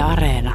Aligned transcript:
Areena. 0.00 0.54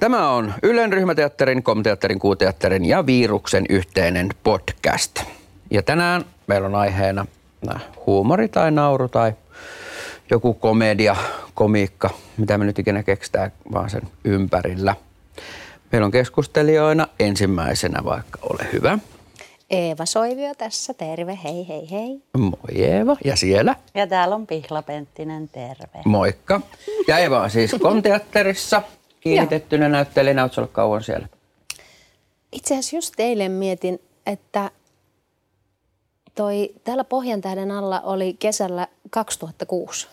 Tämä 0.00 0.30
on 0.30 0.52
Ylen 0.62 0.92
ryhmäteatterin, 0.92 1.62
komteatterin, 1.62 2.18
kuuteatterin 2.18 2.84
ja 2.84 3.06
Viiruksen 3.06 3.64
yhteinen 3.68 4.28
podcast. 4.42 5.22
Ja 5.70 5.82
tänään 5.82 6.24
meillä 6.46 6.66
on 6.66 6.74
aiheena 6.74 7.26
äh, 7.74 7.82
huumori 8.06 8.48
tai 8.48 8.70
nauru 8.70 9.08
tai 9.08 9.32
joku 10.30 10.54
komedia, 10.54 11.16
komiikka, 11.54 12.10
mitä 12.36 12.58
me 12.58 12.64
nyt 12.64 12.78
ikinä 12.78 13.02
keksitään 13.02 13.52
vaan 13.72 13.90
sen 13.90 14.02
ympärillä. 14.24 14.96
Meillä 15.92 16.06
on 16.06 16.12
keskustelijoina 16.12 17.06
ensimmäisenä 17.20 18.04
vaikka 18.04 18.38
ole 18.42 18.68
hyvä. 18.72 18.98
Eeva 19.74 20.06
Soivio 20.06 20.54
tässä, 20.58 20.94
terve, 20.94 21.38
hei 21.44 21.68
hei 21.68 21.90
hei. 21.90 22.22
Moi 22.38 22.84
Eeva. 22.84 23.16
Ja 23.24 23.36
siellä? 23.36 23.76
Ja 23.94 24.06
täällä 24.06 24.34
on 24.34 24.46
Pihla 24.46 24.82
Penttinen, 24.82 25.48
terve. 25.48 26.02
Moikka. 26.04 26.60
Ja 27.08 27.18
Eeva 27.18 27.40
on 27.40 27.50
siis 27.50 27.76
komteatterissa 27.82 28.82
kiinnitettynä 29.20 29.88
näyttelijänä. 29.88 30.42
Oletko 30.42 30.60
ollut 30.60 30.72
kauan 30.72 31.02
siellä? 31.02 31.28
Itse 32.52 32.74
asiassa 32.74 32.96
just 32.96 33.14
eilen 33.18 33.52
mietin, 33.52 34.00
että 34.26 34.70
toi, 36.34 36.74
täällä 36.84 37.04
Pohjantähden 37.04 37.70
alla 37.70 38.00
oli 38.00 38.36
kesällä 38.38 38.88
2006, 39.10 40.06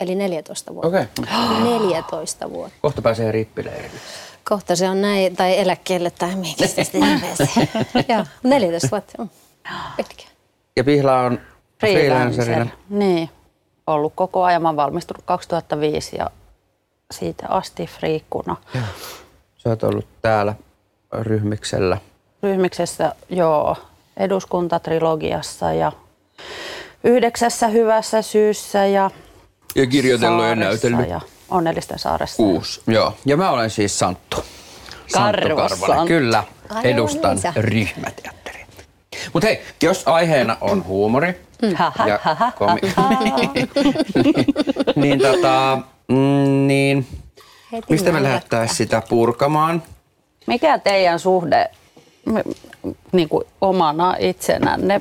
eli 0.00 0.14
14 0.14 0.74
vuotta. 0.74 0.88
Okei. 0.88 1.02
Okay. 1.18 1.64
14 1.64 2.50
vuotta. 2.50 2.78
Kohta 2.82 3.02
pääsee 3.02 3.32
rippileirille. 3.32 4.00
Kohta 4.48 4.76
se 4.76 4.88
on 4.88 5.00
näin, 5.00 5.36
tai 5.36 5.58
eläkkeelle 5.58 6.10
tai 6.10 6.36
mihinkä 6.36 6.66
sitä 6.66 6.84
sitten 6.84 7.20
pääsee. 7.20 7.68
Joo, 8.08 8.24
14 8.42 8.88
vuotta. 8.90 9.26
Pitkä. 9.96 10.24
Ja 10.76 10.84
Pihla 10.84 11.20
on 11.20 11.40
freelancerina. 11.80 12.66
Niin, 12.88 13.30
ollut 13.86 14.12
koko 14.16 14.44
ajan. 14.44 14.62
Mä 14.62 14.68
oon 14.68 14.76
valmistunut 14.76 15.22
2005 15.24 16.16
ja 16.16 16.30
siitä 17.10 17.46
asti 17.48 17.86
friikkuna. 17.86 18.56
Sä 19.56 19.68
oot 19.68 19.82
ollut 19.82 20.06
täällä 20.22 20.54
ryhmiksellä. 21.20 21.98
Ryhmiksessä, 22.42 23.14
joo, 23.28 23.76
eduskuntatrilogiassa 24.16 25.72
ja 25.72 25.92
yhdeksässä 27.04 27.68
hyvässä 27.68 28.22
syyssä 28.22 28.86
ja 28.86 29.10
Ja 29.74 29.86
kirjoitellut 29.86 30.44
ja 30.44 30.54
näytellyt. 30.54 31.08
Ja 31.08 31.20
onnellisten 31.50 31.98
saaressa. 31.98 32.36
Kuusi. 32.36 32.80
Joo. 32.86 33.14
Ja 33.26 33.36
mä 33.36 33.50
olen 33.50 33.70
siis 33.70 33.98
Santtu. 33.98 34.36
Santtu 35.06 35.40
Karvo 35.42 35.56
Karvonen. 35.56 35.86
Santtu. 35.96 36.06
Kyllä. 36.06 36.44
Edustan 36.84 37.36
niin 37.36 37.52
ryhmäteatteria. 37.64 38.66
Mutta 39.32 39.46
hei, 39.46 39.60
jos 39.82 40.02
aiheena 40.08 40.56
on 40.60 40.84
huumori 40.84 41.40
ja 42.06 42.20
komi- 42.54 42.80
niin, 45.02 45.18
tota, 45.18 45.78
mm, 46.08 46.66
niin 46.66 47.06
Heti 47.72 47.86
mistä 47.88 48.12
me 48.12 48.22
lähdettäisiin 48.22 48.76
sitä 48.76 49.02
purkamaan? 49.08 49.82
Mikä 50.46 50.78
teidän 50.78 51.18
suhde 51.18 51.70
niin 53.12 53.28
kuin 53.28 53.44
omana 53.60 54.16
itsenänne, 54.18 55.00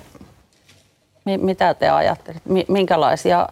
mi- 1.25 1.37
mitä 1.37 1.73
te 1.73 1.89
ajattelette, 1.89 2.49
Mi- 2.53 2.65
minkälaisia 2.67 3.49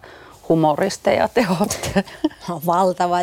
humoristeja 0.48 1.28
te 1.28 1.46
olette? 1.60 2.04
on 2.50 2.60
valtava. 2.66 3.16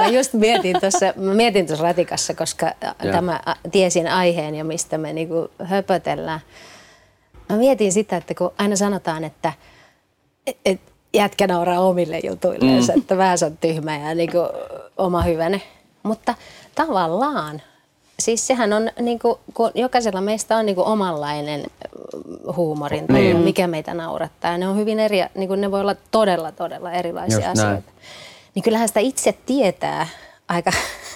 Mä 0.00 0.06
just 0.06 0.32
mietin 0.32 0.80
tuossa, 0.80 1.06
mä 1.16 1.34
mietin 1.34 1.66
tuossa 1.66 1.84
ratikassa, 1.84 2.34
koska 2.34 2.66
Joo. 2.66 3.12
tämä 3.12 3.40
tiesin 3.72 4.08
aiheen 4.08 4.54
ja 4.54 4.64
mistä 4.64 4.98
me 4.98 5.12
niinku 5.12 5.50
höpötellään. 5.64 6.40
Mä 7.48 7.56
mietin 7.56 7.92
sitä, 7.92 8.16
että 8.16 8.34
kun 8.34 8.52
aina 8.58 8.76
sanotaan, 8.76 9.24
että 9.24 9.52
et, 10.46 10.56
et 10.64 10.80
jätkä 11.14 11.46
nauraa 11.46 11.80
omille 11.80 12.20
jutuilleen, 12.24 12.84
mm. 12.84 12.98
että 12.98 13.16
vähän 13.16 13.38
se 13.38 13.46
on 13.46 13.56
tyhmä 13.56 13.98
ja 13.98 14.14
niinku 14.14 14.38
oma 14.96 15.22
hyväne. 15.22 15.62
Mutta 16.02 16.34
tavallaan, 16.74 17.62
siis 18.20 18.46
sehän 18.46 18.72
on, 18.72 18.90
niinku, 19.00 19.40
kun 19.54 19.70
jokaisella 19.74 20.20
meistä 20.20 20.56
on 20.56 20.66
niinku 20.66 20.82
omanlainen 20.86 21.60
ö, 21.64 22.52
huumorin, 22.52 23.06
tai 23.06 23.20
Niin. 23.20 23.36
mikä 23.36 23.66
meitä 23.66 23.94
naurattaa. 23.94 24.58
Ne 24.58 24.68
on 24.68 24.76
hyvin 24.76 25.00
eri, 25.00 25.18
niinku 25.34 25.54
ne 25.54 25.70
voi 25.70 25.80
olla 25.80 25.96
todella, 26.10 26.52
todella 26.52 26.92
erilaisia 26.92 27.36
Just 27.36 27.54
näin. 27.54 27.58
asioita. 27.68 27.92
Niin 28.54 28.62
kyllähän 28.62 28.88
sitä 28.88 29.00
itse 29.00 29.34
tietää 29.46 30.06
aika, 30.48 30.70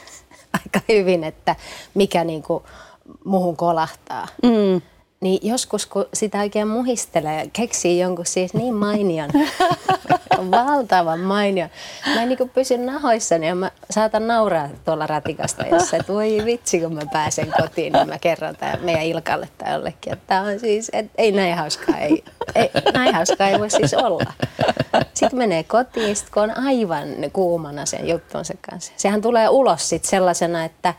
aika 0.65 0.81
hyvin, 0.89 1.25
että 1.25 1.57
mikä 1.95 2.25
niinku 2.25 2.63
muhun 3.25 3.57
kolahtaa. 3.57 4.29
Mm. 4.43 4.81
Niin 5.21 5.49
joskus, 5.49 5.87
kun 5.87 6.07
sitä 6.15 6.39
oikein 6.39 6.69
muhistelee 6.69 7.45
ja 7.45 7.51
keksii 7.53 7.99
jonkun 7.99 8.27
siis 8.27 8.55
niin 8.55 8.75
mainion, 8.75 9.31
valtavan 10.51 11.21
mainion. 11.21 11.69
Mä 12.15 12.23
en 12.23 12.29
niin 12.29 12.51
pysy 12.55 12.79
nahoissani 12.79 13.47
ja 13.47 13.55
mä 13.55 13.71
saatan 13.91 14.27
nauraa 14.27 14.69
tuolla 14.85 15.07
ratikasta, 15.07 15.67
jossa, 15.67 15.97
että 15.97 16.13
voi 16.13 16.43
vitsi, 16.45 16.81
kun 16.81 16.95
mä 16.95 17.01
pääsen 17.13 17.53
kotiin, 17.61 17.93
niin 17.93 18.09
mä 18.09 18.19
kerron 18.19 18.57
tämän 18.57 18.79
meidän 18.83 19.03
Ilkalle 19.03 19.49
tai 19.59 19.73
jollekin, 19.73 20.13
että 20.13 20.25
tää 20.27 20.43
on 20.43 20.61
siis, 20.61 20.91
että 20.93 21.13
ei 21.19 21.33
näin 21.33 21.57
hauskaa, 21.57 21.99
ei, 21.99 22.25
ei, 22.55 22.71
näin 22.95 23.15
hauskaa 23.15 23.49
ei 23.49 23.59
voi 23.59 23.71
siis 23.71 23.95
olla. 23.95 24.33
Sitten 25.15 25.39
menee 25.39 25.63
kotiin, 25.63 26.17
sit 26.17 26.31
kun 26.31 26.43
on 26.43 26.59
aivan 26.59 27.09
kuumana 27.33 27.87
sen 27.87 28.09
juttunsa 28.09 28.55
kanssa. 28.71 28.93
Sehän 28.97 29.23
tulee 29.23 29.49
ulos 29.49 29.89
sitten 29.89 30.11
sellaisena, 30.11 30.65
että 30.65 30.95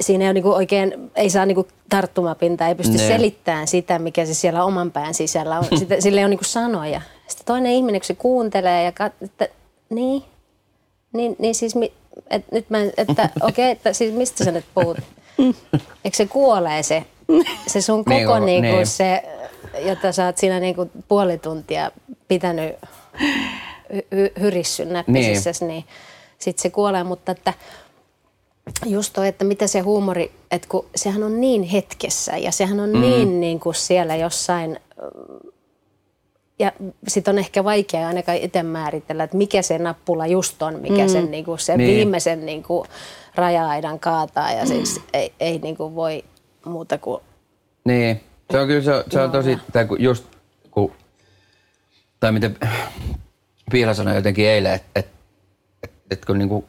siinä 0.00 0.24
ei, 0.24 0.28
ole 0.28 0.32
niinku 0.32 0.52
oikein, 0.52 1.10
ei 1.16 1.30
saa 1.30 1.46
niinku 1.46 1.68
tarttumapintaa, 1.88 2.68
ei 2.68 2.74
pysty 2.74 2.96
Ne. 2.96 3.08
selittämään 3.08 3.68
sitä, 3.68 3.98
mikä 3.98 4.26
se 4.26 4.34
siellä 4.34 4.64
oman 4.64 4.92
pään 4.92 5.14
sisällä 5.14 5.58
on. 5.58 5.78
Sitä, 5.78 5.96
sillä 6.00 6.20
ei 6.20 6.24
ole 6.24 6.30
niinku 6.30 6.44
sanoja. 6.44 7.00
Sitten 7.28 7.46
toinen 7.46 7.72
ihminen, 7.72 8.00
kun 8.00 8.06
se 8.06 8.14
kuuntelee 8.14 8.84
ja 8.84 8.92
kat, 8.92 9.12
että 9.22 9.48
niin, 9.90 10.22
niin, 11.12 11.36
niin 11.38 11.54
siis, 11.54 11.74
mi, 11.74 11.92
et, 12.30 12.52
nyt 12.52 12.70
mä, 12.70 12.78
että 12.96 13.22
okei, 13.40 13.48
okay, 13.48 13.64
että 13.64 13.92
siis 13.92 14.14
mistä 14.14 14.44
sä 14.44 14.52
nyt 14.52 14.64
puhut? 14.74 14.98
Eikö 16.04 16.16
se 16.16 16.26
kuolee 16.26 16.82
se, 16.82 17.04
se 17.66 17.80
sun 17.80 18.04
koko 18.14 18.38
Niin, 18.38 18.46
niin, 18.46 18.62
niinku 18.62 18.76
niin. 18.76 18.86
se, 18.86 19.22
jota 19.78 20.12
sä 20.12 20.26
oot 20.26 20.38
siinä 20.38 20.60
niinku 20.60 20.90
puoli 21.08 21.38
tuntia 21.38 21.90
pitänyt 22.28 22.74
hy, 23.92 24.02
hy, 24.14 24.32
hyrissyn 24.40 24.92
näppisissäsi, 24.92 25.64
niin, 25.64 25.74
niin 25.74 25.84
sitten 26.38 26.62
se 26.62 26.70
kuolee, 26.70 27.04
mutta 27.04 27.32
että 27.32 27.54
just 28.86 29.12
toi, 29.12 29.28
että 29.28 29.44
mitä 29.44 29.66
se 29.66 29.80
huumori, 29.80 30.32
että 30.50 30.68
kun 30.68 30.86
sehän 30.96 31.22
on 31.22 31.40
niin 31.40 31.62
hetkessä 31.62 32.36
ja 32.36 32.52
sehän 32.52 32.80
on 32.80 32.90
mm. 32.90 33.00
niin, 33.00 33.40
niin 33.40 33.60
kuin 33.60 33.74
siellä 33.74 34.16
jossain, 34.16 34.80
ö, 34.98 35.50
ja 36.58 36.72
sitten 37.08 37.34
on 37.34 37.38
ehkä 37.38 37.64
vaikea 37.64 38.08
ainakaan 38.08 38.38
itse 38.38 38.62
määritellä, 38.62 39.24
että 39.24 39.36
mikä 39.36 39.62
se 39.62 39.78
nappula 39.78 40.26
just 40.26 40.62
on, 40.62 40.80
mikä 40.80 41.02
mm. 41.02 41.08
sen, 41.08 41.30
niin 41.30 41.44
kuin 41.44 41.58
sen 41.58 41.78
Niin. 41.78 41.86
niin. 41.88 41.96
viimeisen 41.96 42.46
niin 42.46 42.62
kuin 42.62 42.88
raja-aidan 43.34 44.00
kaataa 44.00 44.52
ja 44.52 44.66
siis 44.66 45.00
ei, 45.12 45.32
ei 45.40 45.58
niin 45.58 45.76
kuin 45.76 45.94
voi 45.94 46.24
muuta 46.64 46.98
kuin 46.98 47.22
Niin, 47.84 48.20
se 48.50 48.60
on 48.60 48.66
kyllä 48.66 48.82
se, 48.82 49.04
se 49.10 49.20
on 49.20 49.30
tosi, 49.30 49.58
tai 49.72 49.84
kun 49.86 50.02
just 50.02 50.24
kun, 50.70 50.92
tai 52.20 52.32
miten 52.32 52.56
Piila 53.70 53.94
sanoi 53.94 54.16
jotenkin 54.16 54.46
eilen, 54.46 54.72
että 54.74 54.88
et, 55.00 55.15
et, 56.10 56.18
et 56.18 56.24
kun 56.24 56.38
niinku, 56.38 56.64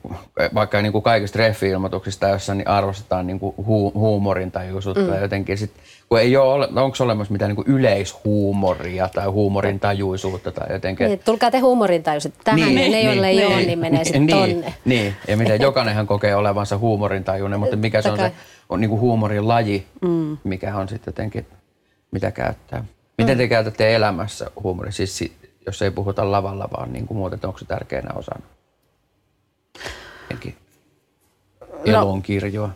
vaikka 0.54 0.82
niinku 0.82 1.02
kaikista 1.02 1.40
reffi-ilmoituksista 1.40 2.30
jossain 2.30 2.58
niin 2.58 2.68
arvostetaan 2.68 3.28
niinku 3.28 3.56
hu, 3.68 3.92
huumorin 3.96 4.52
tajuisuutta 4.52 5.02
mm. 5.02 5.14
ja 5.14 5.20
jotenkin 5.20 5.58
sit, 5.58 5.72
kun 6.10 6.20
ei 6.20 6.38
ole, 6.38 6.68
onko 6.76 6.98
olemassa 7.00 7.32
mitään 7.32 7.50
niinku 7.50 7.64
yleishuumoria 7.68 9.10
tai 9.10 9.28
huumorin 9.28 9.80
tajuisuutta 9.80 10.52
tai 10.52 10.74
jotenkin. 10.74 11.08
Niin, 11.08 11.20
tulkaa 11.26 11.52
te 11.52 11.60
huumorintajuiset 11.60 12.34
tähän, 12.44 12.60
niin, 12.60 12.76
niin, 12.76 12.92
ne 12.92 13.02
joille 13.02 13.28
ei 13.28 13.46
ole, 13.46 13.62
niin 13.62 13.80
menee 13.80 14.04
sitten 14.04 14.26
niin, 14.26 14.38
tonne. 14.38 14.74
Niin, 14.86 15.16
ja 15.28 15.38
miten 15.38 15.62
jokainenhan 15.62 16.08
kokee 16.08 16.36
olevansa 16.36 16.78
huumorintajuinen, 16.78 17.60
mutta 17.60 17.76
mikä 17.76 18.02
se 18.02 18.12
on 18.12 18.18
se 18.18 18.32
on 18.70 18.82
niin 18.82 18.90
kuin 18.90 19.02
huumorin 19.02 19.48
laji, 19.48 19.88
mm. 20.02 20.38
mikä 20.44 20.76
on 20.76 20.90
sitten 20.90 21.12
jotenkin, 21.12 21.46
mitä 22.12 22.32
käyttää. 22.32 22.84
Miten 23.18 23.38
te 23.38 23.48
käytätte 23.48 23.96
elämässä 23.96 24.52
huumoria, 24.64 24.92
siis 24.92 25.18
si- 25.18 25.38
jos 25.66 25.82
ei 25.82 25.92
puhuta 25.92 26.32
lavalla, 26.32 26.70
vaan 26.78 26.94
niin 26.94 27.08
kuin 27.08 27.18
muuten, 27.18 27.38
että 27.38 27.48
onko 27.48 27.60
se 27.60 27.66
tärkeänä 27.66 28.10
osana? 28.16 28.46
Jotenkin 30.22 30.56
elon 31.86 32.22
kirjoa. 32.22 32.70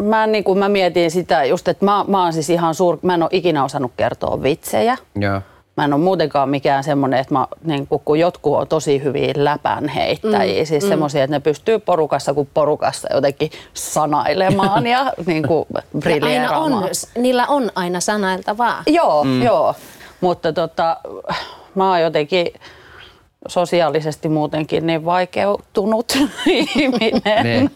Mä, 0.00 0.26
niin 0.26 0.44
kuin, 0.44 0.58
mä 0.58 0.68
mietin 0.68 1.10
sitä 1.10 1.44
just, 1.44 1.68
että 1.68 1.84
mä, 1.84 2.04
mä 2.08 2.22
oon 2.22 2.32
siis 2.32 2.50
ihan 2.50 2.74
suur, 2.74 2.98
mä 3.02 3.14
en 3.14 3.22
ole 3.22 3.30
ikinä 3.32 3.64
osannut 3.64 3.92
kertoa 3.96 4.42
vitsejä. 4.42 4.96
Joo. 5.16 5.40
Mä 5.76 5.84
en 5.84 5.92
ole 5.92 6.02
muutenkaan 6.02 6.48
mikään 6.48 6.84
semmoinen, 6.84 7.20
että 7.20 7.34
mä, 7.34 7.46
niin 7.64 7.86
kuin, 7.86 8.02
kun 8.04 8.18
jotkut 8.18 8.56
on 8.56 8.68
tosi 8.68 9.02
hyviä 9.02 9.32
läpänheittäjiä, 9.36 10.62
mm, 10.62 10.66
siis 10.66 10.84
mm. 10.84 10.88
semmoisia, 10.88 11.24
että 11.24 11.36
ne 11.36 11.40
pystyy 11.40 11.78
porukassa 11.78 12.34
kuin 12.34 12.48
porukassa 12.54 13.08
jotenkin 13.14 13.50
sanailemaan 13.74 14.86
ja 14.86 15.12
niin 15.26 15.46
kuin 15.48 15.66
Ja 16.42 16.50
on, 16.58 16.84
niillä 17.18 17.46
on 17.46 17.70
aina 17.74 18.00
sanailtavaa. 18.00 18.82
Joo, 18.86 19.24
mm. 19.24 19.42
joo. 19.42 19.74
Mutta 20.20 20.52
tota, 20.52 20.96
mä 21.74 21.90
oon 21.90 22.00
jotenkin 22.00 22.46
sosiaalisesti 23.48 24.28
muutenkin 24.28 24.86
niin 24.86 25.04
vaikeutunut 25.04 26.12
ihminen. 26.46 27.42
Niin. 27.42 27.70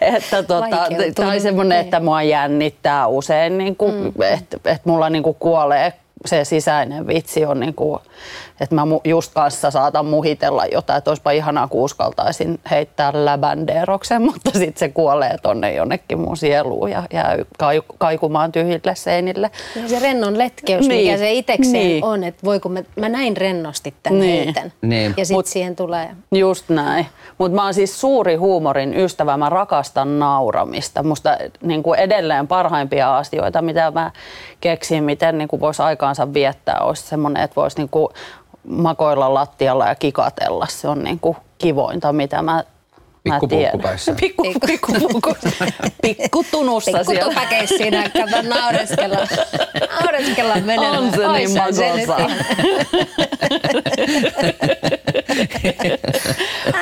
että 0.00 0.42
tota, 0.42 0.70
Vaikeutunut, 0.70 1.14
tämä 1.14 1.32
on 1.32 1.40
semmoinen, 1.40 1.76
niin. 1.76 1.84
että 1.84 2.00
mua 2.00 2.22
jännittää 2.22 3.06
usein, 3.06 3.58
niin 3.58 3.76
kuin, 3.76 3.94
mm. 3.94 4.22
että, 4.22 4.56
että 4.56 4.88
mulla 4.90 5.10
niin 5.10 5.22
kuin 5.22 5.36
kuolee 5.38 5.92
se 6.24 6.44
sisäinen 6.44 7.06
vitsi 7.06 7.44
on 7.44 7.60
niin 7.60 7.74
kuin, 7.74 8.00
että 8.60 8.74
mä 8.74 8.82
just 9.04 9.34
kanssa 9.34 9.70
saatan 9.70 10.06
muhitella 10.06 10.66
jotain, 10.66 10.98
että 10.98 11.10
olisipa 11.10 11.30
ihanaa 11.30 11.68
kun 11.68 11.82
uskaltaisin 11.82 12.60
heittää 12.70 13.10
läbändeeroksen, 13.14 14.22
mutta 14.32 14.50
sitten 14.50 14.78
se 14.78 14.88
kuolee 14.88 15.38
tonne 15.42 15.74
jonnekin 15.74 16.18
mun 16.18 16.36
sieluun 16.36 16.90
ja 16.90 17.02
jää 17.12 17.36
kaikumaan 17.98 18.52
tyhjille 18.52 18.94
seinille. 18.94 19.50
Ja 19.82 19.88
se 19.88 19.98
rennon 19.98 20.38
letkeys, 20.38 20.88
niin. 20.88 21.06
mikä 21.06 21.18
se 21.18 21.32
itsekseen 21.32 21.72
niin. 21.72 22.04
on, 22.04 22.24
että 22.24 22.40
voiko 22.44 22.68
mä, 22.68 22.82
mä 22.96 23.08
näin 23.08 23.36
rennosti 23.36 23.94
tämän 24.02 24.20
niin. 24.20 24.44
heitän. 24.44 24.72
Niin. 24.82 25.14
Ja 25.16 25.26
sitten 25.26 25.52
siihen 25.52 25.76
tulee... 25.76 26.10
Just 26.32 26.68
näin. 26.68 27.06
Mutta 27.38 27.56
mä 27.56 27.64
oon 27.64 27.74
siis 27.74 28.00
suuri 28.00 28.34
huumorin 28.34 28.94
ystävä, 28.94 29.36
mä 29.36 29.48
rakastan 29.48 30.18
nauramista. 30.18 31.02
Musta 31.02 31.36
niin 31.62 31.82
kuin 31.82 31.98
edelleen 31.98 32.48
parhaimpia 32.48 33.16
asioita, 33.16 33.62
mitä 33.62 33.90
mä 33.90 34.10
keksin, 34.60 35.04
miten 35.04 35.38
niin 35.38 35.48
voisi 35.60 35.82
aikaansa 36.14 36.34
viettää, 36.34 36.80
olisi 36.80 37.02
semmoinen, 37.02 37.42
että 37.42 37.56
voisi 37.56 37.76
niin 37.76 37.88
kuin 37.88 38.08
makoilla 38.68 39.34
lattialla 39.34 39.86
ja 39.86 39.94
kikatella. 39.94 40.66
Se 40.68 40.88
on 40.88 41.04
niin 41.04 41.20
kuin 41.20 41.36
kivointa, 41.58 42.12
mitä 42.12 42.42
mä 42.42 42.64
Pikkupuukkupäissä. 43.24 44.14
Pikku, 44.20 44.42
pikkupuukku. 44.66 45.36
Pikkutunussa 46.02 46.90
Pikku 46.98 47.04
siellä. 47.04 47.24
Pikkutupakeissa 47.24 47.76
siinä, 47.76 48.02
kato 48.02 48.48
naureskella. 48.48 49.16
Naureskella 50.00 50.56
menee. 50.56 50.90
On 50.90 51.10
se 51.10 51.28
niin 51.28 51.50
makosa. 51.50 52.16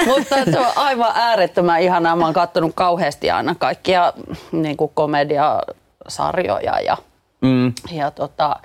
Mutta 0.07 0.45
se 0.45 0.59
on 0.59 0.73
aivan 0.77 1.13
äärettömän 1.15 1.81
ihanaa. 1.81 2.17
Mä 2.17 2.25
oon 2.25 2.35
kattonut 2.35 2.73
kauheasti 2.75 3.31
aina 3.31 3.55
kaikkia 3.55 4.13
niin 4.53 4.77
kuin 4.77 4.91
komediasarjoja 4.95 6.81
ja, 6.81 6.97
mm. 7.41 7.73
ja 7.93 8.11
tota, 8.11 8.57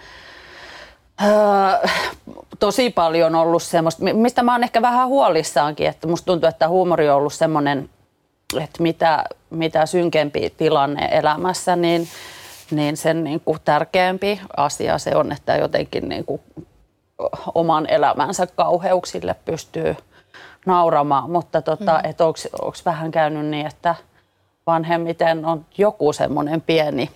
Öö, 1.22 1.90
tosi 2.60 2.90
paljon 2.90 3.36
ollut 3.36 3.64
semmoista, 3.64 4.04
mistä 4.14 4.44
mä 4.44 4.52
oon 4.52 4.64
ehkä 4.64 4.82
vähän 4.82 5.08
huolissaankin, 5.08 5.88
että 5.88 6.08
musta 6.08 6.26
tuntuu, 6.26 6.50
että 6.50 6.68
huumori 6.68 7.10
on 7.10 7.16
ollut 7.16 7.34
semmoinen, 7.34 7.90
että 8.62 8.84
mitä, 8.84 9.24
mitä 9.50 9.86
synkempi 9.86 10.54
tilanne 10.58 11.10
elämässä, 11.12 11.76
niin, 11.76 12.08
niin 12.72 12.98
sen 12.98 13.24
niin 13.24 13.40
kuin 13.40 13.60
tärkeämpi 13.66 14.42
asia 14.58 14.98
se 14.98 15.16
on, 15.16 15.32
että 15.32 15.56
jotenkin 15.56 16.10
niin 16.10 16.26
kuin 16.26 16.42
oman 17.56 17.90
elämänsä 17.90 18.48
kauheuksille 18.48 19.36
pystyy 19.46 19.96
nauramaan, 20.66 21.30
mutta 21.30 21.62
tota, 21.62 22.02
mm. 22.04 22.10
onko 22.62 22.78
vähän 22.86 23.12
käynyt 23.12 23.46
niin, 23.46 23.68
että 23.68 23.96
vanhemmiten 24.68 25.46
on 25.46 25.66
joku 25.78 26.14
semmoinen 26.14 26.62
pieni 26.62 27.10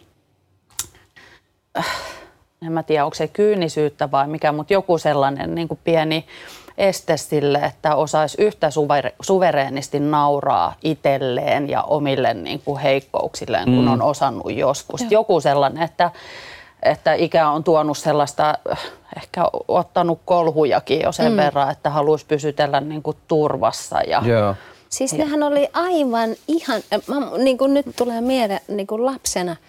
en 2.66 2.72
mä 2.72 2.84
tiedä 2.84 3.06
onko 3.06 3.16
se 3.16 3.28
kyynisyyttä 3.28 4.12
vai 4.12 4.28
mikä, 4.28 4.52
mutta 4.52 4.74
joku 4.74 4.98
sellainen 4.98 5.56
niin 5.56 5.68
kuin 5.68 5.80
pieni 5.84 6.26
este 6.78 7.18
sille, 7.18 7.58
että 7.58 7.96
osaisi 7.96 8.42
yhtä 8.42 8.70
suver- 8.70 9.16
suvereenisti 9.22 10.00
nauraa 10.00 10.76
itselleen 10.84 11.70
ja 11.70 11.82
omille 11.84 12.34
niin 12.34 12.62
kuin 12.66 12.80
heikkouksilleen, 12.82 13.66
kun 13.66 13.86
mm. 13.86 13.92
on 13.92 14.02
osannut 14.02 14.54
joskus. 14.54 15.02
Ja. 15.02 15.08
Joku 15.12 15.42
sellainen, 15.42 15.84
että, 15.84 16.12
että 16.84 17.14
ikä 17.14 17.50
on 17.50 17.64
tuonut 17.64 17.98
sellaista, 17.98 18.58
ehkä 19.18 19.44
ottanut 19.68 20.22
kolhujakin 20.26 21.02
jo 21.02 21.12
sen 21.12 21.32
mm. 21.32 21.38
verran, 21.38 21.72
että 21.72 21.90
haluaisi 21.90 22.26
pysytellä 22.26 22.82
niin 22.82 23.04
kuin 23.04 23.18
turvassa. 23.28 24.02
Ja, 24.02 24.22
Joo. 24.26 24.56
Siis 24.90 25.14
nehän 25.14 25.44
oli 25.44 25.70
aivan 25.74 26.30
ihan, 26.48 26.82
mä, 27.08 27.16
niin 27.38 27.58
kuin 27.58 27.74
nyt 27.74 27.86
tulee 27.96 28.22
mieleen 28.22 28.62
niin 28.68 28.88
kuin 28.88 29.06
lapsena– 29.06 29.56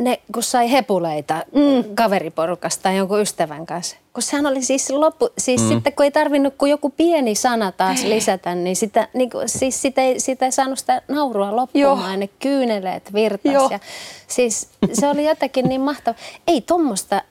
ne, 0.00 0.20
kun 0.34 0.42
sai 0.42 0.72
hepuleita 0.72 1.44
mm. 1.54 1.94
kaveriporukasta 1.94 2.82
tai 2.82 2.96
jonkun 2.96 3.20
ystävän 3.20 3.66
kanssa. 3.66 3.96
Kun 4.12 4.22
sehän 4.22 4.46
oli 4.46 4.62
siis 4.62 4.90
loppu, 4.90 5.28
siis 5.38 5.62
mm. 5.62 5.68
sitten 5.68 5.92
kun 5.92 6.04
ei 6.04 6.10
tarvinnut 6.10 6.54
kuin 6.58 6.70
joku 6.70 6.90
pieni 6.90 7.34
sana 7.34 7.72
taas 7.72 8.04
lisätä, 8.04 8.54
niin 8.54 8.76
sitä, 8.76 9.08
niin 9.14 9.30
kuin, 9.30 9.48
siis 9.48 9.82
sitä 9.82 10.02
ei, 10.02 10.20
sitä 10.20 10.44
ei 10.44 10.52
saanut 10.52 10.78
sitä 10.78 11.02
naurua 11.08 11.56
loppumaan, 11.56 12.10
Joo. 12.10 12.16
ne 12.16 12.28
kyyneleet 12.38 13.12
virtas. 13.12 13.70
Ja, 13.70 13.80
siis 14.26 14.68
se 14.92 15.08
oli 15.08 15.28
jotenkin 15.28 15.68
niin 15.68 15.80
mahtava. 15.80 16.18
Ei 16.46 16.60
tuommoista, 16.60 17.22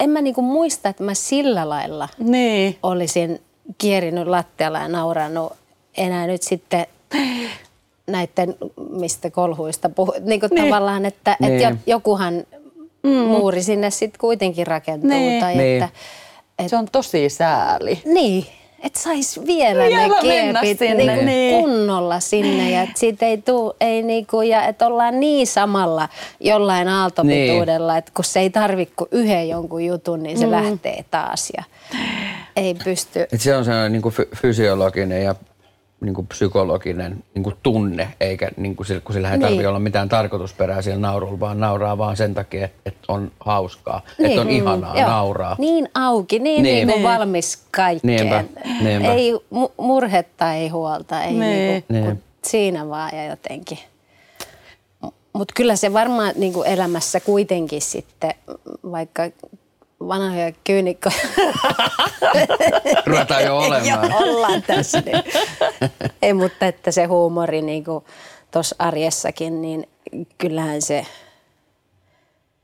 en 0.00 0.10
mä 0.10 0.20
niinku 0.20 0.42
muista, 0.42 0.88
että 0.88 1.02
mä 1.02 1.14
sillä 1.14 1.68
lailla 1.68 2.08
niin. 2.18 2.78
olisin 2.82 3.40
kierinyt 3.78 4.26
lattialla 4.26 4.78
ja 4.78 4.88
nauranut 4.88 5.52
enää 5.96 6.26
nyt 6.26 6.42
sitten 6.42 6.86
näiden, 8.08 8.54
mistä 8.90 9.30
kolhuista 9.30 9.88
puhuu, 9.88 10.14
niin 10.20 10.40
kuin 10.40 10.50
niin. 10.50 10.64
tavallaan, 10.64 11.06
että, 11.06 11.36
niin. 11.40 11.52
että 11.52 11.76
jokuhan 11.86 12.44
mm. 13.02 13.10
muuri 13.10 13.62
sinne 13.62 13.90
sitten 13.90 14.20
kuitenkin 14.20 14.66
rakentuu. 14.66 15.10
Niin. 15.10 15.40
Tai 15.40 15.54
niin. 15.56 15.82
Että, 15.82 15.98
et, 16.58 16.68
se 16.68 16.76
on 16.76 16.88
tosi 16.92 17.28
sääli. 17.28 18.02
Niin, 18.04 18.46
että 18.82 19.00
saisi 19.00 19.46
vielä, 19.46 19.84
vielä 19.84 20.08
ne 20.08 20.14
kiepit 20.20 20.78
sinne. 20.78 21.16
Niin 21.16 21.26
niin. 21.26 21.60
kunnolla 21.60 22.20
sinne 22.20 22.70
ja 22.70 22.82
että 22.82 22.98
siitä 22.98 23.26
ei 23.26 23.38
tuu, 23.38 23.74
ei 23.80 24.02
niinku, 24.02 24.42
ja 24.42 24.62
että 24.62 24.86
ollaan 24.86 25.20
niin 25.20 25.46
samalla 25.46 26.08
jollain 26.40 26.88
aaltopituudella, 26.88 27.92
niin. 27.92 27.98
että 27.98 28.12
kun 28.14 28.24
se 28.24 28.40
ei 28.40 28.50
tarvitse 28.50 28.94
kuin 28.96 29.08
yhden 29.12 29.48
jonkun 29.48 29.84
jutun, 29.84 30.22
niin 30.22 30.38
se 30.38 30.46
mm. 30.46 30.52
lähtee 30.52 31.04
taas 31.10 31.52
ja 31.56 31.64
ei 32.56 32.74
pysty. 32.74 33.26
Et 33.32 33.40
se 33.40 33.56
on 33.56 33.64
sellainen 33.64 33.92
niin 33.92 34.02
kuin 34.02 34.14
fysiologinen 34.36 35.24
ja 35.24 35.34
niin 36.00 36.14
kuin 36.14 36.26
psykologinen 36.26 37.24
niin 37.34 37.42
kuin 37.42 37.56
tunne, 37.62 38.08
eikä 38.20 38.50
niin 38.56 38.76
kuin 38.76 38.86
sillä, 38.86 39.00
kun 39.00 39.14
sillä 39.14 39.32
ei 39.32 39.38
niin. 39.38 39.68
olla 39.68 39.78
mitään 39.78 40.08
tarkoitusperää 40.08 40.82
siellä 40.82 41.00
naurulla, 41.00 41.40
vaan 41.40 41.60
nauraa 41.60 41.98
vaan 41.98 42.16
sen 42.16 42.34
takia, 42.34 42.64
että, 42.64 42.80
että 42.86 43.12
on 43.12 43.30
hauskaa, 43.40 44.02
niin. 44.18 44.30
että 44.30 44.40
on 44.40 44.50
ihanaa 44.50 44.94
mm, 44.94 45.00
nauraa. 45.00 45.56
Niin 45.58 45.88
auki, 45.94 46.38
niin, 46.38 46.62
niin. 46.62 46.86
niin 46.86 47.00
kuin 47.00 47.12
valmis 47.12 47.66
kaikkeen. 47.70 48.16
Niinpä, 48.16 48.44
niinpä. 48.80 49.12
Ei 49.12 49.32
murhetta, 49.76 50.54
ei 50.54 50.68
huolta, 50.68 51.22
ei 51.22 51.32
niin. 51.32 51.40
Niin 51.40 51.84
kuin, 51.88 52.04
niin. 52.04 52.22
siinä 52.44 52.88
vaan 52.88 53.16
ja 53.16 53.24
jotenkin. 53.24 53.78
Mutta 55.32 55.54
kyllä 55.56 55.76
se 55.76 55.92
varmaan 55.92 56.32
niin 56.36 56.52
kuin 56.52 56.68
elämässä 56.68 57.20
kuitenkin 57.20 57.82
sitten, 57.82 58.34
vaikka 58.90 59.22
vanhoja 60.00 60.52
kyynikkoja. 60.64 61.16
Ruvetaan 63.06 63.44
jo 63.44 63.58
olemaan. 63.58 64.10
Joo, 64.10 64.18
ollaan 64.18 64.62
tässä. 64.62 65.02
Niin. 65.06 65.24
Ei, 66.22 66.32
mutta 66.32 66.66
että 66.66 66.90
se 66.90 67.04
huumori 67.04 67.62
niin 67.62 67.84
tuossa 68.50 68.76
arjessakin, 68.78 69.62
niin 69.62 69.88
kyllähän 70.38 70.82
se, 70.82 71.06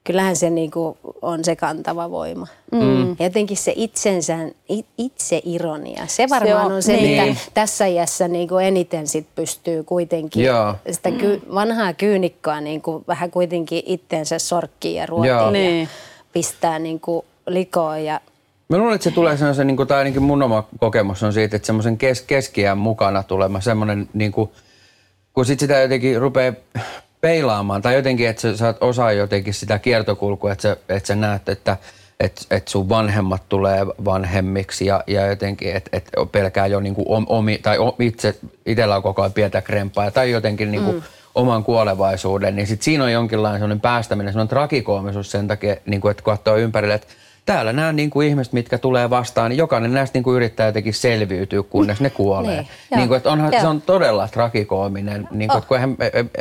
kyllähän 0.05 0.37
se 0.37 0.51
niin 0.51 0.71
kuin 0.71 0.99
on 1.23 1.45
se 1.45 1.57
kantava 1.57 2.11
voima. 2.11 2.47
Mm. 2.73 3.17
Jotenkin 3.21 3.57
se 3.57 3.73
itsensä, 3.77 4.39
itse 4.99 5.43
ironia, 5.45 6.07
se 6.07 6.29
varmaan 6.31 6.61
se 6.61 6.67
on, 6.67 6.73
on 6.73 6.83
se, 6.83 6.93
niin. 6.93 7.29
mitä 7.29 7.41
tässä 7.55 7.87
iässä 7.87 8.29
niin 8.29 8.49
kuin 8.49 8.65
eniten 8.65 9.07
sit 9.07 9.27
pystyy 9.35 9.83
kuitenkin 9.83 10.45
Joo. 10.45 10.75
sitä 10.91 11.11
ky, 11.11 11.43
vanhaa 11.55 11.93
kyynikkoa 11.93 12.61
niin 12.61 12.83
kuin 12.83 13.05
vähän 13.09 13.31
kuitenkin 13.31 13.83
itteensä 13.87 14.39
sorkkiin 14.39 14.97
ja 14.97 15.07
ruotiin. 15.07 15.35
Ja 15.35 15.51
niin 15.51 15.89
pistää 16.35 16.79
niin 16.79 17.01
kuin 17.01 17.27
likoon. 17.47 18.05
Ja... 18.05 18.21
Mä 18.69 18.79
luulen, 18.79 18.95
että 18.95 19.05
se 19.05 19.11
tulee 19.11 19.37
sellaisen, 19.37 19.67
niin 19.67 19.77
kuin, 19.77 19.89
tai 19.89 19.99
ainakin 19.99 20.23
mun 20.23 20.43
oma 20.43 20.69
kokemus 20.79 21.23
on 21.23 21.33
siitä, 21.33 21.57
että 21.57 21.67
semmoisen 21.67 21.99
kes, 21.99 22.23
keskiään 22.23 22.79
mukana 22.79 23.23
tulema 23.23 23.61
semmoinen, 23.61 24.09
niin 24.15 24.33
kuin, 24.33 24.51
kun 25.33 25.47
sit 25.47 25.61
sitä 25.61 25.81
jotenkin 25.81 26.21
rupeaa 26.21 26.55
peilaamaan, 27.21 27.83
tai 27.83 27.95
jotenkin, 27.95 28.29
että 28.29 28.43
sä 28.43 28.57
saat 28.57 28.77
osaa 28.81 29.13
jotenkin 29.13 29.55
sitä 29.55 29.79
kiertokulkua, 29.79 30.53
että 30.53 30.63
sä, 30.63 30.77
että 30.89 31.07
sä 31.07 31.15
näet, 31.15 31.49
että 31.49 31.77
että 32.21 32.43
et 32.51 32.69
sun 32.69 32.89
vanhemmat 32.89 33.43
tulee 33.49 33.87
vanhemmiksi 33.87 34.87
ja, 34.87 35.05
ja 35.07 35.27
jotenkin, 35.27 35.77
että 35.77 35.91
et 35.93 36.11
pelkää 36.33 36.67
jo 36.67 36.81
niinku 36.81 37.05
omi, 37.29 37.59
tai 37.59 37.77
itse, 37.99 38.35
itsellä 38.67 38.97
on 38.97 39.03
koko 39.03 39.23
ajan 39.23 39.33
pientä 39.33 39.63
krempaa 39.63 40.11
tai 40.11 40.31
jotenkin 40.31 40.71
niinku 40.71 40.93
mm 40.93 41.03
oman 41.35 41.65
kuolevaisuuden, 41.65 42.57
niin 42.57 42.67
sit 42.67 42.83
siinä 42.83 43.05
on 43.05 43.13
jonkinlainen 43.13 43.61
sellainen 43.61 43.81
päästäminen, 43.81 44.33
sellainen 44.33 44.49
trakikoomisuus 44.49 45.31
sen 45.31 45.49
takia, 45.49 45.77
niin 45.87 46.01
kuin, 46.01 46.11
että 46.11 46.23
katsoo 46.23 46.57
ympärille, 46.57 46.95
että 46.95 47.07
täällä 47.47 47.73
nämä 47.73 47.93
niin 47.93 48.11
kuin 48.11 48.29
ihmiset, 48.29 48.53
mitkä 48.53 48.79
tulee 48.79 49.11
vastaan, 49.11 49.51
niin 49.51 49.59
jokainen 49.59 49.95
näistä 49.95 50.17
niin 50.17 50.25
kuin 50.25 50.37
yrittää 50.37 50.67
jotenkin 50.67 50.95
selviytyä, 50.95 51.63
kunnes 51.63 52.01
ne 52.01 52.11
kuolee. 52.11 52.57
niin, 52.57 52.69
niin 52.97 53.09
kuin, 53.09 53.17
että 53.17 53.31
onhan, 53.31 53.53
se 53.61 53.67
on 53.67 53.83
todella 53.83 54.29
trakikoominen, 54.29 55.29
niin 55.31 55.49
kuin, 55.49 55.57
oh. 55.57 55.59
että 55.59 55.69
kun 55.69 55.77
eihän, 55.77 55.97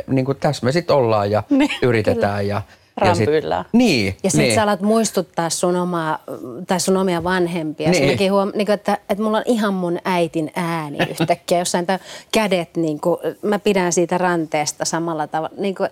niin 0.06 0.24
kuin 0.24 0.38
tässä 0.38 0.66
me 0.66 0.72
sitten 0.72 0.96
ollaan 0.96 1.30
ja 1.30 1.42
niin, 1.50 1.70
yritetään 1.82 2.40
kyllä. 2.40 2.54
ja 2.54 2.62
Rampyllä. 2.96 3.54
Ja 3.54 3.62
sit, 3.62 3.72
niin. 3.72 4.16
Ja 4.22 4.30
sitten 4.30 4.46
niin. 4.46 4.54
sä 4.54 4.62
alat 4.62 4.80
muistuttaa 4.80 5.50
sun, 5.50 5.76
omaa, 5.76 6.18
tai 6.66 6.80
sun 6.80 6.96
omia 6.96 7.24
vanhempia. 7.24 7.90
Niin. 7.90 8.32
huom, 8.32 8.52
niin 8.54 8.66
kuin, 8.66 8.74
että, 8.74 8.98
että 9.08 9.24
mulla 9.24 9.38
on 9.38 9.44
ihan 9.46 9.74
mun 9.74 9.98
äitin 10.04 10.50
ääni 10.56 10.98
yhtäkkiä. 11.20 11.58
Jossain 11.58 11.86
tämän 11.86 12.00
kädet, 12.32 12.76
niin 12.76 13.00
kuin, 13.00 13.18
mä 13.42 13.58
pidän 13.58 13.92
siitä 13.92 14.18
ranteesta 14.18 14.84
samalla 14.84 15.26
tavalla. 15.26 15.54
Niin 15.56 15.74
kuin, 15.74 15.88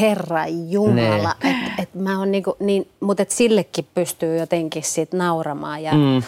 Herra 0.00 0.46
Jumala, 0.46 1.34
niin. 1.42 1.56
että 1.56 1.82
et 1.82 1.94
mä 1.94 2.18
oon 2.18 2.32
niinku, 2.32 2.56
niin, 2.60 2.88
mutta 3.00 3.22
et 3.22 3.30
sillekin 3.30 3.86
pystyy 3.94 4.38
jotenkin 4.38 4.82
sit 4.82 5.12
nauramaan 5.12 5.82
ja 5.82 5.92
mm. 5.92 6.22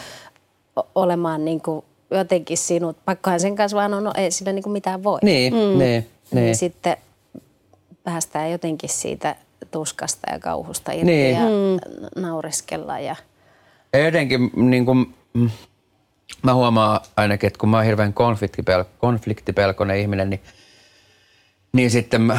olemaan 0.95 1.45
niinku 1.45 1.85
jotenkin 2.11 2.59
sinut, 2.59 2.97
vaikka 3.07 3.39
sen 3.39 3.57
kanssa 3.57 3.77
vaan 3.77 3.95
on, 3.95 4.05
no, 4.05 4.13
ei 4.17 4.31
sillä 4.31 4.53
niinku 4.53 4.71
mitään 4.71 5.05
voi. 5.05 5.19
Niin, 5.23 5.55
mm. 5.55 5.59
niin, 5.59 5.79
niin. 5.79 6.07
niin 6.31 6.57
sitten 6.57 6.97
päästään 8.09 8.51
jotenkin 8.51 8.91
siitä 8.91 9.37
tuskasta 9.71 10.33
ja 10.33 10.39
kauhusta 10.39 10.93
irti 10.93 11.05
Niin. 11.05 11.37
ja 11.37 11.41
mm. 11.41 12.23
naureskella. 12.23 12.99
Ja... 12.99 13.17
Jotenkin 14.05 14.51
niin 14.55 14.85
kuin, 14.85 15.15
mm, 15.35 15.51
mä 16.43 16.55
huomaan 16.55 17.01
ainakin, 17.17 17.47
että 17.47 17.59
kun 17.59 17.69
mä 17.69 17.77
oon 17.77 17.87
hirveän 17.87 18.15
konfliktipel- 18.15 18.85
konfliktipelkoinen 18.99 19.99
ihminen, 19.99 20.31
niin, 20.31 20.41
niin 21.73 21.91
sitten 21.91 22.23
mä, 22.23 22.39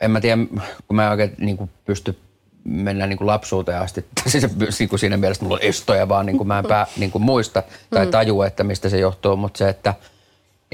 en 0.00 0.10
mä 0.10 0.20
tiedä, 0.20 0.42
kun 0.88 0.96
mä 0.96 1.04
en 1.04 1.10
oikein 1.10 1.34
niin 1.38 1.56
kuin 1.56 1.70
pysty 1.84 2.18
mennä 2.64 3.06
niin 3.06 3.18
kuin 3.18 3.26
lapsuuteen 3.26 3.78
asti, 3.80 4.06
siis 4.26 4.46
niin 4.78 4.88
kuin 4.88 5.00
siinä 5.00 5.16
mielessä 5.16 5.42
mulla 5.44 5.56
on 5.56 5.62
estoja, 5.62 6.08
vaan 6.08 6.26
niin 6.26 6.36
kuin 6.36 6.48
mä 6.48 6.58
en 6.58 6.66
pää, 6.66 6.86
niin 6.96 7.10
kuin 7.10 7.22
muista 7.22 7.62
tai 7.90 8.06
tajua, 8.06 8.46
että 8.46 8.64
mistä 8.64 8.88
se 8.88 8.98
johtuu, 8.98 9.36
mutta 9.36 9.58
se, 9.58 9.68
että 9.68 9.94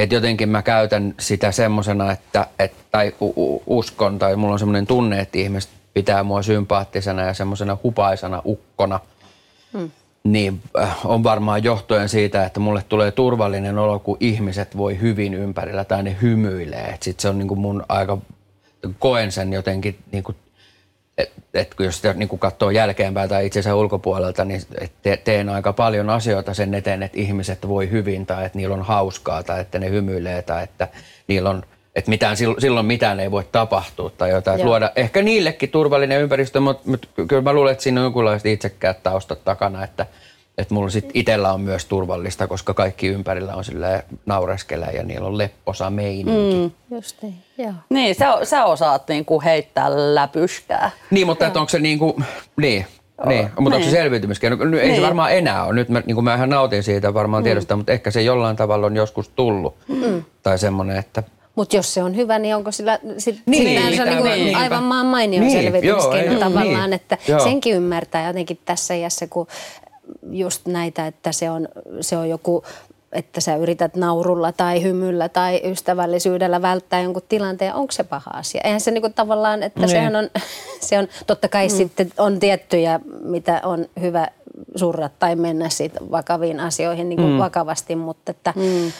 et 0.02 0.12
jotenkin 0.12 0.48
mä 0.48 0.62
käytän 0.62 1.14
sitä 1.20 1.52
semmosena, 1.52 2.12
että, 2.12 2.46
et, 2.58 2.72
tai 2.90 3.14
u, 3.20 3.26
u, 3.36 3.62
uskon 3.66 4.18
tai 4.18 4.36
mulla 4.36 4.52
on 4.52 4.58
semmoinen 4.58 4.86
tunne, 4.86 5.20
että 5.20 5.38
ihmiset 5.38 5.70
pitää 5.94 6.22
mua 6.22 6.42
sympaattisena 6.42 7.22
ja 7.22 7.34
semmoisena 7.34 7.78
hupaisana 7.82 8.42
ukkona. 8.44 9.00
Hmm. 9.72 9.90
Niin 10.24 10.60
äh, 10.78 11.06
on 11.06 11.22
varmaan 11.22 11.64
johtuen 11.64 12.08
siitä, 12.08 12.44
että 12.44 12.60
mulle 12.60 12.84
tulee 12.88 13.10
turvallinen 13.10 13.78
olo, 13.78 13.98
kun 13.98 14.16
ihmiset 14.20 14.76
voi 14.76 15.00
hyvin 15.00 15.34
ympärillä 15.34 15.84
tai 15.84 16.02
ne 16.02 16.16
hymyilee. 16.22 16.86
Et 16.94 17.02
sit 17.02 17.20
se 17.20 17.28
on 17.28 17.38
niinku 17.38 17.56
mun 17.56 17.84
aika, 17.88 18.18
koen 18.98 19.32
sen 19.32 19.52
jotenkin 19.52 19.98
niinku 20.12 20.34
et, 21.18 21.32
et 21.54 21.74
kun 21.74 21.86
jos 21.86 21.96
sitä 21.96 22.12
niin 22.12 22.38
katsoo 22.38 22.70
jälkeenpäin 22.70 23.28
tai 23.28 23.46
itse 23.46 23.60
asiassa 23.60 23.76
ulkopuolelta, 23.76 24.44
niin 24.44 24.60
te, 25.02 25.16
teen 25.16 25.48
aika 25.48 25.72
paljon 25.72 26.10
asioita 26.10 26.54
sen 26.54 26.74
eteen, 26.74 27.02
että 27.02 27.20
ihmiset 27.20 27.68
voi 27.68 27.90
hyvin 27.90 28.26
tai 28.26 28.46
että 28.46 28.58
niillä 28.58 28.74
on 28.74 28.82
hauskaa 28.82 29.42
tai 29.42 29.60
että 29.60 29.78
ne 29.78 29.90
hymyilee 29.90 30.42
tai 30.42 30.62
että 30.62 30.88
niillä 31.28 31.50
on 31.50 31.62
että 31.94 32.10
mitään, 32.10 32.36
silloin 32.36 32.86
mitään 32.86 33.20
ei 33.20 33.30
voi 33.30 33.44
tapahtua 33.52 34.10
tai 34.10 34.30
jotain. 34.30 34.54
Että 34.54 34.66
luoda 34.66 34.90
ehkä 34.96 35.22
niillekin 35.22 35.70
turvallinen 35.70 36.20
ympäristö, 36.20 36.60
mutta, 36.60 36.82
mutta 36.90 37.08
kyllä 37.28 37.42
mä 37.42 37.52
luulen, 37.52 37.72
että 37.72 37.84
siinä 37.84 38.00
on 38.00 38.04
jonkunlaiset 38.04 38.46
itsekkäät 38.46 39.02
taustat 39.02 39.44
takana, 39.44 39.84
että, 39.84 40.06
että 40.58 40.74
mulla 40.74 40.90
sit 40.90 41.10
itsellä 41.14 41.52
on 41.52 41.60
myös 41.60 41.84
turvallista, 41.84 42.46
koska 42.46 42.74
kaikki 42.74 43.06
ympärillä 43.06 43.54
on 43.54 43.64
sillä 43.64 44.02
naureskelee 44.26 44.90
ja 44.92 45.02
niillä 45.02 45.26
on 45.26 45.38
lepposa 45.38 45.90
meininki. 45.90 46.70
Mm. 46.90 46.96
Just 46.96 47.16
niin, 47.22 47.34
joo. 47.58 47.72
Niin, 47.90 48.14
sä, 48.14 48.38
sä 48.44 48.64
osaat 48.64 49.08
niinku 49.08 49.42
heittää 49.42 50.14
läpyskää. 50.14 50.90
Niin, 51.10 51.26
mutta 51.26 51.46
että 51.46 51.60
onko 51.60 51.68
se 51.70 51.78
niinku, 51.78 52.20
niin, 52.56 52.86
niin, 53.26 53.44
mutta 53.44 53.56
onko 53.60 53.70
se 53.72 53.78
Niin. 53.78 53.90
selviytymiskeino? 53.90 54.56
No, 54.56 54.78
Ei 54.78 54.86
se 54.86 54.92
Niin. 54.92 55.02
varmaan 55.02 55.32
enää 55.32 55.64
ole. 55.64 55.74
Nyt 55.74 55.88
mä, 55.88 56.02
niin 56.06 56.14
kuin 56.14 56.24
mä 56.24 56.34
ihan 56.34 56.48
nautin 56.50 56.82
siitä 56.82 57.14
varmaan 57.14 57.42
tiedostaa, 57.42 57.76
mutta 57.76 57.92
ehkä 57.92 58.10
se 58.10 58.22
jollain 58.22 58.56
tavalla 58.56 58.86
on 58.86 58.96
joskus 58.96 59.28
tullut. 59.28 59.74
Mm. 59.88 60.24
Tai 60.42 60.58
semmoinen, 60.58 60.96
että 60.96 61.22
Mutta 61.54 61.76
jos 61.76 61.94
se 61.94 62.02
on 62.02 62.16
hyvä, 62.16 62.38
niin 62.38 62.56
onko 62.56 62.72
sillä 62.72 62.98
sit, 63.18 63.42
Niin, 63.46 63.64
niin, 63.64 63.96
se 63.96 64.02
on 64.02 64.08
mitä- 64.08 64.20
niinku 64.20 64.28
niinpä. 64.44 64.58
aivan 64.58 64.82
maan 64.82 65.06
mainio 65.06 65.40
Niin, 65.40 65.52
niin, 65.52 65.62
selviytymiskeino 65.62 66.16
joo, 66.26 66.32
ei, 66.34 66.40
tavallaan, 66.40 66.90
niin, 66.90 66.92
että 66.92 67.18
joo. 67.28 67.40
senkin 67.40 67.74
ymmärtää 67.74 68.26
jotenkin 68.26 68.58
tässä 68.64 68.94
iässä, 68.94 69.26
kun 69.26 69.46
just 70.30 70.66
näitä, 70.66 71.06
että 71.06 71.32
se 71.32 71.50
on, 71.50 71.68
se 72.00 72.16
on 72.16 72.28
joku 72.28 72.64
että 73.12 73.40
sä 73.40 73.56
yrität 73.56 73.96
naurulla 73.96 74.52
tai 74.52 74.82
hymyllä 74.82 75.28
tai 75.28 75.60
ystävällisyydellä 75.64 76.62
välttää 76.62 77.00
jonkun 77.00 77.22
tilanteen, 77.28 77.74
onko 77.74 77.92
se 77.92 78.04
paha 78.04 78.30
asia? 78.30 78.60
Eihän 78.64 78.80
se 78.80 78.90
niinku 78.90 79.08
tavallaan, 79.08 79.62
että 79.62 79.80
Niin. 79.80 79.88
sehän 79.88 80.16
on, 80.16 80.30
se 80.80 80.98
on, 80.98 81.08
totta 81.26 81.48
kai 81.48 81.66
mm. 81.66 81.70
sitten 81.70 82.12
on 82.18 82.40
tiettyjä, 82.40 83.00
mitä 83.22 83.60
on 83.64 83.86
hyvä 84.00 84.28
surra 84.76 85.10
tai 85.18 85.36
mennä 85.36 85.68
siitä 85.68 86.00
vakaviin 86.10 86.60
asioihin 86.60 87.08
niin 87.08 87.16
kuin 87.16 87.32
mm. 87.32 87.38
vakavasti, 87.38 87.96
mutta 87.96 88.30
että 88.30 88.54
mm. 88.56 88.92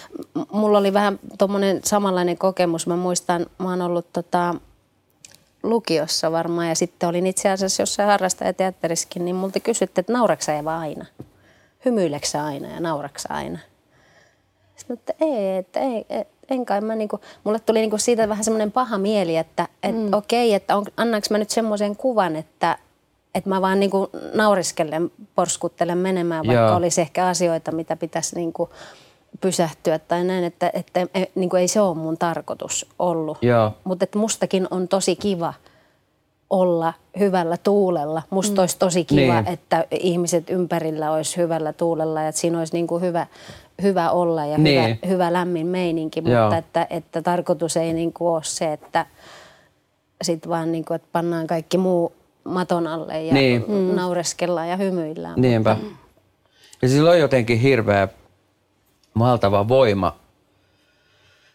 mulla 0.53 0.79
oli 0.79 0.93
vähän 0.93 1.19
tuommoinen 1.39 1.81
samanlainen 1.85 2.39
kokemus. 2.39 2.87
Mä 2.87 2.97
muistan, 2.97 3.47
mä 3.59 3.71
oon 3.71 3.83
ollut 3.83 4.07
tota, 4.13 4.55
lukiossa 5.63 6.33
varmaan 6.33 6.69
ja 6.69 6.75
sitten 6.75 7.09
olin 7.09 7.27
itse 7.27 7.51
asiassa 7.51 7.83
jossain 7.83 8.09
harrastajateatterissakin, 8.09 9.25
niin 9.25 9.37
multa 9.37 9.61
kysyttiin, 9.61 10.03
että 10.03 10.13
nauraksa 10.13 10.53
Eva 10.53 10.79
aina? 10.79 11.07
Hymyileksä 11.85 12.45
aina 12.45 12.69
ja 12.69 12.81
nauraksa 12.81 13.29
aina? 13.35 13.59
Sitten 14.77 14.99
että 14.99 15.15
ei, 15.21 15.57
että 15.57 15.81
ei, 15.81 16.05
ei 16.11 16.25
en 16.51 16.67
kai 16.67 16.81
mä 16.81 16.95
niinku, 16.95 17.21
mulle 17.45 17.61
tuli 17.61 17.81
niinku 17.81 17.99
siitä 17.99 18.29
vähän 18.29 18.45
semmoinen 18.45 18.73
paha 18.73 18.99
mieli, 18.99 19.37
että 19.37 19.69
et 19.83 19.97
mm. 19.97 20.13
okei, 20.13 20.55
että 20.55 20.77
on, 20.77 20.85
annaks 20.97 21.31
mä 21.31 21.39
nyt 21.39 21.51
semmoisen 21.51 21.97
kuvan, 21.97 22.37
että 22.37 22.79
et 23.35 23.47
mä 23.47 23.61
vaan 23.61 23.81
niinku 23.81 24.11
nauriskellen, 24.35 25.11
porskuttelen 25.35 25.99
menemään, 25.99 26.47
vaikka 26.47 26.65
Joo. 26.65 26.77
olisi 26.77 27.01
ehkä 27.01 27.27
asioita, 27.27 27.73
mitä 27.73 27.97
pitäisi 27.97 28.37
niinku 28.37 28.71
pysähtyä 29.41 29.99
tai 29.99 30.25
näin, 30.25 30.45
että, 30.45 30.71
että 30.75 31.01
e, 31.15 31.25
niinku 31.35 31.57
ei 31.57 31.69
se 31.69 31.81
ole 31.81 31.97
mun 31.97 32.19
tarkoitus 32.19 32.87
ollut. 32.99 33.39
Joo. 33.43 33.73
Mutta 33.85 34.05
että 34.05 34.19
mustakin 34.19 34.69
on 34.71 34.89
tosi 34.89 35.17
kiva 35.17 35.55
olla 36.51 36.93
hyvällä 37.19 37.57
tuulella. 37.57 38.23
Musta 38.31 38.55
mm. 38.55 38.59
olisi 38.59 38.79
tosi 38.79 39.05
kiva, 39.05 39.21
Niin. 39.21 39.45
niin. 39.45 39.49
että 39.55 39.85
ihmiset 39.91 40.51
ympärillä 40.51 41.13
olisi 41.13 41.37
hyvällä 41.37 41.73
tuulella 41.73 42.23
ja 42.23 42.29
että 42.29 42.41
siinä 42.41 42.59
olisi 42.59 42.73
niin 42.73 42.87
kuin 42.87 43.03
hyvä, 43.03 43.27
hyvä 43.83 44.11
olla 44.11 44.47
ja 44.47 44.59
Niin. 44.59 44.83
hyvä, 44.85 44.97
hyvä 45.13 45.33
lämmin 45.33 45.67
meininki. 45.67 46.23
Joo. 46.27 46.43
Mutta 46.43 46.57
että, 46.57 46.87
että 46.91 47.23
tarkoitus 47.23 47.77
ei 47.77 47.93
niin 47.93 48.13
kuin 48.13 48.29
ole 48.29 48.41
se, 48.45 48.73
että 48.73 49.07
sit 50.23 50.49
vaan 50.49 50.73
niin 50.73 50.85
kuin, 50.85 50.97
että 50.97 51.09
pannaan 51.13 51.47
kaikki 51.47 51.79
muu 51.79 52.13
maton 52.45 52.87
alle 52.87 53.23
ja 53.23 53.35
Niin. 53.35 53.65
niin. 53.69 53.97
naureskellaan 53.97 54.69
ja 54.69 54.77
hymyillään. 54.77 55.41
Niinpä. 55.41 55.77
Ja 56.83 56.89
sillä 56.89 57.11
on 57.11 57.19
jotenkin 57.19 57.59
hirveä 57.59 58.09
valtava 59.19 59.69
voima 59.69 60.23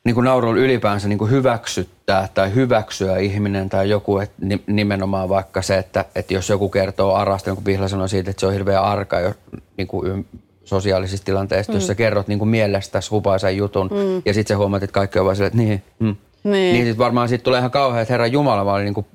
niin 0.07 0.15
kuin 0.15 0.25
naurulla 0.25 0.59
ylipäänsä 0.59 1.07
niin 1.07 1.17
kuin 1.17 1.31
hyväksyttää 1.31 2.29
tai 2.33 2.53
hyväksyä 2.53 3.17
ihminen 3.17 3.69
tai 3.69 3.89
joku, 3.89 4.17
että 4.17 4.45
ni- 4.45 4.63
nimenomaan 4.67 5.29
vaikka 5.29 5.61
se, 5.61 5.77
että, 5.77 6.05
että 6.15 6.33
jos 6.33 6.49
joku 6.49 6.69
kertoo 6.69 7.13
arasta, 7.13 7.49
niin 7.49 7.55
kuin 7.55 7.63
Pihla 7.63 7.87
sanoi 7.87 8.09
siitä, 8.09 8.29
että 8.29 8.39
se 8.39 8.47
on 8.47 8.53
hirveä 8.53 8.81
arka 8.81 9.19
jo, 9.19 9.33
niin 9.77 9.87
kuin 9.87 10.27
sosiaalisissa 10.65 11.25
tilanteissa, 11.25 11.71
mm. 11.71 11.75
jos 11.77 11.87
sä 11.87 11.95
kerrot 11.95 12.27
niin 12.27 12.39
kuin 12.39 12.49
mielestäsi 12.49 13.09
hupaisen 13.09 13.57
jutun 13.57 13.89
mm. 13.91 14.21
ja 14.25 14.33
sitten 14.33 14.55
sä 14.55 14.57
huomaat, 14.57 14.83
että 14.83 14.93
kaikki 14.93 15.19
on 15.19 15.25
vaan 15.25 15.35
silleen, 15.35 15.47
että 15.47 15.63
niin, 15.63 15.83
mm. 15.99 16.15
Niin. 16.43 16.73
niin 16.73 16.85
sit 16.85 16.97
varmaan 16.97 17.29
siitä 17.29 17.43
tulee 17.43 17.59
ihan 17.59 17.71
kauhean, 17.71 18.01
että 18.01 18.13
Herra 18.13 18.27
Jumala, 18.27 18.63
mä, 18.63 18.73
olin 18.73 18.85
niin 18.85 18.93
kuin, 18.93 19.05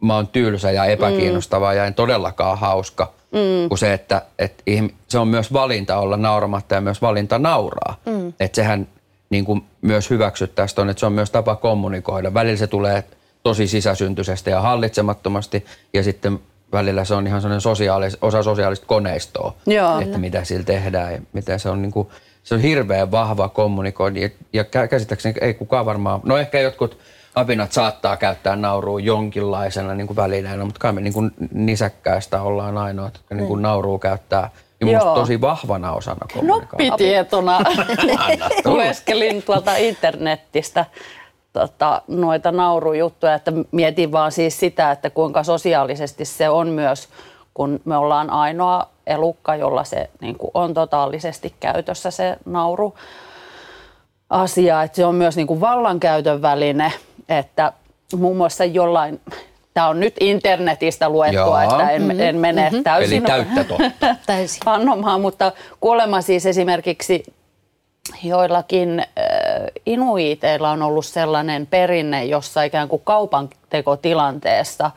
mä 0.00 0.14
oon 0.14 0.26
tylsä 0.26 0.70
ja 0.70 0.84
epäkiinnostava 0.84 1.70
mm. 1.70 1.76
ja 1.76 1.84
en 1.84 1.94
todellakaan 1.94 2.58
hauska. 2.58 3.12
Mm. 3.32 3.68
Kuin 3.68 3.78
se, 3.78 3.92
että, 3.92 4.22
että 4.38 4.62
ihm- 4.70 4.94
se 5.08 5.18
on 5.18 5.28
myös 5.28 5.52
valinta 5.52 5.98
olla 5.98 6.16
nauramatta 6.16 6.74
ja 6.74 6.80
myös 6.80 7.02
valinta 7.02 7.38
nauraa. 7.38 7.96
Mm. 8.06 8.32
Että 8.40 8.56
sehän 8.56 8.88
niin 9.30 9.44
kuin 9.44 9.64
myös 9.80 10.10
hyväksyttää 10.10 10.66
sitä 10.66 10.82
on, 10.82 10.90
että 10.90 11.00
se 11.00 11.06
on 11.06 11.12
myös 11.12 11.30
tapa 11.30 11.56
kommunikoida. 11.56 12.34
Välillä 12.34 12.56
se 12.56 12.66
tulee 12.66 13.04
tosi 13.42 13.66
sisäsyntyisesti 13.66 14.50
ja 14.50 14.60
hallitsemattomasti 14.60 15.66
ja 15.94 16.02
sitten 16.02 16.38
välillä 16.72 17.04
se 17.04 17.14
on 17.14 17.26
ihan 17.26 17.40
sellainen 17.40 17.60
sosiaalis, 17.60 18.18
osa 18.20 18.42
sosiaalista 18.42 18.86
koneistoa, 18.86 19.54
Joo. 19.66 20.00
että 20.00 20.18
mitä 20.18 20.44
sillä 20.44 20.64
tehdään 20.64 21.12
ja 21.12 21.20
miten 21.32 21.60
se 21.60 21.68
on 21.68 21.82
niin 21.82 21.92
kuin, 21.92 22.08
se 22.42 22.54
on 22.54 22.60
hirveän 22.60 23.10
vahva 23.10 23.48
kommunikointi 23.48 24.20
ja, 24.20 24.28
ja 24.52 24.62
kä- 24.62 24.88
käsittääkseni 24.88 25.34
ei 25.40 25.54
kukaan 25.54 25.86
varmaan, 25.86 26.20
no 26.24 26.36
ehkä 26.36 26.60
jotkut 26.60 26.98
apinat 27.34 27.72
saattaa 27.72 28.16
käyttää 28.16 28.56
naurua 28.56 29.00
jonkinlaisena 29.00 29.94
niin 29.94 30.06
kuin 30.06 30.16
välineenä, 30.16 30.64
mutta 30.64 30.80
kai 30.80 30.92
me 30.92 31.00
niin 31.00 31.12
kuin 31.12 31.30
nisäkkäistä 31.52 32.42
ollaan 32.42 32.78
ainoat, 32.78 33.14
jotka 33.14 33.34
niin 33.34 33.48
kuin 33.48 33.62
naurua 33.62 33.98
käyttää. 33.98 34.50
Niin 34.80 34.92
Joo. 34.92 35.14
tosi 35.14 35.40
vahvana 35.40 35.92
osana 35.92 36.26
kommunikaatiota. 36.32 36.82
Noppitietona 36.90 37.58
lueskelin 38.64 39.42
tuolta 39.42 39.76
internetistä 39.76 40.84
tota, 41.52 42.02
noita 42.08 42.52
naurujuttuja, 42.52 43.34
että 43.34 43.52
mietin 43.72 44.12
vaan 44.12 44.32
siis 44.32 44.60
sitä, 44.60 44.90
että 44.90 45.10
kuinka 45.10 45.42
sosiaalisesti 45.42 46.24
se 46.24 46.48
on 46.48 46.68
myös, 46.68 47.08
kun 47.54 47.80
me 47.84 47.96
ollaan 47.96 48.30
ainoa 48.30 48.86
elukka, 49.06 49.56
jolla 49.56 49.84
se 49.84 50.10
niin 50.20 50.38
kuin 50.38 50.50
on 50.54 50.74
totaalisesti 50.74 51.54
käytössä 51.60 52.10
se 52.10 52.36
nauru 52.44 52.94
asia, 54.30 54.82
että 54.82 54.96
se 54.96 55.04
on 55.04 55.14
myös 55.14 55.36
niin 55.36 55.46
kuin 55.46 55.60
vallankäytön 55.60 56.42
väline, 56.42 56.92
että 57.28 57.72
muun 58.16 58.36
muassa 58.36 58.64
jollain, 58.64 59.20
tämä 59.74 59.88
on 59.88 60.00
nyt 60.00 60.14
internetistä 60.20 61.08
luettua, 61.08 61.62
Joo. 61.62 61.72
että 61.72 61.90
en, 61.90 62.20
en 62.20 62.36
mene 62.36 62.62
mm-hmm. 62.62 62.84
täysin 62.84 63.18
Eli 63.18 63.26
täyttä 63.26 63.64
totta. 63.64 64.16
Täysin. 64.26 64.62
vannomaan, 64.66 65.20
mutta 65.20 65.52
kuolema 65.80 66.20
siis 66.20 66.46
esimerkiksi 66.46 67.24
joillakin 68.22 69.00
äh, 69.00 69.06
inuiteilla 69.86 70.70
on 70.70 70.82
ollut 70.82 71.06
sellainen 71.06 71.66
perinne, 71.66 72.24
jossa 72.24 72.62
ikään 72.62 72.88
kuin 72.88 73.02
kaupantekotilanteessa 73.04 74.90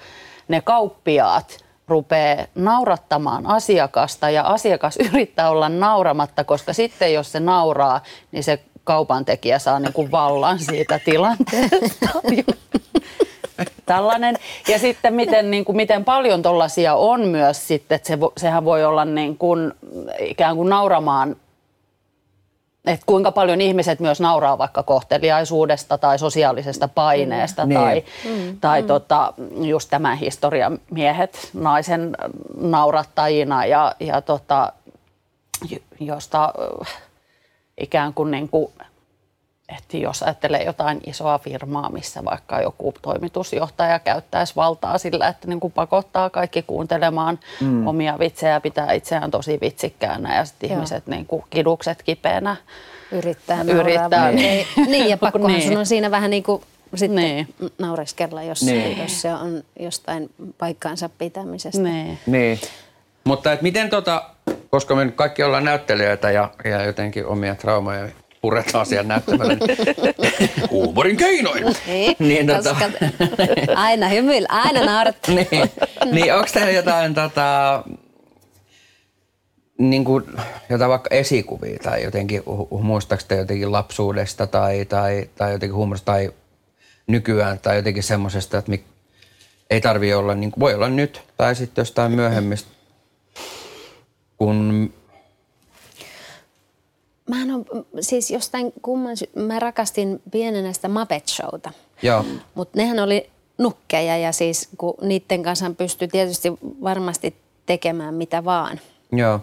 ne 0.48 0.62
kauppiaat 0.62 1.58
rupeaa 1.88 2.46
naurattamaan 2.56 3.46
asiakasta 3.46 4.30
ja 4.30 4.44
asiakas 4.44 4.98
yrittää 5.14 5.50
olla 5.50 5.70
nauramatta, 5.70 6.44
koska 6.44 6.74
sitten 6.74 7.14
jos 7.14 7.32
se 7.32 7.40
nauraa, 7.40 8.04
niin 8.32 8.44
se 8.44 8.60
kaupantekijä 8.84 9.60
saa 9.60 9.80
niin 9.80 9.94
kuin 9.94 10.12
vallan 10.12 10.60
siitä 10.60 11.00
tilanteesta. 11.00 12.10
Tällainen. 13.86 14.38
Ja 14.68 14.80
sitten 14.80 15.14
miten, 15.14 15.52
niin 15.52 15.66
kuin, 15.66 15.76
miten 15.76 16.06
paljon 16.06 16.42
tuollaisia 16.42 16.96
on 16.96 17.28
myös 17.28 17.68
sitten, 17.68 17.96
että 17.96 18.08
se, 18.08 18.18
sehän 18.38 18.66
voi 18.66 18.86
olla 18.86 19.06
niin 19.06 19.38
kuin, 19.38 19.74
ikään 20.20 20.56
kuin 20.56 20.70
nauramaan 20.70 21.36
että 22.86 23.06
kuinka 23.06 23.32
paljon 23.32 23.62
ihmiset 23.62 24.00
myös 24.00 24.22
nauraa 24.22 24.58
vaikka 24.58 24.84
kohteliaisuudesta 24.84 25.98
tai 25.98 26.20
sosiaalisesta 26.20 26.88
paineesta 26.88 27.66
Niin. 27.66 27.80
tai, 27.80 28.04
mm, 28.26 28.60
tai 28.62 28.82
mm. 28.82 28.88
Tota, 28.88 29.34
just 29.62 29.90
tämän 29.90 30.18
historian 30.18 30.80
miehet 30.92 31.50
naisen 31.54 32.18
naurattajina 32.58 33.66
ja, 33.66 33.96
ja 34.00 34.22
tota, 34.22 34.74
josta 36.00 36.54
ikään 37.82 38.14
kuin, 38.14 38.32
niin 38.32 38.50
kuin 38.50 38.72
että 39.78 39.98
jos 39.98 40.24
ajattelee 40.24 40.64
jotain 40.64 41.00
isoa 41.08 41.40
firmaa, 41.40 41.90
missä 41.90 42.26
vaikka 42.26 42.62
joku 42.62 42.94
toimitusjohtaja 43.02 44.00
käyttäisi 44.00 44.56
valtaa 44.56 44.98
sillä, 44.98 45.28
että 45.28 45.48
niin 45.48 45.60
kuin 45.60 45.74
pakottaa 45.74 46.30
kaikki 46.30 46.62
kuuntelemaan 46.62 47.40
mm. 47.62 47.88
omia 47.88 48.20
vitsejä, 48.20 48.60
pitää 48.60 48.92
itseään 48.92 49.32
tosi 49.32 49.58
vitsikkäänä 49.62 50.36
ja 50.38 50.46
sitten 50.46 50.72
ihmiset 50.72 51.08
niin 51.08 51.26
kuin 51.26 51.44
kidukset 51.50 52.04
kipeänä 52.04 52.56
Yrittää 53.12 53.62
Yrittää, 53.62 54.32
niin. 54.32 54.68
Niin, 54.76 54.92
niin 54.92 55.10
ja 55.10 55.18
pakkohan 55.18 55.52
Niin. 55.52 55.68
sun 55.68 55.78
on 55.78 55.86
siinä 55.86 56.12
vähän 56.12 56.30
niin 56.30 56.44
kuin 56.44 56.62
sitten 56.96 57.16
Niin. 57.16 57.54
naureskella, 57.80 58.44
jos, 58.44 58.62
Niin. 58.64 58.98
jos 58.98 59.22
se 59.22 59.34
on 59.34 59.64
jostain 59.80 60.30
paikkaansa 60.58 61.10
pitämisestä. 61.18 61.82
niin. 61.82 62.20
Niin. 62.26 62.60
Mutta 63.24 63.52
et 63.54 63.62
miten 63.62 63.90
tota, 63.90 64.24
koska 64.72 64.96
me 64.96 65.06
nyt 65.06 65.16
kaikki 65.16 65.44
ollaan 65.44 65.66
näyttelijöitä 65.66 66.32
ja, 66.32 66.52
ja 66.66 66.86
jotenkin 66.86 67.26
omia 67.26 67.56
traumaja 67.56 68.08
puretaan 68.42 68.86
siellä 68.86 69.08
näyttämällä, 69.08 69.56
niin 69.56 69.78
huumorin 70.72 71.18
keinoin. 71.18 71.64
Niin, 71.88 72.16
Niin, 72.30 72.50
tota- 72.50 72.92
aina 73.76 74.10
hymyillä, 74.10 74.48
aina 74.52 74.86
naurattaa. 74.86 75.36
niin, 75.36 75.72
niin 76.12 76.34
onko 76.36 76.48
teillä 76.54 76.72
jotain 76.72 77.14
tota, 77.14 77.84
niin 79.78 80.04
kuin, 80.04 80.24
jotain 80.70 80.90
vaikka 80.90 81.16
esikuvia 81.16 81.80
tai 81.84 82.04
jotenkin, 82.04 82.44
muistaako 82.82 83.24
te 83.28 83.36
jotenkin 83.36 83.72
lapsuudesta 83.72 84.48
tai, 84.48 84.86
tai, 84.86 85.30
tai 85.36 85.52
jotenkin 85.52 85.76
huumorista 85.76 86.12
tai 86.12 86.32
nykyään 87.08 87.60
tai 87.60 87.76
jotenkin 87.76 88.04
semmoisesta, 88.04 88.58
että 88.58 88.72
mik, 88.72 88.84
ei 89.70 89.82
tarvi 89.82 90.14
olla, 90.14 90.36
niin 90.36 90.52
kuin, 90.52 90.60
voi 90.60 90.74
olla 90.74 90.90
nyt 90.90 91.22
tai 91.38 91.56
sitten 91.56 91.82
jostain 91.82 92.12
myöhemmistä, 92.12 92.70
kun 94.46 94.94
Mä 97.30 97.42
en 97.42 97.52
ole, 97.52 97.66
siis 98.00 98.32
jostain 98.32 98.74
kumman, 98.82 99.16
mä 99.36 99.60
rakastin 99.60 100.22
pienenä 100.32 100.74
sitä 100.74 100.88
Muppet 100.90 101.28
Showta. 101.28 101.72
joo, 102.02 102.26
Mutta 102.56 102.78
nehän 102.80 103.00
oli 103.00 103.30
nukkeja 103.58 104.18
ja 104.18 104.32
siis 104.32 104.70
kun 104.78 104.94
niiden 105.02 105.44
kanssa 105.44 105.72
pystyi 105.78 106.08
tietysti 106.08 106.54
varmasti 106.84 107.36
tekemään 107.66 108.14
mitä 108.14 108.46
vaan. 108.46 108.80
joo, 109.12 109.40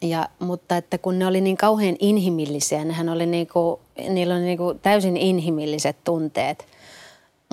Ja, 0.00 0.28
mutta 0.38 0.76
että 0.76 0.98
kun 0.98 1.18
ne 1.18 1.26
oli 1.26 1.40
niin 1.40 1.56
kauhean 1.56 1.96
inhimillisiä, 1.98 2.84
nehän 2.84 3.08
oli 3.08 3.26
niinku, 3.26 3.80
niillä 4.08 4.34
oli 4.34 4.42
niinku 4.44 4.74
täysin 4.82 5.16
inhimilliset 5.16 5.96
tunteet. 6.04 6.66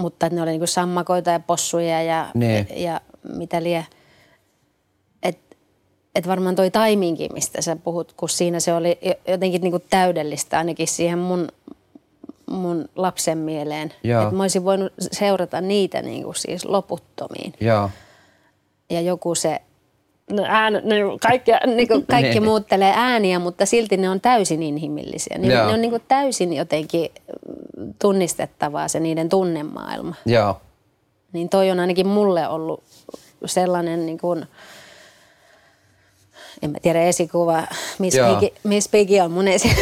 Mutta 0.02 0.30
ne 0.30 0.42
oli 0.42 0.50
niinku 0.52 0.68
sammakoita 0.68 1.30
ja 1.32 1.40
possuja 1.40 2.04
ja, 2.04 2.32
Niin. 2.34 2.68
ja 2.76 3.02
mitä 3.38 3.64
lie. 3.64 3.86
Et, 6.16 6.24
et 6.24 6.28
varmaan 6.28 6.56
toi 6.56 6.72
taiminkin, 6.72 7.34
mistä 7.34 7.62
sä 7.62 7.76
puhut, 7.76 8.14
kun 8.18 8.30
siinä 8.30 8.60
se 8.60 8.74
oli 8.74 8.98
jo- 9.02 9.32
jotenkin 9.34 9.62
niinku 9.62 9.80
täydellistä 9.90 10.58
ainakin 10.58 10.88
siihen 10.88 11.20
mun, 11.20 11.48
mun 12.50 12.90
lapsen 12.96 13.38
mieleen. 13.38 13.94
Joo. 14.04 14.28
Et 14.28 14.32
mä 14.34 14.44
olisin 14.44 14.66
voinut 14.66 14.94
seurata 15.12 15.62
niitä 15.62 16.02
niinku 16.02 16.34
siis 16.34 16.66
loputtomiin 16.66 17.54
joo, 17.62 17.90
ja 18.90 19.02
joku 19.02 19.36
se 19.36 19.62
no, 20.32 20.44
ään, 20.48 20.74
no, 20.74 20.82
kaikki, 21.22 21.52
niin 21.76 21.88
kuin 21.88 22.06
kaikki 22.12 22.30
Niin. 22.30 22.44
muuttelee 22.44 22.94
ääniä, 22.96 23.40
mutta 23.40 23.66
silti 23.66 23.98
ne 23.98 24.10
on 24.10 24.22
täysin 24.22 24.64
inhimillisiä. 24.64 25.38
Ne, 25.38 25.54
Joo. 25.54 25.68
ne 25.68 25.74
on 25.74 25.82
niin 25.82 25.92
kuin 25.92 26.04
täysin 26.08 26.54
jotenkin 26.54 27.10
tunnistettavaa 28.02 28.88
se 28.88 29.00
niiden 29.00 29.30
tunnemaailma. 29.30 30.16
joo, 30.26 30.58
Niin 31.34 31.50
toi 31.50 31.72
on 31.72 31.80
ainakin 31.80 32.08
mulle 32.08 32.48
ollut 32.48 32.84
sellainen 33.46 34.06
niin 34.06 34.18
kuin, 34.18 34.46
en 36.62 36.72
mä 36.72 36.78
tiedä 36.82 37.02
esikuva, 37.02 37.64
Miss. 38.00 38.18
Piggy, 38.18 38.56
Miss 38.64 38.90
Piggy 38.90 39.20
on 39.20 39.32
mun 39.32 39.48
esi... 39.48 39.68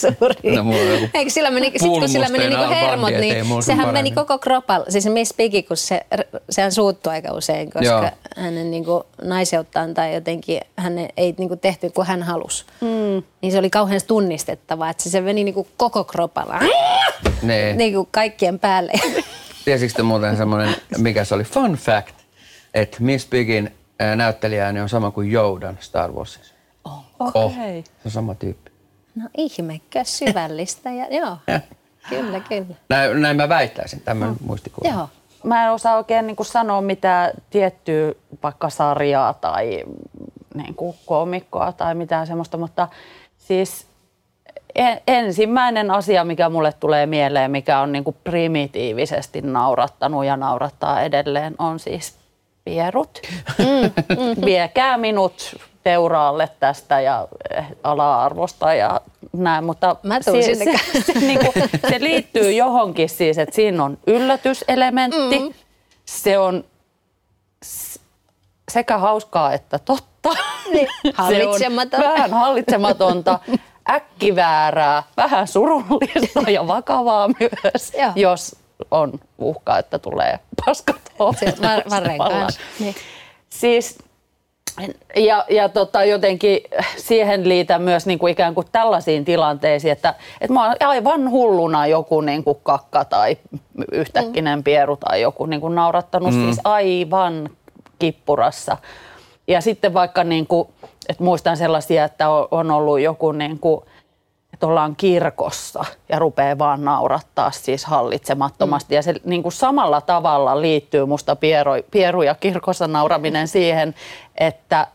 Suuri. 0.00 0.56
No, 0.56 0.64
mulla 0.64 0.80
on 0.80 0.88
joku 0.88 1.06
Eikö 1.14 1.30
sillä 1.30 1.50
meni, 1.50 1.72
sit 1.76 1.88
kun 1.88 2.08
sillä 2.08 2.28
meni 2.28 2.48
niinku 2.48 2.70
hermot, 2.70 3.10
niin 3.10 3.46
sehän 3.46 3.62
sen 3.62 3.76
meni 3.76 3.86
paremmin. 3.86 4.14
koko 4.14 4.38
kropalla. 4.38 4.86
Siis 4.88 5.06
Miss 5.06 5.34
Piggy, 5.34 5.62
kun 5.62 5.76
se, 5.76 6.00
sehän 6.50 6.72
suuttuu 6.72 7.12
aika 7.12 7.32
usein, 7.32 7.70
koska 7.70 7.86
Joo. 7.86 8.10
Hänen 8.36 8.70
niinku 8.70 9.06
naiseuttaan 9.22 9.94
tai 9.94 10.14
jotenkin 10.14 10.60
hän 10.76 10.98
ei 11.16 11.34
niinku 11.38 11.56
tehty 11.56 11.90
kuin 11.90 12.06
hän 12.06 12.22
halusi. 12.22 12.64
Mm. 12.80 13.22
Niin 13.42 13.52
se 13.52 13.58
oli 13.58 13.70
kauhean 13.70 14.00
tunnistettavaa, 14.06 14.90
että 14.90 15.02
se, 15.02 15.10
se 15.10 15.20
meni 15.20 15.44
niinku 15.44 15.68
koko 15.76 16.04
kropalla. 16.04 16.60
niin. 17.42 17.78
niinku 17.78 18.08
kaikkien 18.10 18.58
päälle. 18.58 18.92
Tiesitkö 19.64 19.96
te 19.96 20.02
muuten 20.02 20.36
semmoinen, 20.36 20.76
mikä 20.98 21.24
se 21.24 21.34
oli, 21.34 21.44
fun 21.44 21.72
fact, 21.72 22.14
että 22.74 22.96
Miss 23.00 23.26
Pigin 23.26 23.64
ää, 23.66 23.85
näyttelijääni 24.16 24.80
on 24.80 24.88
sama 24.88 25.10
kuin 25.10 25.30
Joudan 25.30 25.78
Star 25.80 26.12
Warsissa. 26.12 26.54
Okei. 26.84 27.42
Oh, 27.42 27.52
se 27.54 27.84
on 28.04 28.10
sama 28.10 28.34
tyyppi. 28.34 28.70
No 29.14 29.28
ihmekkä 29.36 30.04
syvällistä 30.04 30.90
ja 30.90 31.06
joo, 31.10 31.36
kyllä, 32.10 32.40
kyllä. 32.40 32.74
Näin, 32.88 33.22
näin 33.22 33.36
mä 33.36 33.48
väittäisin, 33.48 34.00
tämmöinen 34.00 34.36
muistikuva. 34.40 34.88
Joo. 34.88 35.08
Mä 35.44 35.64
en 35.64 35.72
osaa 35.72 35.96
oikein 35.96 36.26
niin 36.26 36.36
kuin 36.36 36.46
sanoa 36.46 36.80
mitään 36.80 37.30
tiettyä 37.50 38.12
vaikka 38.42 38.70
sarjaa 38.70 39.34
tai 39.34 39.84
niin 40.54 40.74
kuin 40.74 40.96
koomikkoa 41.06 41.72
tai 41.72 41.94
mitään 41.94 42.26
semmoista, 42.26 42.56
mutta 42.56 42.88
siis 43.38 43.86
en, 44.74 45.00
ensimmäinen 45.06 45.90
asia, 45.90 46.24
mikä 46.24 46.48
mulle 46.48 46.72
tulee 46.72 47.06
mieleen, 47.06 47.50
mikä 47.50 47.80
on 47.80 47.92
niin 47.92 48.04
kuin 48.04 48.16
primitiivisesti 48.24 49.42
naurattanut 49.42 50.24
ja 50.24 50.36
naurattaa 50.36 51.02
edelleen, 51.02 51.54
on 51.58 51.78
siis 51.78 52.18
pierut. 52.66 53.20
Mm, 53.58 54.44
Viekää 54.44 54.98
minut 54.98 55.56
teuraalle 55.84 56.48
tästä 56.60 57.00
ja 57.00 57.28
eh, 57.50 57.64
ala-arvosta 57.82 58.74
ja 58.74 59.00
näin, 59.32 59.64
mutta 59.64 59.96
Mä 60.02 60.22
se, 60.22 60.42
se, 60.42 60.54
se, 61.02 61.12
niin 61.20 61.38
kuin, 61.38 61.52
se 61.90 62.00
liittyy 62.00 62.52
johonkin 62.52 63.08
siis, 63.08 63.38
että 63.38 63.54
siinä 63.54 63.84
on 63.84 63.98
yllätyselementti, 64.06 65.38
mm. 65.38 65.54
se 66.04 66.38
on 66.38 66.64
sekä 68.72 68.98
hauskaa 68.98 69.52
että 69.52 69.78
totta. 69.78 70.30
Niin, 70.72 70.88
Se 71.28 71.46
on 71.46 71.90
vähän 71.98 72.30
hallitsematonta, 72.30 73.38
äkkiväärää, 73.90 75.02
vähän 75.16 75.48
surullista 75.48 76.50
ja 76.50 76.66
vakavaa 76.66 77.28
myös, 77.28 77.92
Joo. 77.98 78.12
jos 78.16 78.56
on 78.90 79.12
uhka, 79.38 79.78
että 79.78 79.98
tulee 79.98 80.38
paskat 80.66 80.96
Se 81.40 81.54
var, 81.62 81.82
varren 81.90 82.18
kanssa. 82.18 82.60
Niin. 82.80 82.94
Siis 83.48 83.98
ja, 85.16 85.44
ja 85.50 85.68
tota, 85.68 86.04
jotenkin 86.04 86.60
siihen 86.96 87.48
liitän 87.48 87.82
myös 87.82 88.06
niin 88.06 88.18
kuin 88.18 88.30
ikään 88.30 88.54
kuin 88.54 88.66
tällaisiin 88.72 89.24
tilanteisiin, 89.24 89.92
että, 89.92 90.14
että 90.40 90.54
mä 90.54 90.66
oon 90.66 90.76
aivan 90.80 91.30
hulluna 91.30 91.86
joku 91.86 92.20
niin 92.20 92.44
kuin 92.44 92.58
kakka 92.62 93.04
tai 93.04 93.36
yhtäkkinen 93.92 94.64
pieru 94.64 94.96
tai 94.96 95.20
joku 95.20 95.46
niin 95.46 95.60
kuin 95.60 95.74
naurattanut 95.74 96.34
mm. 96.34 96.44
siis 96.44 96.60
aivan 96.64 97.50
kippurassa. 97.98 98.76
Ja 99.48 99.60
sitten 99.60 99.94
vaikka 99.94 100.24
niin 100.24 100.46
kuin, 100.46 100.68
että 101.08 101.24
muistan 101.24 101.56
sellaisia, 101.56 102.04
että 102.04 102.28
on- 102.30 102.48
on 102.50 102.70
ollut 102.70 103.00
joku 103.00 103.32
niin 103.32 103.58
kuin, 103.58 103.80
että 104.56 104.66
ollaan 104.66 104.96
kirkossa 104.96 105.84
ja 106.08 106.18
rupeaa 106.18 106.58
vaan 106.58 106.84
naurattaa 106.84 107.50
siis 107.50 107.84
hallitsemattomasti. 107.84 108.94
Mm. 108.94 108.96
Ja 108.96 109.02
se 109.02 109.14
niin 109.24 109.42
kuin 109.42 109.52
samalla 109.52 110.00
tavalla 110.00 110.60
liittyy 110.60 111.06
musta 111.06 111.36
pieru, 111.36 111.70
pieru 111.90 112.22
ja 112.22 112.34
kirkossa 112.34 112.86
nauraminen 112.86 113.48
siihen, 113.48 113.94
että, 114.36 114.86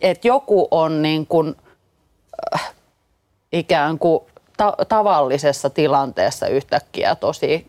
että 0.00 0.28
joku 0.28 0.68
on 0.70 1.02
niin 1.02 1.26
kuin, 1.26 1.56
äh, 2.54 2.74
ikään 3.52 3.98
kuin 3.98 4.24
ta- 4.56 4.76
tavallisessa 4.88 5.70
tilanteessa 5.70 6.46
yhtäkkiä 6.46 7.14
tosi 7.14 7.68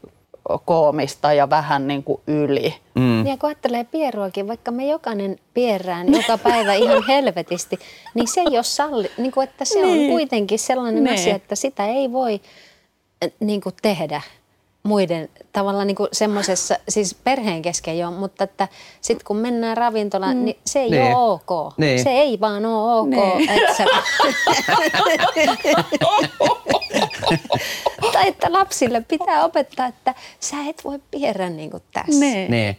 koomista 0.65 1.33
ja 1.33 1.49
vähän 1.49 1.87
niin 1.87 2.03
kuin 2.03 2.21
yli. 2.27 2.75
Mm. 2.95 3.27
Ja 3.27 3.37
kun 3.37 3.47
ajattelee 3.49 3.83
pieruakin, 3.83 4.47
vaikka 4.47 4.71
me 4.71 4.85
jokainen 4.87 5.39
pierään 5.53 6.13
joka 6.21 6.37
päivä 6.37 6.73
ihan 6.73 7.03
helvetisti, 7.07 7.79
niin 8.13 8.27
se 8.27 8.41
ei 8.41 8.47
ole 8.57 8.63
salli, 8.63 9.11
niin 9.17 9.31
kuin, 9.31 9.47
että 9.47 9.65
se 9.65 9.81
Niin. 9.81 10.03
on 10.05 10.11
kuitenkin 10.11 10.59
sellainen 10.59 11.03
Niin. 11.03 11.13
asia, 11.13 11.35
että 11.35 11.55
sitä 11.55 11.85
ei 11.85 12.11
voi 12.11 12.41
äh, 13.25 13.31
niin 13.39 13.61
kuin 13.61 13.75
tehdä 13.81 14.21
muiden 14.83 15.29
tavallaan 15.53 15.87
niin 15.87 15.95
kuin 15.95 16.09
semmoisessa, 16.11 16.75
siis 16.89 17.15
perheen 17.23 17.61
kesken 17.61 17.97
jo, 17.99 18.11
mutta 18.11 18.43
että 18.43 18.67
sitten 19.01 19.25
kun 19.27 19.37
mennään 19.37 19.77
ravintolaan, 19.77 20.37
mm. 20.37 20.45
niin 20.45 20.57
se 20.65 20.79
ei 20.79 20.89
Niin. 20.91 21.15
ole 21.15 21.41
ok. 21.47 21.73
Niin. 21.77 22.03
Se 22.03 22.09
ei 22.09 22.39
vaan 22.39 22.65
ole 22.65 22.99
ok. 22.99 23.09
Niin. 23.09 23.49
Että 23.49 23.73
sä... 23.73 23.85
tai 28.17 28.27
että 28.27 28.53
lapsille 28.53 29.01
pitää 29.07 29.43
opettaa, 29.43 29.85
että 29.85 30.15
sä 30.39 30.55
et 30.69 30.83
voi 30.83 30.99
pierä 31.11 31.49
niin 31.49 31.71
kuin 31.71 31.83
tässä. 31.93 32.19
Niin. 32.49 32.77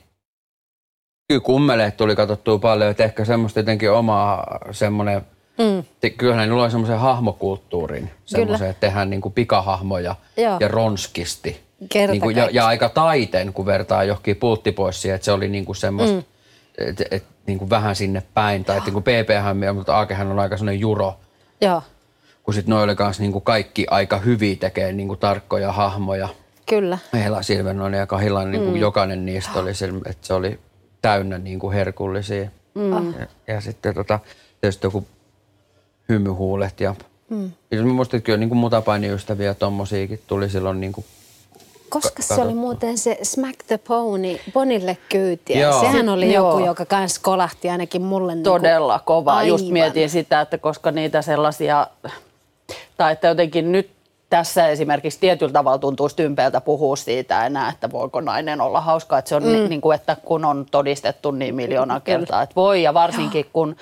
Kyllä 1.28 1.40
kummeleet 1.40 1.96
tuli 1.96 2.16
katsottua 2.16 2.58
paljon, 2.58 2.90
että 2.90 3.04
ehkä 3.04 3.24
semmoista 3.24 3.60
jotenkin 3.60 3.90
omaa 3.90 4.58
semmoinen 4.70 5.22
Mm. 5.58 6.10
Kyllähän 6.16 6.48
niillä 6.48 6.62
on 6.62 6.70
semmoisen 6.70 6.98
hahmokulttuurin, 6.98 8.10
semmoisen, 8.24 8.70
että 8.70 8.86
tehdään 8.86 9.10
niin 9.10 9.20
kuin 9.20 9.32
pikahahmoja 9.32 10.14
Joo. 10.36 10.56
ja 10.60 10.68
ronskisti. 10.68 11.60
Niin 11.94 12.20
kuin, 12.20 12.36
ja, 12.36 12.48
ja, 12.52 12.66
aika 12.66 12.88
taiteen, 12.88 13.52
kun 13.52 13.66
vertaa 13.66 14.04
johonkin 14.04 14.36
pulttipoissiin, 14.36 15.14
että 15.14 15.24
se 15.24 15.32
oli 15.32 15.48
niin 15.48 15.64
kuin 15.64 15.76
semmoista, 15.76 16.16
mm. 16.16 16.24
et, 16.78 17.02
et, 17.10 17.24
niin 17.46 17.58
kuin 17.58 17.70
vähän 17.70 17.96
sinne 17.96 18.22
päin. 18.34 18.64
Tai 18.64 18.78
että 18.78 18.90
niin 18.90 19.02
PP, 19.02 19.28
mutta 19.74 19.96
Aakehän 19.96 20.26
on 20.26 20.38
aika 20.38 20.56
semmoinen 20.56 20.80
juro. 20.80 21.14
Joo. 21.60 21.82
Kun 22.48 22.54
sitten 22.54 22.74
noille 22.74 22.94
kanssa 22.94 23.22
niin 23.22 23.32
kuin 23.32 23.44
kaikki 23.44 23.86
aika 23.90 24.18
hyvin 24.18 24.58
tekee 24.58 24.92
niin 24.92 25.08
kuin 25.08 25.20
tarkkoja 25.20 25.72
hahmoja. 25.72 26.28
Kyllä. 26.66 26.98
Hela 27.12 27.42
Silvenoinen 27.42 27.98
ja 27.98 28.06
Kahilan, 28.06 28.50
niin 28.50 28.62
kuin 28.62 28.74
mm. 28.74 28.80
jokainen 28.80 29.26
niistä 29.26 29.58
oli, 29.58 29.70
että 30.06 30.26
se 30.26 30.34
oli 30.34 30.60
täynnä 31.02 31.38
niin 31.38 31.58
kuin 31.58 31.74
herkullisia. 31.74 32.48
Mm. 32.74 32.92
Ja, 32.92 33.26
ja 33.46 33.60
sitten 33.60 33.94
tota, 33.94 34.18
tietysti 34.60 34.86
joku 34.86 35.06
hymyhuulet 36.08 36.80
ja 36.80 36.94
mm. 37.30 37.50
ja 37.70 37.82
mä 37.82 37.92
muistan, 37.92 38.18
että 38.18 38.26
kyllä 38.26 38.38
niin 38.38 38.48
kuin 38.48 38.58
mutapainiystäviä 38.58 39.54
tommosiakin 39.54 40.20
tuli 40.26 40.50
silloin 40.50 40.80
niin 40.80 40.92
kuin 40.92 41.04
koska 41.88 42.22
ka- 42.28 42.34
se 42.34 42.42
oli 42.42 42.54
muuten 42.54 42.98
se 42.98 43.18
Smack 43.22 43.58
the 43.66 43.78
Pony 43.78 44.38
Bonille 44.52 44.96
kyytiä. 45.08 45.60
Joo. 45.60 45.80
Sehän 45.80 46.08
oli 46.08 46.32
Joo. 46.32 46.50
joku, 46.50 46.66
joka 46.66 46.84
kans 46.84 47.18
kolahti 47.18 47.70
ainakin 47.70 48.02
mulle. 48.02 48.34
Niinku 48.34 48.50
Todella 48.50 48.96
niin 48.96 49.04
kova. 49.04 49.32
Aivan. 49.32 49.48
Just 49.48 49.68
mietin 49.70 50.10
sitä, 50.10 50.40
että 50.40 50.58
koska 50.58 50.90
niitä 50.90 51.22
sellaisia, 51.22 51.86
tai 52.96 53.12
että 53.12 53.28
jotenkin 53.28 53.72
nyt 53.72 53.90
tässä 54.30 54.68
esimerkiksi 54.68 55.20
tietyllä 55.20 55.52
tavalla 55.52 55.78
tuntuu 55.78 56.08
tympeältä 56.08 56.60
puhua 56.60 56.96
siitä 56.96 57.46
enää, 57.46 57.68
että 57.68 57.90
voiko 57.90 58.20
nainen 58.20 58.60
olla 58.60 58.80
hauskaa. 58.80 59.18
Että 59.18 59.28
se 59.28 59.36
on 59.36 59.42
mm. 59.42 59.68
niin 59.68 59.80
kuin, 59.80 59.94
että 59.94 60.16
kun 60.24 60.44
on 60.44 60.66
todistettu 60.70 61.30
niin 61.30 61.54
miljoona 61.54 62.00
kertaa, 62.00 62.42
että 62.42 62.54
voi. 62.56 62.82
Ja 62.82 62.94
varsinkin 62.94 63.46
kun 63.52 63.76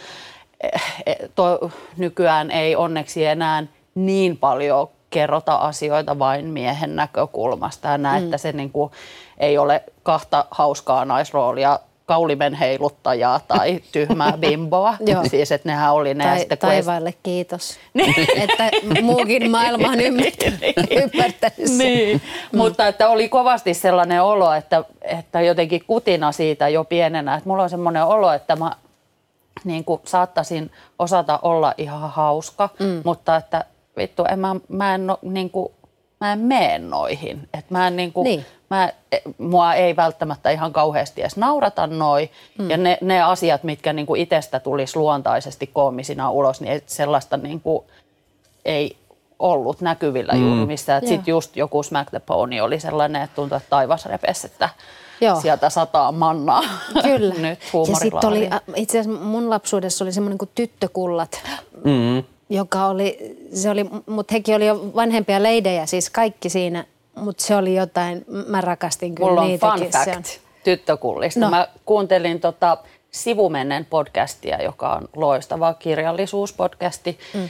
eh, 0.61 0.83
eh, 1.07 1.17
to, 1.35 1.71
nykyään 1.97 2.51
ei 2.51 2.77
onneksi 2.77 3.25
enää 3.25 3.67
niin 3.95 4.37
paljon 4.37 4.89
kerrota 5.11 5.55
asioita 5.55 6.19
vain 6.19 6.47
miehen 6.47 6.97
näkökulmasta 6.97 7.89
ja 7.89 7.99
näe, 7.99 8.21
mm. 8.21 8.25
että 8.25 8.39
se 8.39 8.53
niin 8.53 8.71
kuin, 8.71 8.91
ei 9.39 9.59
ole 9.59 9.85
kahta 10.03 10.45
hauskaa 10.51 11.05
naisroolia 11.05 11.81
kaulimen 12.07 12.55
heiluttajaa 12.55 13.41
tai 13.49 13.81
tyhmää 13.93 14.33
bimboa. 14.41 14.97
siis, 15.31 15.53
että 15.53 15.69
nehän 15.69 15.93
oli 15.95 16.15
ne. 16.15 16.25
Tai, 16.25 16.39
sitten, 16.39 16.59
taivaalle 16.59 17.09
est... 17.09 17.19
kiitos, 17.23 17.79
niin. 17.95 18.15
että 18.37 18.71
muukin 19.03 19.51
maailma 19.51 19.89
on 19.89 20.01
ymmärtänyt 21.03 21.79
niin. 21.79 22.21
mm. 22.53 22.59
Mutta 22.59 22.89
että 22.89 23.09
oli 23.09 23.29
kovasti 23.29 23.75
sellainen 23.75 24.23
olo, 24.23 24.53
että, 24.53 24.85
että 25.03 25.41
jotenkin 25.41 25.85
kutina 25.87 26.33
siitä 26.33 26.69
jo 26.69 26.85
pienenä, 26.85 27.35
että 27.35 27.49
mulla 27.49 27.63
on 27.63 27.71
semmoinen 27.71 28.05
olo, 28.05 28.33
että 28.33 28.57
mä 28.57 28.73
niin 29.65 29.85
kuin 29.85 30.01
saattaisin 30.05 30.71
osata 30.99 31.39
olla 31.43 31.75
ihan 31.79 32.11
hauska, 32.11 32.69
mm. 32.79 33.01
mutta 33.05 33.37
että 33.37 33.65
vittu, 33.97 34.25
en 34.25 34.39
mä, 34.39 34.57
mä 34.69 34.95
en, 34.95 35.07
no, 35.07 35.19
niin 35.23 35.51
kuin, 35.51 35.73
mä 36.21 36.33
en 36.33 36.39
mene 36.39 36.79
noihin. 36.79 37.49
Et 37.59 37.71
mä 37.71 37.87
en, 37.87 37.97
niin 37.97 38.13
kuin, 38.13 38.25
niin. 38.25 38.47
Mä, 38.71 38.93
e, 39.13 39.19
mua 39.39 39.75
ei 39.75 39.97
välttämättä 39.97 40.51
ihan 40.51 40.73
kauheasti 40.73 41.21
edes 41.21 41.37
naurata 41.37 41.87
noi. 41.87 42.31
Mm. 42.59 42.71
Ja 42.71 42.77
ne, 42.77 42.99
ne 43.01 43.23
asiat, 43.23 43.63
mitkä 43.63 43.93
niin 43.93 44.07
kuin 44.07 44.21
itsestä 44.21 44.61
tulisi 44.61 44.97
luontaisesti 44.97 45.67
koomisina 45.67 46.31
ulos, 46.31 46.61
niin 46.61 46.83
sellaista 46.87 47.37
niin 47.37 47.61
kuin, 47.61 47.85
ei 48.65 48.97
ollut 49.39 49.81
näkyvillä 49.81 50.33
mm. 50.33 50.47
juuri 50.47 50.67
missään. 50.67 51.07
Sitten 51.07 51.33
just 51.33 51.57
joku 51.57 51.83
Smack 51.83 52.11
the 52.11 52.21
Pony 52.21 52.61
oli 52.61 52.81
sellainen, 52.81 53.23
että 53.23 53.37
tuntui, 53.37 53.57
että 53.57 53.71
taivas 53.71 54.07
repes, 54.07 54.45
että 54.45 54.69
Joo. 55.21 55.41
sieltä 55.41 55.71
sataa 55.71 56.13
mannaa. 56.13 56.63
Kyllä. 57.03 57.35
Nyt 57.49 57.59
ja 57.89 57.97
sitten 57.97 58.29
oli, 58.29 58.51
itse 58.77 59.01
asiassa 59.01 59.21
mun 59.21 59.51
lapsuudessa 59.51 60.05
oli 60.05 60.13
semmoinen 60.13 60.39
kuin 60.39 60.51
tyttökullat. 60.55 61.43
Mm 61.85 62.25
joka 62.49 62.87
oli, 62.87 63.37
se 63.55 63.71
oli, 63.71 63.85
mutta 64.07 64.35
hekin 64.35 64.55
oli 64.55 64.67
jo 64.67 64.93
vanhempia 64.95 65.43
leidejä, 65.43 65.87
siis 65.87 66.11
kaikki 66.11 66.49
siinä, 66.49 66.85
mutta 67.15 67.43
se 67.43 67.57
oli 67.57 67.75
jotain, 67.75 68.25
mä 68.47 68.61
rakastin 68.61 69.15
kyllä 69.15 69.29
Mulla 69.29 69.41
on 69.41 69.49
niitäkin. 69.49 69.91
fun 69.91 69.91
fact 69.93 70.41
tyttökullista. 70.65 71.41
No. 71.41 71.51
Mä 71.51 71.69
kuuntelin 71.85 72.41
tota 72.41 72.79
Sivumennen 73.11 73.85
podcastia, 73.85 74.63
joka 74.63 74.93
on 74.93 75.09
loistava 75.17 75.75
kirjallisuuspodcasti. 75.75 77.19
Mm. 77.35 77.49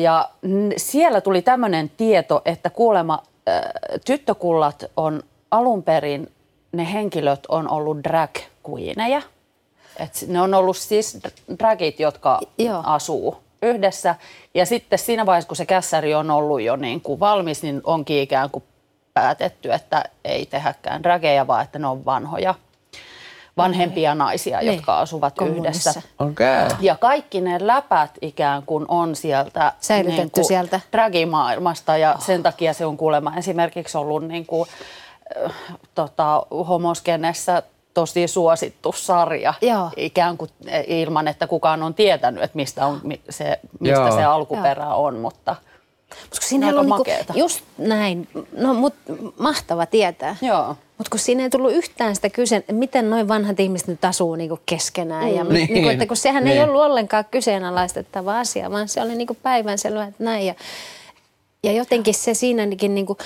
ja 0.00 0.30
siellä 0.76 1.20
tuli 1.20 1.42
tämmöinen 1.42 1.90
tieto, 1.96 2.42
että 2.44 2.70
kuulemma 2.70 3.22
tyttökullat 4.04 4.84
on 4.96 5.22
alun 5.50 5.82
perin, 5.82 6.32
ne 6.72 6.92
henkilöt 6.92 7.46
on 7.48 7.70
ollut 7.70 8.04
drag 8.04 8.30
queeneja. 8.70 9.22
Et 9.98 10.24
ne 10.28 10.40
on 10.40 10.54
ollut 10.54 10.76
siis 10.76 11.18
dragit, 11.58 12.00
jotka 12.00 12.40
Joo. 12.58 12.82
asuu 12.86 13.36
yhdessä. 13.66 14.14
Ja 14.54 14.66
sitten 14.66 14.98
siinä 14.98 15.26
vaiheessa, 15.26 15.48
kun 15.48 15.56
se 15.56 15.66
kässäri 15.66 16.14
on 16.14 16.30
ollut 16.30 16.62
jo 16.62 16.76
niin 16.76 17.00
kuin 17.00 17.20
valmis, 17.20 17.62
niin 17.62 17.80
onkin 17.84 18.22
ikään 18.22 18.50
kuin 18.50 18.64
päätetty, 19.14 19.72
että 19.72 20.04
ei 20.24 20.46
tehäkään 20.46 21.02
drageja, 21.02 21.46
vaan 21.46 21.64
että 21.64 21.78
ne 21.78 21.86
on 21.86 22.04
vanhoja 22.04 22.54
vanhempia 23.56 24.14
naisia, 24.14 24.58
niin. 24.58 24.74
jotka 24.74 24.98
asuvat 24.98 25.34
Kommunissa. 25.34 25.90
yhdessä. 25.90 26.02
Okay. 26.18 26.76
Ja 26.80 26.96
kaikki 26.96 27.40
ne 27.40 27.58
läpät 27.60 28.10
ikään 28.20 28.62
kuin 28.62 28.84
on 28.88 29.16
sieltä 29.16 29.72
säilytetty 29.80 30.20
niin 30.22 30.30
kuin 30.30 30.44
sieltä 30.44 30.80
dragimaailmasta 30.92 31.96
ja 31.96 32.14
oh. 32.14 32.20
sen 32.20 32.42
takia 32.42 32.72
se 32.72 32.86
on 32.86 32.96
kuulemma 32.96 33.36
esimerkiksi 33.36 33.98
ollut 33.98 34.24
niin 34.24 34.46
kuin, 34.46 34.68
äh, 35.44 35.52
tota, 35.94 36.42
homoskenessä 36.50 37.62
tosi 37.96 38.28
suosittu 38.28 38.92
sarja, 38.92 39.54
Joo. 39.60 39.90
ikään 39.96 40.36
kuin 40.36 40.50
e, 40.66 41.00
ilman, 41.00 41.28
että 41.28 41.46
kukaan 41.46 41.82
on 41.82 41.94
tietänyt, 41.94 42.42
että 42.42 42.56
mistä, 42.56 42.86
on, 42.86 43.00
se, 43.30 43.60
mistä 43.80 44.00
Joo. 44.00 44.16
se 44.16 44.24
alkuperä 44.24 44.84
Joo. 44.84 45.04
on, 45.04 45.18
mutta 45.18 45.56
koska 46.30 46.46
siinä 46.46 46.68
on 46.68 46.86
niinku, 46.86 47.04
just 47.34 47.60
näin, 47.78 48.28
no 48.52 48.74
mut 48.74 48.94
mahtava 49.38 49.86
tietää. 49.86 50.36
Joo. 50.42 50.76
Mutta 50.98 51.10
kun 51.10 51.20
siinä 51.20 51.42
ei 51.42 51.50
tullut 51.50 51.72
yhtään 51.72 52.16
sitä 52.16 52.30
kyse, 52.30 52.56
että 52.56 52.72
miten 52.72 53.10
noin 53.10 53.28
vanhat 53.28 53.60
ihmiset 53.60 53.88
nyt 53.88 54.04
asuu 54.04 54.34
niinku 54.34 54.58
keskenään. 54.66 55.24
Mm. 55.24 55.36
Ja, 55.36 55.44
niin. 55.44 55.68
niinku, 55.72 55.88
että 55.88 56.06
kun 56.06 56.16
sehän 56.16 56.44
niin. 56.44 56.56
ei 56.56 56.64
ollut 56.64 56.82
ollenkaan 56.82 57.24
kyseenalaistettava 57.30 58.38
asia, 58.40 58.70
vaan 58.70 58.88
se 58.88 59.02
oli 59.02 59.14
niinku 59.14 59.36
päivänselvä, 59.42 60.04
että 60.04 60.24
näin. 60.24 60.46
Ja, 60.46 60.54
ja 61.62 61.72
jotenkin 61.72 62.14
se 62.14 62.34
siinäkin 62.34 62.94
niinku 62.94 63.16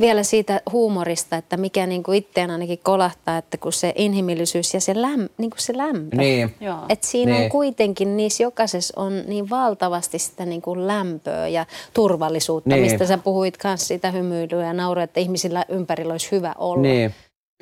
vielä 0.00 0.22
siitä 0.22 0.60
huumorista, 0.72 1.36
että 1.36 1.56
mikä 1.56 1.86
niin 1.86 2.02
kuin 2.02 2.18
itseään 2.18 2.50
ainakin 2.50 2.78
kolahtaa, 2.82 3.38
että 3.38 3.56
kun 3.56 3.72
se 3.72 3.92
inhimillisyys 3.96 4.74
ja 4.74 4.80
se, 4.80 5.02
läm, 5.02 5.28
niin 5.38 5.50
kuin 5.50 5.60
se 5.60 5.76
lämpö. 5.76 6.16
Niin. 6.16 6.54
Että 6.88 7.06
siinä 7.06 7.32
niin. 7.32 7.44
on 7.44 7.50
kuitenkin, 7.50 8.16
niissä 8.16 8.42
jokaisessa 8.42 8.94
on 8.96 9.22
niin 9.26 9.50
valtavasti 9.50 10.18
sitä 10.18 10.46
niin 10.46 10.62
kuin 10.62 10.86
lämpöä 10.86 11.48
ja 11.48 11.66
turvallisuutta, 11.94 12.70
niin. 12.70 12.82
mistä 12.82 13.06
sä 13.06 13.18
puhuit 13.18 13.54
myös 13.64 13.88
sitä 13.88 14.10
hymyilyä 14.10 14.64
ja 14.64 14.72
naurua, 14.72 15.02
että 15.02 15.20
ihmisillä 15.20 15.64
ympärillä 15.68 16.14
olisi 16.14 16.32
hyvä 16.32 16.54
olla. 16.58 16.82
Niin. 16.82 17.14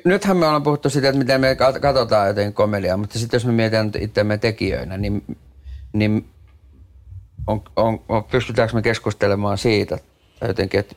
Nythän 0.05 0.37
me 0.37 0.45
ollaan 0.45 0.63
puhuttu 0.63 0.89
siitä, 0.89 1.09
että 1.09 1.19
miten 1.19 1.41
me 1.41 1.55
katsotaan 1.81 2.27
jotenkin 2.27 2.53
komediaa, 2.53 2.97
mutta 2.97 3.19
sitten 3.19 3.37
jos 3.37 3.45
me 3.45 3.51
mietitään 3.51 3.91
itseämme 3.99 4.37
tekijöinä, 4.37 4.97
niin, 4.97 5.37
niin 5.93 6.25
on, 7.47 7.61
on, 7.75 7.99
on, 8.09 8.23
pystytäänkö 8.23 8.75
me 8.75 8.81
keskustelemaan 8.81 9.57
siitä, 9.57 9.97
jotenkin, 10.47 10.79
että 10.79 10.95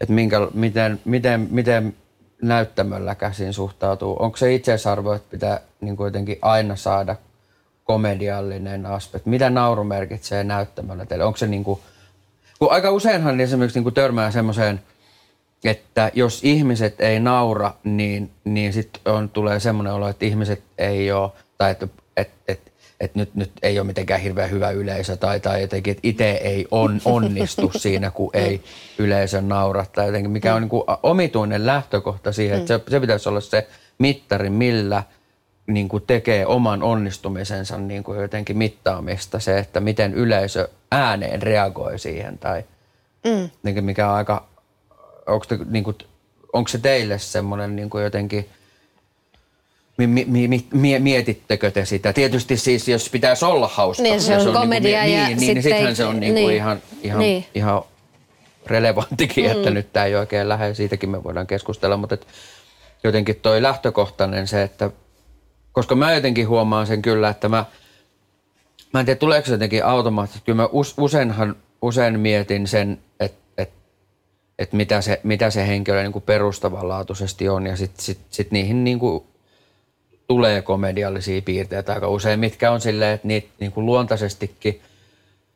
että 0.00 0.14
minkä, 0.14 0.36
miten, 0.54 1.00
miten, 1.04 1.48
miten 1.50 1.96
näyttämöllä 2.42 3.14
käsin 3.14 3.52
suhtautuu? 3.52 4.16
Onko 4.18 4.36
se 4.36 4.54
itseisarvo, 4.54 5.12
että 5.12 5.30
pitää 5.30 5.60
niin 5.80 5.96
kuin 5.96 6.06
jotenkin 6.06 6.38
aina 6.42 6.76
saada 6.76 7.16
komediallinen 7.84 8.86
aspekti? 8.86 9.30
Mitä 9.30 9.50
nauru 9.50 9.84
merkitsee 9.84 10.44
näyttämöllä 10.44 11.06
teille? 11.06 11.24
Onko 11.24 11.36
se 11.36 11.46
niin 11.46 11.64
kuin, 11.64 11.80
kun 12.58 12.72
aika 12.72 12.90
useinhan 12.90 13.40
esimerkiksi 13.40 13.78
niin 13.78 13.84
kuin 13.84 13.94
törmää 13.94 14.30
semmoiseen, 14.30 14.80
että 15.64 16.10
jos 16.14 16.40
ihmiset 16.44 17.00
ei 17.00 17.20
naura, 17.20 17.72
niin, 17.84 18.30
niin 18.44 18.72
sitten 18.72 19.28
tulee 19.32 19.60
semmoinen 19.60 19.92
olo, 19.92 20.08
että 20.08 20.24
ihmiset 20.24 20.62
ei 20.78 21.12
ole, 21.12 21.30
tai 21.58 21.70
että, 21.70 21.88
että, 22.16 22.36
että 22.48 22.70
että 23.00 23.18
nyt, 23.18 23.34
nyt 23.34 23.50
ei 23.62 23.78
ole 23.78 23.86
mitenkään 23.86 24.20
hirveän 24.20 24.50
hyvä 24.50 24.70
yleisö 24.70 25.16
tai, 25.16 25.40
tai 25.40 25.60
jotenkin, 25.60 25.90
että 25.90 26.00
itse 26.02 26.30
ei 26.30 26.66
on, 26.70 27.00
onnistu 27.04 27.70
siinä, 27.76 28.10
kun 28.10 28.30
ei 28.34 28.62
yleisö 28.98 29.40
naura. 29.40 29.86
Tai 29.94 30.06
jotenkin, 30.06 30.30
mikä 30.30 30.54
on 30.54 30.62
niin 30.62 30.68
kuin 30.68 30.84
omituinen 31.02 31.66
lähtökohta 31.66 32.32
siihen, 32.32 32.58
että 32.58 32.78
se, 32.78 32.84
se 32.90 33.00
pitäisi 33.00 33.28
olla 33.28 33.40
se 33.40 33.68
mittari, 33.98 34.50
millä 34.50 35.02
niin 35.66 35.88
kuin 35.88 36.04
tekee 36.06 36.46
oman 36.46 36.82
onnistumisensa 36.82 37.78
niin 37.78 38.04
kuin 38.04 38.20
jotenkin 38.20 38.58
mittaamista, 38.58 39.40
se, 39.40 39.58
että 39.58 39.80
miten 39.80 40.14
yleisö 40.14 40.68
ääneen 40.92 41.42
reagoi 41.42 41.98
siihen 41.98 42.38
tai 42.38 42.64
mm. 43.24 43.80
mikä 43.80 44.10
on 44.10 44.16
aika, 44.16 44.46
onko, 45.26 45.46
te, 45.48 45.58
niin 45.70 45.84
kuin, 45.84 45.96
onko 46.52 46.68
se 46.68 46.78
teille 46.78 47.18
semmoinen 47.18 47.76
niin 47.76 47.90
kuin 47.90 48.04
jotenkin– 48.04 48.48
mi, 50.06 50.24
mi, 50.26 50.48
mi, 50.72 50.98
mietittekö 50.98 51.70
te 51.70 51.84
sitä? 51.84 52.12
Tietysti 52.12 52.56
siis, 52.56 52.88
jos 52.88 53.10
pitäisi 53.10 53.44
olla 53.44 53.68
hauska. 53.68 54.02
Niin, 54.02 54.20
se 54.20 54.36
on, 54.36 54.42
se 54.42 54.48
on 54.48 54.54
komedia 54.54 55.02
niin, 55.02 55.18
ja 55.18 55.26
niin, 55.26 55.38
niin, 55.38 55.54
niin 55.54 55.62
sittenhän 55.62 55.96
se 55.96 56.04
on 56.04 56.20
niin 56.20 56.34
kuin 56.34 56.46
niin. 56.46 56.56
ihan, 56.56 56.82
ihan, 57.02 57.18
niin. 57.18 57.46
ihan 57.54 57.82
relevanttikin, 58.66 59.44
mm. 59.44 59.50
että 59.50 59.70
nyt 59.70 59.92
tämä 59.92 60.06
ei 60.06 60.14
oikein 60.14 60.48
lähde, 60.48 60.74
siitäkin 60.74 61.10
me 61.10 61.24
voidaan 61.24 61.46
keskustella, 61.46 61.96
mutta 61.96 62.14
et 62.14 62.26
jotenkin 63.04 63.36
toi 63.36 63.62
lähtökohtainen 63.62 64.46
se, 64.46 64.62
että 64.62 64.90
koska 65.72 65.94
mä 65.94 66.14
jotenkin 66.14 66.48
huomaan 66.48 66.86
sen 66.86 67.02
kyllä, 67.02 67.28
että 67.28 67.48
mä 67.48 67.64
mä 68.92 69.00
en 69.00 69.06
tiedä 69.06 69.18
tuleeko 69.18 69.46
se 69.46 69.52
jotenkin 69.52 69.84
automaattisesti. 69.84 70.46
Kyllä 70.46 70.62
mä 70.62 70.68
useinhan, 70.96 71.56
usein 71.82 72.20
mietin 72.20 72.66
sen, 72.66 72.98
että 73.20 73.38
et, 73.58 73.70
et 74.58 74.72
mitä, 74.72 75.00
se, 75.00 75.20
mitä 75.22 75.50
se 75.50 75.66
henkilö 75.66 76.02
niin 76.02 76.12
kuin 76.12 76.22
perustavanlaatuisesti 76.22 77.48
on 77.48 77.66
ja 77.66 77.76
sitten 77.76 78.04
sit, 78.04 78.20
sit 78.30 78.50
niihin 78.50 78.84
niin 78.84 78.98
kuin 78.98 79.24
tulee 80.28 80.62
komediallisia 80.62 81.42
piirteitä 81.42 81.92
aika 81.92 82.08
usein, 82.08 82.40
mitkä 82.40 82.70
on 82.70 82.80
silleen, 82.80 83.14
että 83.14 83.28
niitä 83.28 83.48
niin 83.60 83.72
kuin 83.72 83.86
luontaisestikin, 83.86 84.80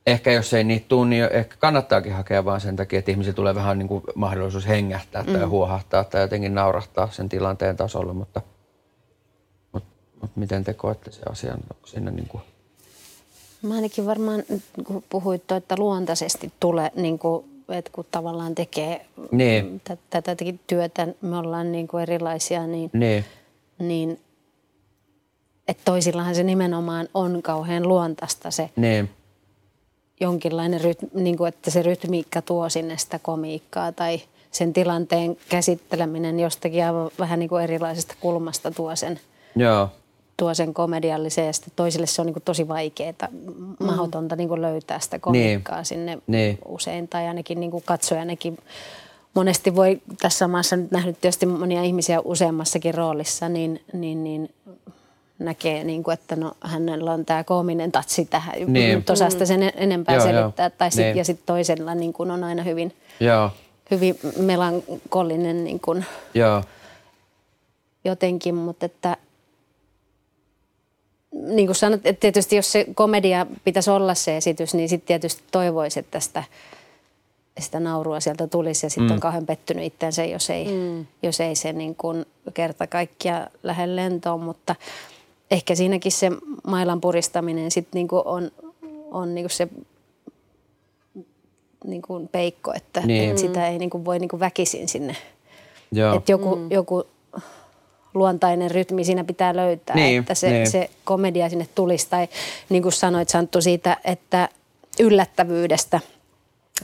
ehkä 0.06 0.32
jos 0.32 0.54
ei 0.54 0.64
niitä 0.64 0.86
tule, 0.88 1.08
niin 1.08 1.28
ehkä 1.30 1.56
kannattaakin 1.58 2.12
hakea 2.12 2.44
vaan 2.44 2.60
sen 2.60 2.76
takia, 2.76 2.98
että 2.98 3.10
ihmisillä 3.10 3.34
tulee 3.34 3.54
vähän 3.54 3.78
niin 3.78 3.88
kuin 3.88 4.04
mahdollisuus 4.14 4.68
hengähtää 4.68 5.24
tai 5.24 5.36
mm. 5.36 5.48
huohahtaa 5.48 6.04
tai 6.04 6.20
jotenkin 6.20 6.54
naurahtaa 6.54 7.08
sen 7.10 7.28
tilanteen 7.28 7.76
tasolla, 7.76 8.14
mutta, 8.14 8.40
mutta, 9.72 9.88
mutta 10.20 10.40
miten 10.40 10.64
te 10.64 10.74
koette 10.74 11.12
se 11.12 11.20
asian? 11.30 11.58
Onko 11.74 11.86
siinä 11.86 12.10
niin 12.10 12.28
kuin... 12.28 12.42
Mä 13.62 13.74
ainakin 13.74 14.06
varmaan, 14.06 14.42
kun 14.84 15.04
puhuit, 15.08 15.52
että 15.52 15.74
luontaisesti 15.78 16.52
tulee, 16.60 16.90
niin 16.96 17.18
kuin, 17.18 17.44
että 17.68 17.90
kun 17.94 18.04
tavallaan 18.10 18.54
tekee 18.54 19.06
niin. 19.30 19.80
tätä 20.10 20.36
työtä, 20.66 21.08
me 21.20 21.38
ollaan 21.38 21.72
niin 21.72 21.88
kuin 21.88 22.02
erilaisia, 22.02 22.66
niin, 22.66 22.90
niin. 22.92 23.24
niin 23.78 24.18
että 25.68 25.82
toisillahan 25.84 26.34
se 26.34 26.42
nimenomaan 26.42 27.08
on 27.14 27.42
kauhean 27.42 27.88
luontaista 27.88 28.50
se 28.50 28.70
niin. 28.76 29.10
jonkinlainen, 30.20 30.80
rytmi, 30.80 31.08
niin 31.14 31.36
kuin, 31.36 31.48
että 31.48 31.70
se 31.70 31.82
rytmiikka 31.82 32.42
tuo 32.42 32.68
sinne 32.68 32.98
sitä 32.98 33.18
komiikkaa 33.18 33.92
tai 33.92 34.20
sen 34.50 34.72
tilanteen 34.72 35.36
käsitteleminen 35.48 36.40
jostakin 36.40 36.84
aivan 36.84 37.10
vähän 37.18 37.38
niin 37.38 37.48
kuin 37.48 37.64
erilaisesta 37.64 38.14
kulmasta 38.20 38.70
tuo 38.70 38.96
sen, 38.96 39.20
Joo. 39.56 39.88
tuo 40.36 40.54
sen 40.54 40.74
komedialliseen 40.74 41.46
ja 41.46 41.52
sitten 41.52 41.72
toisille 41.76 42.06
se 42.06 42.22
on 42.22 42.26
niin 42.26 42.34
kuin 42.34 42.42
tosi 42.42 42.68
vaikeaa, 42.68 43.12
mm. 43.30 43.86
mahdotonta 43.86 44.36
niin 44.36 44.48
kuin 44.48 44.62
löytää 44.62 45.00
sitä 45.00 45.18
komiikkaa 45.18 45.76
niin. 45.76 45.84
sinne 45.84 46.18
niin. 46.26 46.58
usein 46.64 47.08
tai 47.08 47.26
ainakin 47.26 47.60
niin 47.60 47.70
kuin 47.70 47.82
katsojanakin 47.86 48.58
monesti 49.34 49.76
voi 49.76 50.00
tässä 50.20 50.48
maassa 50.48 50.76
nyt 50.76 50.90
nähnyt 50.90 51.20
tietysti 51.20 51.46
monia 51.46 51.82
ihmisiä 51.82 52.20
useammassakin 52.20 52.94
roolissa, 52.94 53.48
niin, 53.48 53.80
niin, 53.92 54.24
niin 54.24 54.50
näkee, 55.44 55.84
niin 55.84 56.02
kuin, 56.02 56.14
että 56.14 56.36
no, 56.36 56.52
hänellä 56.60 57.12
on 57.12 57.24
tämä 57.24 57.44
koominen 57.44 57.92
tatsi 57.92 58.24
tähän. 58.24 58.54
Niin. 58.66 58.96
Nyt 58.96 59.10
osaa 59.10 59.30
sitä 59.30 59.46
sen 59.46 59.72
enempää 59.76 60.14
joo, 60.14 60.24
selittää. 60.24 60.66
Joo. 60.66 60.74
Tai 60.78 60.90
sit, 60.90 61.04
niin. 61.04 61.16
Ja 61.16 61.24
sitten 61.24 61.46
toisella 61.46 61.94
niin 61.94 62.12
kuin 62.12 62.30
on 62.30 62.44
aina 62.44 62.62
hyvin, 62.62 62.94
joo. 63.20 63.50
hyvin 63.90 64.18
melankolinen 64.38 65.64
niin 65.64 65.80
kuin 65.80 66.04
joo. 66.34 66.62
jotenkin. 68.04 68.54
Mutta 68.54 68.86
että 68.86 69.16
niin 71.32 71.66
kuin 71.66 71.76
sanot, 71.76 72.00
että 72.04 72.20
tietysti 72.20 72.56
jos 72.56 72.72
se 72.72 72.86
komedia 72.94 73.46
pitäisi 73.64 73.90
olla 73.90 74.14
se 74.14 74.36
esitys, 74.36 74.74
niin 74.74 74.88
sitten 74.88 75.06
tietysti 75.06 75.42
toivoisi, 75.50 76.00
että 76.00 76.20
sitä, 76.20 76.44
sitä 77.60 77.80
naurua 77.80 78.20
sieltä 78.20 78.46
tulisi 78.46 78.86
ja 78.86 78.90
sitten 78.90 79.06
mm. 79.06 79.12
on 79.14 79.20
kauhean 79.20 79.46
pettynyt 79.46 79.84
itseensä, 79.84 80.24
jos 80.24 80.50
ei, 80.50 80.64
mm. 80.64 81.06
jos 81.22 81.40
ei 81.40 81.54
se 81.54 81.72
niin 81.72 81.94
kuin 81.94 82.26
kerta 82.54 82.86
kaikkia 82.86 83.46
lähde 83.62 83.96
lentoon, 83.96 84.40
mutta– 84.40 84.74
ehkä 85.52 85.74
siinäkin 85.74 86.12
se 86.12 86.30
mailan 86.66 87.00
puristaminen 87.00 87.70
sit 87.70 87.88
niinku 87.94 88.22
on, 88.24 88.50
on 89.10 89.34
niinku 89.34 89.48
se 89.48 89.68
niinku 91.84 92.28
peikko, 92.32 92.72
että 92.74 93.00
niin. 93.00 93.30
et 93.30 93.38
sitä 93.38 93.68
ei 93.68 93.78
niinku 93.78 94.04
voi 94.04 94.18
niinku 94.18 94.40
väkisin 94.40 94.88
sinne. 94.88 95.16
Joo. 95.92 96.16
Et 96.16 96.28
joku, 96.28 96.56
mm. 96.56 96.70
joku 96.70 97.04
luontainen 98.14 98.70
rytmi 98.70 99.04
siinä 99.04 99.24
pitää 99.24 99.56
löytää, 99.56 99.96
niin, 99.96 100.20
että 100.20 100.34
se, 100.34 100.50
niin. 100.50 100.70
se 100.70 100.90
komedia 101.04 101.48
sinne 101.48 101.68
tulisi. 101.74 102.06
Tai 102.10 102.28
niin 102.68 102.82
kuin 102.82 102.92
sanoit 102.92 103.28
Santtu 103.28 103.60
siitä, 103.60 103.96
että 104.04 104.48
yllättävyydestä. 105.00 106.00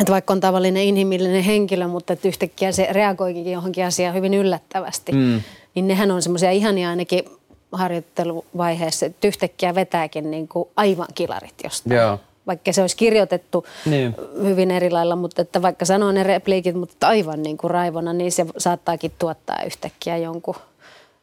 Että 0.01 0.13
vaikka 0.13 0.33
on 0.33 0.41
tavallinen 0.41 0.83
inhimillinen 0.83 1.43
henkilö, 1.43 1.89
mutta 1.89 2.13
että 2.13 2.29
yhtäkkiä 2.29 2.73
se 2.73 2.89
reagoikin 2.91 3.53
johonkin 3.53 3.85
asiaan 3.85 4.15
hyvin 4.15 4.35
yllättävästi. 4.35 5.13
Mm. 5.13 5.43
Niin 5.75 5.89
nehän 5.89 6.11
on 6.11 6.23
semmoisia 6.23 6.51
ihania 6.51 6.91
ainakin 6.91 7.25
harjoitteluvaiheessa, 7.73 9.07
että 9.07 9.29
yhtäkkiä 9.29 9.75
vetääkin 9.75 10.31
niin 10.31 10.49
kuin 10.49 10.69
aivan 10.77 11.09
kilarit 11.15 11.55
jostain. 11.65 11.97
Joo. 11.97 12.21
Vaikka 12.47 12.73
se 12.73 12.81
olisi 12.81 12.97
kirjoitettu 12.97 13.67
niin. 13.87 14.17
hyvin 14.43 14.71
eri 14.71 14.91
lailla, 14.91 15.17
mutta 15.17 15.43
että 15.43 15.63
vaikka 15.63 15.85
sanoo 15.85 16.13
ne 16.13 16.23
repliikit, 16.23 16.75
mutta 16.75 17.09
aivan 17.09 17.43
niin 17.43 17.59
kuin 17.59 17.71
raivona, 17.71 18.13
niin 18.13 18.33
se 18.33 18.47
saattaakin 18.59 19.13
tuottaa 19.19 19.63
yhtäkkiä 19.67 20.17
jonkun, 20.17 20.55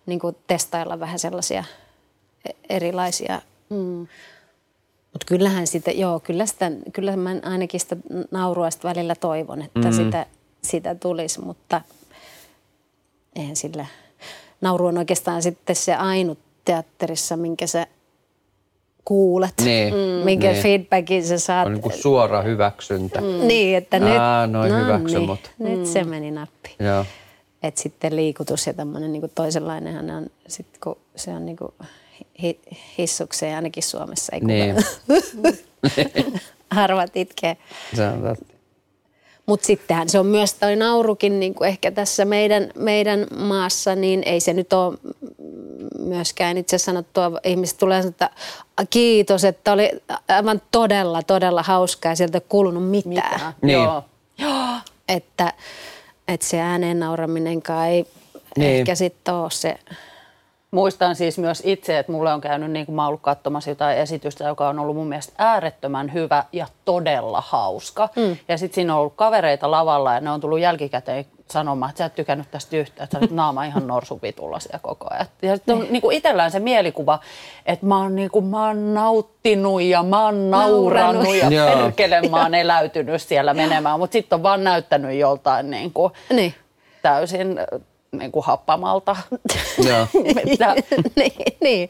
niin 0.06 0.20
kuin 0.20 0.36
testailla 0.48 1.00
vähän 1.00 1.20
sellaisia 1.20 1.64
e- 2.50 2.76
erilaisia. 2.76 3.42
Mm. 3.70 4.08
Mutta 5.14 5.26
kyllähän 5.26 5.68
sitä, 5.68 5.92
joo, 5.92 6.20
kyllä, 6.20 6.46
sitä, 6.46 6.72
kyllä 6.94 7.16
mä 7.16 7.36
ainakin 7.44 7.80
sitä 7.80 7.98
naurua 8.32 8.72
sitä 8.72 8.88
välillä 8.88 9.16
toivon, 9.16 9.62
että 9.62 9.80
mm. 9.80 9.92
sitä, 9.92 10.26
sitä 10.62 10.96
tulisi, 10.96 11.42
mutta 11.42 11.82
eihän 13.36 13.56
sillä– 13.56 13.86
nauru 14.66 14.86
on 14.86 14.98
oikeastaan 14.98 15.42
sitten 15.42 15.76
se 15.76 15.96
ainut 15.96 16.40
teatterissa, 16.66 17.38
minkä 17.38 17.68
sä 17.68 17.88
kuulet, 19.06 19.54
niin, 19.64 19.94
mm. 19.94 20.00
minkä 20.00 20.52
niin. 20.52 20.64
feedbackin 20.64 21.26
sä 21.26 21.40
saat. 21.40 21.66
On 21.66 21.74
niin 21.74 21.82
kuin 21.82 21.98
suora 21.98 22.42
hyväksyntä. 22.42 23.22
Mm. 23.22 23.48
Niin, 23.48 23.78
että 23.78 24.00
nyt, 24.00 24.18
Aa, 24.18 24.48
noin 24.48 24.72
no 24.72 24.98
niin, 24.98 25.22
mut. 25.22 25.52
nyt 25.60 25.80
mm. 25.80 25.86
se 25.86 26.04
meni 26.04 26.32
nappi. 26.32 26.76
Joo. 26.80 27.06
Et 27.64 27.78
sitten 27.78 28.16
liikutus 28.16 28.68
ja 28.68 28.74
tämmöinen 28.74 29.12
niin 29.12 29.32
toisenlainenhan 29.36 30.10
on, 30.10 30.28
sit 30.48 30.68
kun 30.84 30.98
se 31.16 31.32
on 31.32 31.46
niin 31.46 31.58
kuin 31.58 31.72
hi, 32.42 32.60
hissukseen 32.98 33.56
ainakin 33.56 33.84
Suomessa. 33.84 34.36
Ei 34.36 34.40
niin. 34.42 34.76
Harvat 36.72 37.18
itkee. 37.18 37.58
Se 37.96 38.08
on 38.08 38.22
totta. 38.22 38.55
Mutta 39.46 39.66
sittenhän 39.66 40.10
se 40.10 40.20
on 40.20 40.26
myös 40.26 40.54
toi 40.54 40.76
naurukin 40.76 41.40
niin 41.40 41.56
kuin 41.56 41.68
ehkä 41.68 41.92
tässä 41.92 42.26
meidän, 42.26 42.72
meidän 42.76 43.28
maassa, 43.38 43.96
niin 43.96 44.24
ei 44.26 44.40
se 44.40 44.54
nyt 44.54 44.74
ole 44.74 44.98
myöskään 46.00 46.58
itse 46.58 46.78
sanottua. 46.78 47.32
Ihmiset 47.44 47.78
tulee 47.78 48.02
sanoa, 48.02 48.10
että 48.10 48.30
kiitos, 48.90 49.44
että 49.44 49.72
oli 49.74 49.90
aivan 50.28 50.62
todella, 50.72 51.24
todella 51.24 51.64
hauskaa 51.64 52.12
ja 52.12 52.16
sieltä 52.16 52.38
ei 52.38 52.46
kuulunut 52.50 52.90
mitään. 52.90 53.32
Mitä? 53.34 53.54
Niin. 53.62 53.74
Joo. 53.74 54.04
Joo. 54.38 54.78
Että, 55.10 55.54
että 56.28 56.46
se 56.46 56.60
ääneen 56.60 57.00
nauraminenkaan 57.00 57.88
ei 57.88 58.06
niin. 58.58 58.72
ehkä 58.80 58.96
sitten 58.96 59.34
ole 59.34 59.52
se 59.52 59.76
Muistan 60.76 61.16
siis 61.16 61.38
myös 61.38 61.62
itse, 61.66 62.00
että 62.00 62.12
mulle 62.12 62.34
on 62.34 62.42
käynyt 62.42 62.72
niin 62.72 62.86
kuin 62.86 62.96
mä 62.96 63.08
ollut 63.08 63.22
katsomassa 63.22 63.70
jotain 63.70 63.98
esitystä, 63.98 64.44
joka 64.44 64.70
on 64.70 64.80
ollut 64.80 64.96
mun 64.96 65.08
mielestä 65.08 65.34
äärettömän 65.38 66.14
hyvä 66.14 66.44
ja 66.52 66.68
todella 66.86 67.44
hauska. 67.48 68.10
Mm. 68.16 68.38
Ja 68.48 68.58
sitten 68.58 68.76
siinä 68.76 68.94
on 68.94 69.00
ollut 69.00 69.14
kavereita 69.16 69.72
lavalla 69.72 70.14
ja 70.14 70.20
ne 70.20 70.32
on 70.32 70.42
tullut 70.42 70.60
jälkikäteen 70.60 71.26
sanomaan, 71.52 71.90
että 71.90 71.98
sä 71.98 72.06
et 72.06 72.16
tykännyt 72.16 72.52
tästä 72.52 72.78
yhtään, 72.78 73.04
että 73.04 73.18
sä 73.18 73.20
olet 73.20 73.32
naama 73.32 73.64
ihan 73.64 73.88
norsupitulla 73.88 74.60
siellä 74.60 74.80
koko 74.80 75.08
ajan. 75.10 75.26
Ja 75.42 75.56
sitten 75.56 75.76
on 75.76 75.88
niin 75.90 76.02
kuin 76.02 76.18
itsellään 76.18 76.52
se 76.52 76.60
mielikuva, 76.60 77.20
että 77.66 77.86
mä 77.86 77.98
oon, 77.98 78.16
niin 78.16 78.30
kuin, 78.32 78.46
mä 78.46 78.68
oon 78.68 78.94
nauttinut 78.94 79.82
ja 79.82 80.04
mä 80.04 80.26
oon 80.26 80.52
nauranut 80.52 81.36
ja 81.36 81.50
perkele 81.50 82.22
mä 82.30 82.44
oon 82.44 82.56
eläytynyt 82.56 83.22
siellä 83.22 83.54
menemään, 83.54 84.00
mutta 84.00 84.14
sitten 84.14 84.36
on 84.36 84.44
vaan 84.44 84.64
näyttänyt 84.64 85.20
joltain 85.20 85.72
niin 85.72 85.94
kuin 85.94 86.14
niin. 86.30 86.54
täysin 87.02 87.60
niin 88.18 88.32
kuin 88.32 88.46
happamalta. 88.46 89.16
että, 90.52 90.76
niin, 91.16 91.58
niin. 91.62 91.90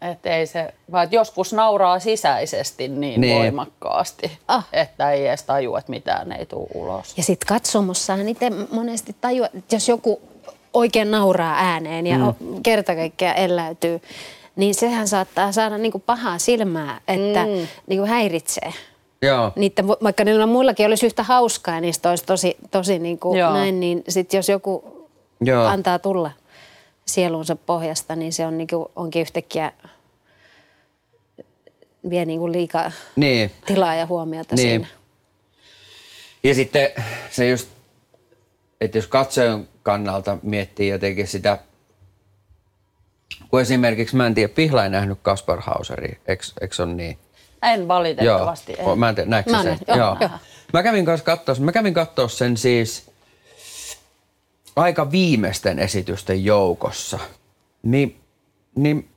Että 0.00 0.36
ei 0.36 0.46
se, 0.46 0.74
vaan 0.92 1.04
että 1.04 1.16
joskus 1.16 1.52
nauraa 1.52 1.98
sisäisesti 1.98 2.88
niin, 2.88 3.20
niin. 3.20 3.38
voimakkaasti, 3.38 4.38
ah. 4.48 4.66
että 4.72 5.10
ei 5.10 5.26
edes 5.26 5.42
tajua, 5.42 5.78
että 5.78 5.90
mitään 5.90 6.32
ei 6.32 6.46
tule 6.46 6.68
ulos. 6.74 7.16
Ja 7.16 7.22
sitten 7.22 7.46
katsomossahan 7.46 8.28
itse 8.28 8.50
monesti 8.72 9.16
tajua, 9.20 9.46
että 9.46 9.74
jos 9.74 9.88
joku 9.88 10.20
oikein 10.74 11.10
nauraa 11.10 11.54
ääneen 11.58 12.06
ja 12.06 12.18
mm. 12.18 12.62
kerta 12.62 12.94
kaikkiaan 12.94 13.36
elläytyy, 13.36 14.00
niin 14.56 14.74
sehän 14.74 15.08
saattaa 15.08 15.52
saada 15.52 15.78
niinku 15.78 15.98
pahaa 15.98 16.38
silmää, 16.38 17.00
että 17.08 17.46
mm. 17.46 17.66
niinku 17.86 18.06
häiritsee. 18.06 18.72
Joo. 19.22 19.52
Niitä, 19.56 19.88
vaikka 19.88 20.24
niillä 20.24 20.46
muillakin 20.46 20.86
olisi 20.86 21.06
yhtä 21.06 21.22
hauskaa 21.22 21.74
ja 21.74 21.80
niistä 21.80 22.10
olisi 22.10 22.24
tosi, 22.24 22.56
tosi 22.70 22.98
niinku 22.98 23.34
näin, 23.34 23.80
niin 23.80 24.04
sit 24.08 24.32
jos 24.32 24.48
joku 24.48 24.99
Joo. 25.40 25.66
antaa 25.66 25.98
tulla 25.98 26.30
sielunsa 27.06 27.56
pohjasta, 27.56 28.16
niin 28.16 28.32
se 28.32 28.46
on 28.46 28.58
niin 28.58 28.68
kuin, 28.68 28.86
onkin 28.96 29.22
yhtäkkiä 29.22 29.72
vie 32.10 32.24
niin 32.24 32.40
kuin 32.40 32.52
liikaa 32.52 32.92
niin. 33.16 33.50
tilaa 33.66 33.94
ja 33.94 34.06
huomiota 34.06 34.54
niin. 34.54 34.68
siinä. 34.68 34.86
Ja 36.42 36.54
sitten 36.54 36.88
se 37.30 37.48
just, 37.48 37.68
että 38.80 38.98
jos 38.98 39.06
katsojan 39.06 39.68
kannalta 39.82 40.38
miettii 40.42 40.88
jotenkin 40.88 41.26
sitä, 41.26 41.58
kun 43.50 43.60
esimerkiksi 43.60 44.16
mä 44.16 44.26
en 44.26 44.34
tiedä, 44.34 44.52
Pihla 44.54 44.84
ei 44.84 44.90
nähnyt 44.90 45.18
Kaspar 45.22 45.60
Hauseria, 45.60 46.16
eikö, 46.26 46.44
eikö 46.60 46.82
on 46.82 46.96
niin? 46.96 47.18
En 47.62 47.88
valitettavasti. 47.88 48.76
Joo, 48.78 48.92
en. 48.92 48.98
mä 48.98 49.08
en 49.08 49.14
tiedä, 49.14 49.30
näetkö 49.30 49.50
mä 49.50 49.62
sen? 49.62 49.78
Joo, 49.88 49.96
joo. 49.96 50.16
joo. 50.20 50.30
Mä 50.72 50.82
kävin 50.82 51.04
kanssa 51.04 51.24
katsoa, 51.24 51.54
mä 51.54 51.72
kävin 51.72 51.94
katsoa 51.94 52.28
sen 52.28 52.56
siis 52.56 53.09
aika 54.76 55.10
viimeisten 55.10 55.78
esitysten 55.78 56.44
joukossa, 56.44 57.18
niin, 57.82 58.16
niin 58.76 59.08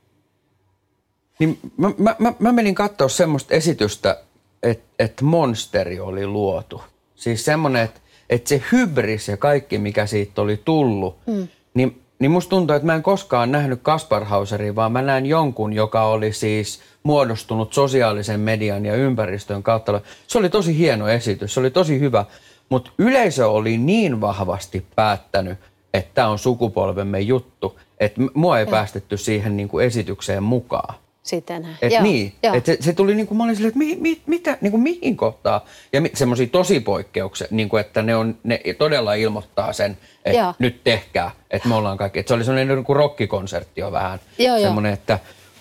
Niin 1.38 1.58
mä, 1.76 1.90
mä, 1.98 2.16
mä, 2.18 2.32
mä 2.38 2.52
menin 2.52 2.74
katsoa 2.74 3.08
semmoista 3.08 3.54
esitystä, 3.54 4.20
että 4.62 4.84
et 4.98 5.20
monsteri 5.20 6.00
oli 6.00 6.26
luotu. 6.26 6.82
Siis 7.14 7.44
semmoinen, 7.44 7.82
että 7.82 8.00
et 8.30 8.46
se 8.46 8.62
hybris 8.72 9.28
ja 9.28 9.36
kaikki, 9.36 9.78
mikä 9.78 10.06
siitä 10.06 10.42
oli 10.42 10.60
tullut, 10.64 11.16
mm. 11.26 11.48
niin, 11.74 12.02
niin 12.18 12.30
musta 12.30 12.50
tuntuu, 12.50 12.76
että 12.76 12.86
mä 12.86 12.94
en 12.94 13.02
koskaan 13.02 13.52
nähnyt 13.52 13.80
Kaspar 13.82 14.24
Hauseria, 14.24 14.74
vaan 14.74 14.92
mä 14.92 15.02
näen 15.02 15.26
jonkun, 15.26 15.72
joka 15.72 16.04
oli 16.04 16.32
siis 16.32 16.80
muodostunut 17.02 17.72
sosiaalisen 17.72 18.40
median 18.40 18.86
ja 18.86 18.94
ympäristön 18.94 19.62
kautta. 19.62 20.00
Se 20.26 20.38
oli 20.38 20.50
tosi 20.50 20.78
hieno 20.78 21.08
esitys, 21.08 21.54
se 21.54 21.60
oli 21.60 21.70
tosi 21.70 22.00
hyvä, 22.00 22.24
mutta 22.68 22.90
yleisö 22.98 23.48
oli 23.48 23.78
niin 23.78 24.20
vahvasti 24.20 24.86
päättänyt, 24.96 25.58
että 25.94 26.10
tämä 26.14 26.28
on 26.28 26.38
sukupolvemme 26.38 27.20
juttu, 27.20 27.78
että 28.00 28.20
mua 28.34 28.58
ei 28.58 28.64
ja. 28.64 28.70
päästetty 28.70 29.16
siihen 29.16 29.56
niin 29.56 29.68
kuin 29.68 29.86
esitykseen 29.86 30.42
mukaan. 30.42 30.94
Sitten. 31.22 31.68
Et 31.82 31.92
joo, 31.92 32.02
niin, 32.02 32.32
joo. 32.42 32.54
Et 32.54 32.66
se, 32.66 32.76
se, 32.80 32.92
tuli 32.92 33.14
niin 33.14 33.26
kuin, 33.26 33.38
mä 33.38 33.44
olin 33.44 33.56
silleen, 33.56 33.68
että 33.68 33.78
mi, 33.78 33.96
mi, 34.00 34.22
mitä, 34.26 34.58
niin 34.60 34.70
kuin 34.70 34.82
mihin 34.82 35.16
kohtaa. 35.16 35.64
Ja 35.92 36.00
mi, 36.00 36.10
semmoisia 36.14 36.46
tosi 36.46 36.80
poikkeuksia, 36.80 37.46
niin 37.50 37.68
kuin, 37.68 37.80
että 37.80 38.02
ne, 38.02 38.16
on, 38.16 38.38
ne 38.42 38.60
todella 38.78 39.14
ilmoittaa 39.14 39.72
sen, 39.72 39.98
että 40.24 40.40
joo. 40.40 40.54
nyt 40.58 40.84
tehkää, 40.84 41.30
että 41.50 41.68
me 41.68 41.74
ollaan 41.74 41.98
kaikki. 41.98 42.18
Että 42.18 42.28
se 42.28 42.34
oli 42.34 42.44
semmoinen 42.44 42.76
niin 42.76 42.84
kuin 42.84 42.96
rockikonsertti 42.96 43.80
jo 43.80 43.92
vähän. 43.92 44.20
Joo, 44.38 44.58
semmoinen, 44.58 44.90
joo. 44.90 44.94
että 44.94 45.18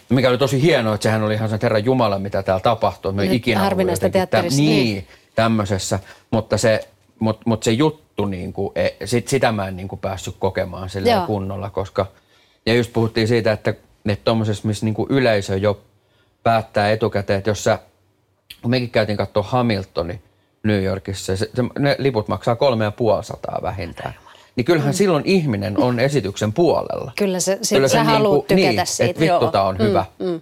mikä 0.10 0.30
oli 0.30 0.38
tosi 0.38 0.62
hienoa, 0.62 0.96
että 0.96 1.04
sehän 1.04 1.24
oli 1.24 1.34
ihan 1.34 1.50
sen 1.50 1.60
Herran 1.62 1.86
Jumala, 1.86 2.20
mitä 2.20 2.44
täällä 2.44 2.62
tapahtui. 2.62 3.14
Me 3.14 3.26
ikinä 3.26 3.60
harvinaista 3.60 4.10
teatterissa. 4.10 4.62
Niin, 4.62 4.94
niin, 4.94 5.08
tämmöisessä. 5.36 6.00
Mutta 6.32 6.58
se, 6.58 6.88
mut, 7.24 7.46
mut 7.46 7.64
se 7.64 7.72
juttu, 7.72 8.26
niin 8.26 8.54
kuin, 8.54 8.72
e, 8.76 8.90
sit, 9.06 9.28
sitä 9.28 9.52
mä 9.52 9.68
en 9.68 9.76
niin 9.76 9.88
kuin 9.88 10.00
päässyt 10.00 10.36
kokemaan 10.40 10.90
sillä 10.90 11.24
kunnolla, 11.28 11.70
koska... 11.70 12.06
Ja 12.66 12.74
just 12.74 12.94
puhuttiin 12.94 13.28
siitä, 13.28 13.52
että 13.52 13.74
että 14.12 14.26
tuommoisessa, 14.26 14.68
missä 14.68 14.86
niin 14.86 14.94
kuin 14.94 15.12
yleisö 15.12 15.58
jo 15.58 15.82
päättää 16.44 16.92
etukäteen, 16.92 17.38
että 17.38 17.50
jos 17.50 17.64
sä, 17.64 17.80
mekin 18.68 18.90
käytiin 18.90 19.18
katsoa 19.18 19.44
Hamiltoni 19.44 20.22
New 20.64 20.84
Yorkissa, 20.84 21.38
se, 21.38 21.50
se, 21.56 21.64
ne 21.80 21.96
liput 22.00 22.28
maksaa 22.28 22.56
kolme 22.56 22.84
ja 22.84 22.92
puoli 22.92 23.24
sataa 23.24 23.60
vähintään. 23.62 24.14
Niin 24.56 24.66
kyllähän 24.66 24.94
mm. 24.94 24.98
silloin 24.98 25.24
ihminen 25.26 25.78
on 25.78 26.00
esityksen 26.00 26.54
puolella. 26.54 27.12
Kyllä 27.18 27.40
se, 27.40 27.60
Kyllä 27.70 27.88
se 27.88 27.92
sä 27.92 28.04
niin 28.04 28.10
haluat 28.10 28.48
tykätä 28.48 28.72
niin, 28.72 28.88
siitä. 28.88 29.10
Että 29.10 29.22
vittu, 29.22 29.52
tää 29.52 29.64
on 29.64 29.76
mm, 29.76 29.84
hyvä. 29.84 30.06
Mm. 30.20 30.42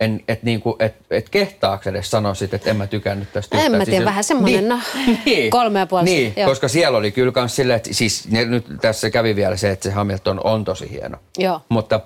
En, 0.00 0.20
et 0.28 0.42
niinku, 0.42 0.76
et, 0.78 0.94
et 1.10 1.28
kehtaaks 1.28 1.86
edes 1.86 2.10
sanoa 2.10 2.34
sit, 2.34 2.54
että 2.54 2.70
en 2.70 2.76
mä 2.76 2.86
tykännyt 2.86 3.32
tästä 3.32 3.58
En 3.58 3.72
mä 3.72 3.84
tiedä, 3.84 3.90
siis, 3.90 4.04
vähän 4.04 4.24
semmoinen, 4.24 4.60
niin, 4.68 4.68
no, 4.68 4.80
niin, 5.24 5.50
kolme 5.50 5.78
ja 5.78 5.86
puoli. 5.86 6.04
Niin, 6.04 6.32
joo. 6.36 6.48
koska 6.48 6.68
siellä 6.68 6.98
oli 6.98 7.12
kyllä 7.12 7.32
kans 7.32 7.56
silleen, 7.56 7.76
että 7.76 7.94
siis 7.94 8.28
nyt 8.28 8.64
tässä 8.80 9.10
kävi 9.10 9.36
vielä 9.36 9.56
se, 9.56 9.70
että 9.70 9.88
se 9.88 9.94
Hamilton 9.94 10.40
on 10.44 10.64
tosi 10.64 10.90
hieno. 10.90 11.18
Joo. 11.38 11.60
Mutta 11.68 12.00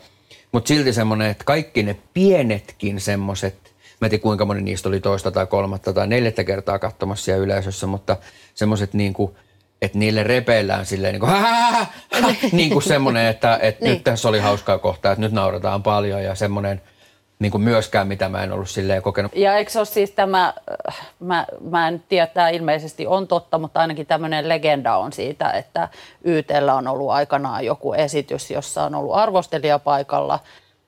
mutta 0.53 0.69
silti 0.69 0.93
semmoinen, 0.93 1.31
että 1.31 1.45
kaikki 1.45 1.83
ne 1.83 1.97
pienetkin 2.15 3.01
semmoiset, 3.01 3.55
mä 4.01 4.07
en 4.07 4.11
tiedä 4.11 4.23
kuinka 4.23 4.45
moni 4.45 4.63
niistä 4.63 4.89
oli 4.89 5.01
toista 5.01 5.31
tai 5.31 5.47
kolmatta 5.47 5.93
tai 5.93 6.07
neljättä 6.07 6.45
kertaa 6.45 6.79
katsomassa 6.79 7.25
siellä 7.25 7.45
yleisössä, 7.45 7.87
mutta 7.87 8.17
semmoiset 8.55 8.95
niin 8.95 9.13
kuin, 9.13 9.35
että 9.83 9.99
niille 9.99 10.23
repeillään 10.23 10.87
silleen 10.87 11.13
niin 11.15 11.21
kuin, 11.21 12.51
niin 12.53 12.71
kuin 12.71 12.83
semmoinen, 12.83 13.27
että, 13.27 13.59
että 13.63 13.85
niin. 13.85 13.95
nyt 13.95 14.05
tässä 14.05 14.29
oli 14.29 14.39
hauskaa 14.39 14.79
kohtaa, 14.79 15.13
että 15.13 15.21
nyt 15.21 15.33
naurataan 15.33 15.83
paljon 15.83 16.23
ja 16.25 16.35
semmoinen– 16.35 16.83
niin 17.39 17.53
kuin 17.53 17.63
myöskään, 17.63 18.09
mitä 18.09 18.29
mä 18.29 18.43
en 18.43 18.53
ollut 18.53 18.71
silleen 18.71 19.03
kokenut. 19.03 19.37
Ja 19.37 19.57
eikö 19.57 19.71
se 19.71 19.79
ole 19.79 19.87
siis 19.87 20.11
tämä, 20.11 20.55
mä, 21.21 21.47
mä 21.71 21.89
en 21.89 22.03
tiedä, 22.09 22.27
tämä 22.27 22.49
ilmeisesti 22.49 23.07
on 23.07 23.29
totta, 23.29 23.59
mutta 23.59 23.81
ainakin 23.81 24.07
tämmöinen 24.07 24.49
legenda 24.49 24.97
on 24.97 25.13
siitä, 25.13 25.51
että 25.51 25.89
YTllä 26.25 26.75
on 26.75 26.89
ollut 26.89 27.11
aikanaan 27.11 27.65
joku 27.65 27.93
esitys, 27.93 28.51
jossa 28.51 28.85
on 28.85 28.95
ollut 28.95 29.15
arvostelija 29.15 29.79
paikalla, 29.79 30.39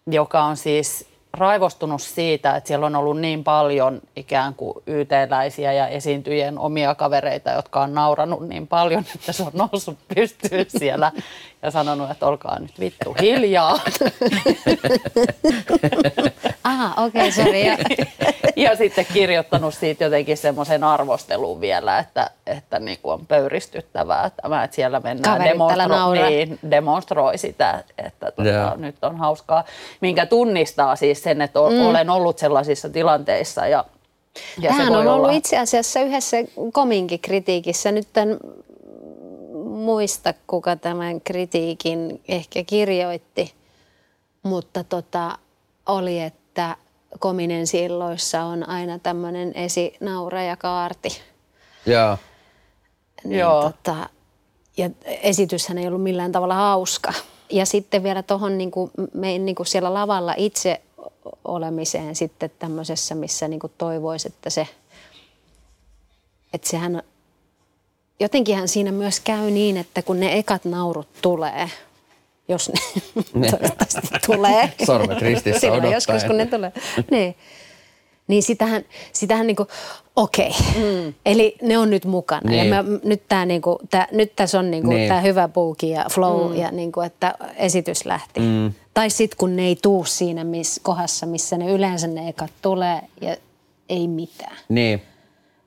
joka 0.06 0.44
on 0.44 0.56
siis 0.56 1.08
raivostunut 1.36 2.02
siitä, 2.02 2.56
että 2.56 2.68
siellä 2.68 2.86
on 2.86 2.96
ollut 2.96 3.20
niin 3.20 3.44
paljon 3.44 4.00
ikään 4.16 4.54
kuin 4.54 4.74
YT-läisiä 4.86 5.72
ja 5.72 5.88
esiintyjien 5.88 6.58
omia 6.58 6.94
kavereita, 6.94 7.50
jotka 7.50 7.82
on 7.82 7.94
nauranut 7.94 8.48
niin 8.48 8.66
paljon, 8.66 9.04
että 9.14 9.32
se 9.32 9.42
on 9.42 9.50
noussut 9.52 9.98
pystyyn 10.14 10.66
siellä 10.68 11.12
ja 11.66 11.70
sanonut, 11.70 12.10
että 12.10 12.26
olkaa 12.26 12.58
nyt 12.58 12.80
vittu 12.80 13.16
hiljaa. 13.20 13.74
Aha, 16.64 17.04
okei, 17.04 17.28
okay, 17.28 17.32
sorry. 17.32 17.96
ja 18.66 18.76
sitten 18.76 19.06
kirjoittanut 19.12 19.74
siitä 19.74 20.04
jotenkin 20.04 20.36
semmoisen 20.36 20.84
arvostelun 20.84 21.60
vielä, 21.60 21.98
että, 21.98 22.30
että 22.46 22.78
niin 22.78 22.98
kuin 23.02 23.12
on 23.12 23.26
pöyristyttävää 23.26 24.30
tämä, 24.42 24.64
että 24.64 24.74
siellä 24.74 25.00
mennään 25.00 25.40
demonstro- 25.40 26.28
niin, 26.28 26.58
demonstroi 26.70 27.38
sitä, 27.38 27.84
että 27.98 28.32
tuota, 28.32 28.76
nyt 28.76 29.04
on 29.04 29.16
hauskaa, 29.16 29.64
minkä 30.00 30.26
tunnistaa 30.26 30.96
siis 30.96 31.22
sen, 31.22 31.42
että 31.42 31.58
mm. 31.58 31.86
olen 31.86 32.10
ollut 32.10 32.38
sellaisissa 32.38 32.88
tilanteissa 32.88 33.66
ja 33.66 33.84
ja 34.60 34.70
Tähän 34.70 34.92
on 34.92 34.96
ollut 34.96 35.12
olla... 35.12 35.30
itse 35.30 35.58
asiassa 35.58 36.00
yhdessä 36.00 36.36
kominkin 36.72 37.20
kritiikissä. 37.20 37.92
Nyt 37.92 38.16
en 38.16 38.36
muista, 39.78 40.34
kuka 40.46 40.76
tämän 40.76 41.20
kritiikin 41.20 42.22
ehkä 42.28 42.64
kirjoitti, 42.64 43.54
mutta 44.42 44.84
tota, 44.84 45.38
oli, 45.86 46.20
että 46.20 46.76
kominen 47.18 47.66
silloissa 47.66 48.42
on 48.42 48.68
aina 48.68 48.98
tämmöinen 48.98 49.52
esinauraja 49.54 50.56
kaarti. 50.56 51.08
Joo. 51.86 52.18
Niin, 53.24 53.38
Joo. 53.38 53.62
Tota, 53.62 54.08
ja 54.76 54.90
esityshän 55.04 55.78
ei 55.78 55.86
ollut 55.86 56.02
millään 56.02 56.32
tavalla 56.32 56.54
hauska. 56.54 57.12
Ja 57.50 57.66
sitten 57.66 58.02
vielä 58.02 58.22
tuohon 58.22 58.58
niin 58.58 58.70
me 59.14 59.38
niin 59.38 59.54
kuin 59.54 59.66
siellä 59.66 59.94
lavalla 59.94 60.34
itse 60.36 60.80
olemiseen 61.44 62.16
sitten 62.16 62.50
tämmöisessä, 62.58 63.14
missä 63.14 63.48
niin 63.48 63.60
toivoisi, 63.78 64.28
että 64.28 64.50
se, 64.50 64.68
että 66.52 66.68
sehän 66.68 67.02
jotenkinhan 68.20 68.68
siinä 68.68 68.92
myös 68.92 69.20
käy 69.20 69.50
niin, 69.50 69.76
että 69.76 70.02
kun 70.02 70.20
ne 70.20 70.38
ekat 70.38 70.64
naurut 70.64 71.08
tulee, 71.22 71.70
jos 72.48 72.72
ne 73.34 73.50
toivottavasti 73.50 74.08
tulee. 74.26 74.72
Sormet 74.86 75.18
ristissä 75.18 75.60
Silloin 75.60 75.92
joskus, 75.92 76.24
kun 76.24 76.36
ne 76.36 76.46
tulee. 76.46 76.72
niin. 77.10 77.36
Niin 78.28 78.42
sitähän, 78.42 78.84
sitähän 79.12 79.46
niinku, 79.46 79.66
okei. 80.16 80.48
Okay. 80.48 80.82
Mm. 80.82 81.14
Eli 81.26 81.56
ne 81.62 81.78
on 81.78 81.90
nyt 81.90 82.04
mukana. 82.04 82.50
Niin. 82.50 82.68
Ja 82.68 82.82
mä, 82.82 82.90
nyt, 83.04 83.22
tää 83.28 83.46
niinku, 83.46 83.78
tää, 83.90 84.08
nyt 84.12 84.36
tässä 84.36 84.58
on 84.58 84.70
niinku 84.70 84.90
niin. 84.90 85.08
tämä 85.08 85.20
hyvä 85.20 85.48
puuki 85.48 85.90
ja 85.90 86.04
flow 86.12 86.50
mm. 86.50 86.56
ja 86.56 86.70
niinku, 86.70 87.00
että 87.00 87.34
esitys 87.56 88.06
lähti. 88.06 88.40
Mm. 88.40 88.72
Tai 88.94 89.10
sitten 89.10 89.36
kun 89.36 89.56
ne 89.56 89.66
ei 89.66 89.76
tuu 89.82 90.04
siinä 90.04 90.44
miss, 90.44 90.80
kohdassa, 90.82 91.26
missä 91.26 91.56
ne 91.56 91.70
yleensä 91.70 92.06
ne 92.06 92.28
ekat 92.28 92.50
tulee 92.62 93.00
ja 93.20 93.36
ei 93.88 94.08
mitään. 94.08 94.56
Niin. 94.68 95.02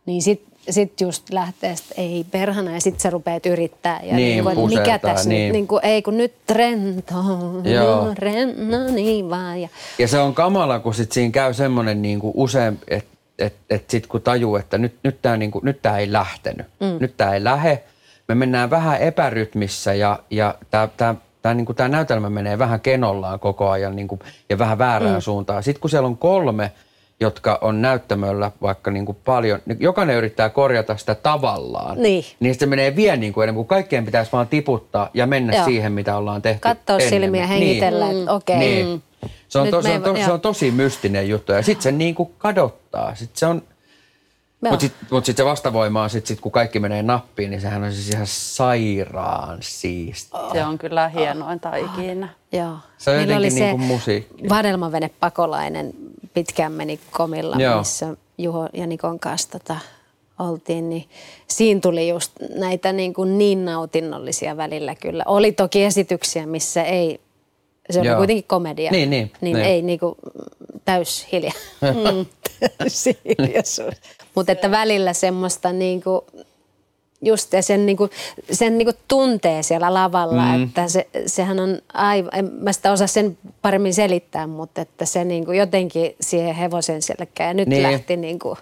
Niin 0.05 0.21
sit 0.21 0.48
sitten 0.69 1.05
just 1.05 1.29
lähtee, 1.29 1.71
että 1.71 1.93
ei 1.97 2.25
perhana 2.31 2.71
ja 2.71 2.81
sitten 2.81 3.01
sä 3.01 3.09
rupeat 3.09 3.45
yrittää. 3.45 3.99
Ja 4.03 4.15
niin, 4.15 4.45
niin 4.45 4.55
kuin, 4.55 4.79
mikä 4.79 4.99
tässä 4.99 5.29
niin. 5.29 5.43
nyt, 5.43 5.53
niin 5.53 5.67
kuin, 5.67 5.85
ei 5.85 6.01
kun 6.01 6.17
nyt 6.17 6.33
rento, 6.49 7.21
no, 7.23 8.13
rento, 8.17 8.93
niin 8.93 9.29
vaan. 9.29 9.61
Ja, 9.61 9.69
ja 9.99 10.07
se 10.07 10.19
on 10.19 10.33
kamala, 10.33 10.79
kun 10.79 10.93
sit 10.93 11.11
siinä 11.11 11.31
käy 11.31 11.53
semmoinen 11.53 12.01
niin 12.01 12.19
kuin 12.19 12.33
usein, 12.35 12.79
että 12.87 13.09
et, 13.39 13.53
et 13.69 13.89
sitten 13.89 14.09
kun 14.09 14.21
tajuu, 14.21 14.55
että 14.55 14.77
nyt, 14.77 14.95
nyt 15.03 15.21
tämä 15.21 15.37
niin 15.37 15.51
nyt 15.63 15.81
tää 15.81 15.97
ei 15.97 16.11
lähtenyt, 16.11 16.67
mm. 16.79 16.97
nyt 16.99 17.17
tämä 17.17 17.33
ei 17.33 17.43
lähe, 17.43 17.83
me 18.27 18.35
mennään 18.35 18.69
vähän 18.69 19.01
epärytmissä 19.01 19.93
ja, 19.93 20.19
ja 20.29 20.55
tämä 20.71 21.15
tämä 21.41 21.53
niin 21.53 21.75
tämä 21.75 21.89
näytelmä 21.89 22.29
menee 22.29 22.59
vähän 22.59 22.79
kenollaan 22.79 23.39
koko 23.39 23.69
ajan 23.69 23.95
niin 23.95 24.07
kuin, 24.07 24.19
ja 24.49 24.59
vähän 24.59 24.77
väärään 24.77 25.15
mm. 25.15 25.21
suuntaan. 25.21 25.63
Sitten 25.63 25.81
kun 25.81 25.89
siellä 25.89 26.07
on 26.07 26.17
kolme 26.17 26.71
jotka 27.19 27.59
on 27.61 27.81
näyttämöllä 27.81 28.51
vaikka 28.61 28.91
niin 28.91 29.05
kuin 29.05 29.17
paljon, 29.25 29.59
niin 29.65 29.77
jokainen 29.81 30.15
yrittää 30.15 30.49
korjata 30.49 30.97
sitä 30.97 31.15
tavallaan. 31.15 32.01
Niin. 32.01 32.25
Niin 32.39 32.55
se 32.55 32.65
menee 32.65 32.95
vielä 32.95 33.17
niin 33.17 33.33
kuin 33.33 33.43
enemmän, 33.43 33.57
kun 33.57 33.67
kaikkien 33.67 34.05
pitäisi 34.05 34.31
vaan 34.31 34.47
tiputtaa 34.47 35.09
ja 35.13 35.27
mennä 35.27 35.55
Joo. 35.55 35.65
siihen, 35.65 35.91
mitä 35.91 36.17
ollaan 36.17 36.41
tehty 36.41 36.59
Katsoa 36.59 36.99
silmiä, 36.99 37.47
hengitellä, 37.47 38.07
niin. 38.07 38.19
että 38.19 38.33
okei. 38.33 38.55
Okay. 38.55 38.67
Niin. 38.67 38.87
Mm. 38.87 39.01
Se 39.47 39.59
on, 39.59 39.67
to, 39.67 39.81
se, 39.81 39.95
on 39.95 40.01
to, 40.01 40.15
se 40.15 40.31
on 40.31 40.41
tosi 40.41 40.71
mystinen 40.71 41.29
juttu 41.29 41.51
ja 41.51 41.61
sitten 41.61 41.83
se 41.83 41.91
niin 41.91 42.15
kuin 42.15 42.33
kadottaa. 42.37 43.15
Sitten 43.15 43.39
se 43.39 43.45
on, 43.45 43.61
mutta 44.61 44.79
sitten 44.79 45.07
mut 45.11 45.25
sit 45.25 45.37
se 45.37 45.45
vastavoima 45.45 46.03
on, 46.03 46.09
sit, 46.09 46.25
sit, 46.25 46.41
kun 46.41 46.51
kaikki 46.51 46.79
menee 46.79 47.03
nappiin, 47.03 47.49
niin 47.49 47.61
sehän 47.61 47.83
on 47.83 47.93
siis 47.93 48.09
ihan 48.09 48.27
sairaan 48.27 49.57
siistiä. 49.61 50.39
Se 50.53 50.65
on 50.65 50.77
kyllä 50.77 51.09
hienointa 51.09 51.69
oh. 51.69 51.77
ikinä. 51.77 52.29
Joo. 52.51 52.77
Se 52.97 53.09
on 53.09 53.17
Meillä 53.17 53.33
jotenkin 53.33 53.37
oli 53.37 53.49
niin 53.49 53.77
kuin 53.77 53.87
musiikki. 53.87 54.49
Vadelmavene 54.49 55.09
pakolainen 55.19 55.93
pitkään 56.33 56.71
meni 56.71 56.99
komilla, 57.11 57.55
Joo. 57.59 57.79
missä 57.79 58.15
Juho 58.37 58.69
ja 58.73 58.87
Nikon 58.87 59.19
kanssa 59.19 59.49
tota, 59.49 59.77
oltiin, 60.39 60.89
niin 60.89 61.09
siinä 61.47 61.79
tuli 61.79 62.09
just 62.09 62.31
näitä 62.55 62.93
niin, 62.93 63.13
kuin 63.13 63.37
niin 63.37 63.65
nautinnollisia 63.65 64.57
välillä 64.57 64.95
kyllä. 64.95 65.23
Oli 65.27 65.51
toki 65.51 65.83
esityksiä, 65.83 66.45
missä 66.45 66.83
ei, 66.83 67.19
se 67.89 67.99
oli 67.99 68.07
Joo. 68.07 68.17
kuitenkin 68.17 68.43
komedia, 68.43 68.91
niin, 68.91 69.09
niin, 69.09 69.31
niin, 69.41 69.53
niin. 69.53 69.65
ei 69.65 69.81
niin 69.81 69.99
kuin 69.99 70.15
täys 70.85 71.27
hilja. 71.31 71.51
täys 72.77 73.05
hiljaisuus. 73.05 73.95
Mutta 74.35 74.51
että 74.51 74.71
välillä 74.71 75.13
semmoista 75.13 75.73
niin 75.73 76.03
kuin, 76.03 76.21
just 77.21 77.53
ja 77.53 77.61
sen, 77.61 77.85
niinku, 77.85 78.09
sen 78.51 78.77
niinku 78.77 78.93
tuntee 79.07 79.63
siellä 79.63 79.93
lavalla, 79.93 80.57
mm. 80.57 80.63
että 80.63 80.87
se, 80.87 81.07
sehän 81.25 81.59
on 81.59 81.79
aivan, 81.93 82.35
en 82.35 82.51
mä 82.61 82.73
sitä 82.73 82.91
osaa 82.91 83.07
sen 83.07 83.37
paremmin 83.61 83.93
selittää, 83.93 84.47
mutta 84.47 84.81
että 84.81 85.05
se 85.05 85.23
niinku 85.23 85.51
jotenkin 85.51 86.15
siihen 86.21 86.55
hevosen 86.55 87.01
selkään 87.01 87.47
ja 87.47 87.53
nyt 87.53 87.67
niin. 87.67 87.83
lähti 87.83 88.17
niinku, 88.17 88.57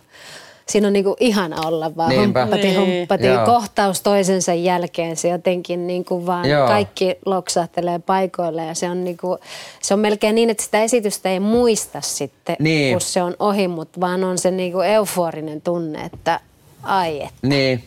siinä 0.65 0.87
on 0.87 0.93
niinku 0.93 1.15
ihana 1.19 1.67
olla 1.67 1.95
vaan 1.95 2.09
Niinpä. 2.09 2.41
humppati, 2.41 2.67
niin. 2.67 2.79
humppati, 2.79 3.25
Joo. 3.25 3.45
kohtaus 3.45 4.01
toisensa 4.01 4.53
jälkeen. 4.53 5.17
Se 5.17 5.29
jotenkin 5.29 5.87
niinku 5.87 6.25
vaan 6.25 6.49
Joo. 6.49 6.67
kaikki 6.67 7.15
loksahtelee 7.25 7.99
paikoille 7.99 8.65
ja 8.65 8.75
se 8.75 8.89
on, 8.89 9.03
niinku, 9.03 9.37
se 9.81 9.93
on 9.93 9.99
melkein 9.99 10.35
niin, 10.35 10.49
että 10.49 10.63
sitä 10.63 10.83
esitystä 10.83 11.29
ei 11.29 11.39
muista 11.39 12.01
sitten, 12.01 12.55
niin. 12.59 12.93
kun 12.93 13.01
se 13.01 13.23
on 13.23 13.35
ohi, 13.39 13.67
mutta 13.67 13.99
vaan 13.99 14.23
on 14.23 14.37
se 14.37 14.51
niinku 14.51 14.81
euforinen 14.81 15.61
tunne, 15.61 16.01
että 16.01 16.39
ai 16.83 17.21
että. 17.21 17.47
Niin, 17.47 17.83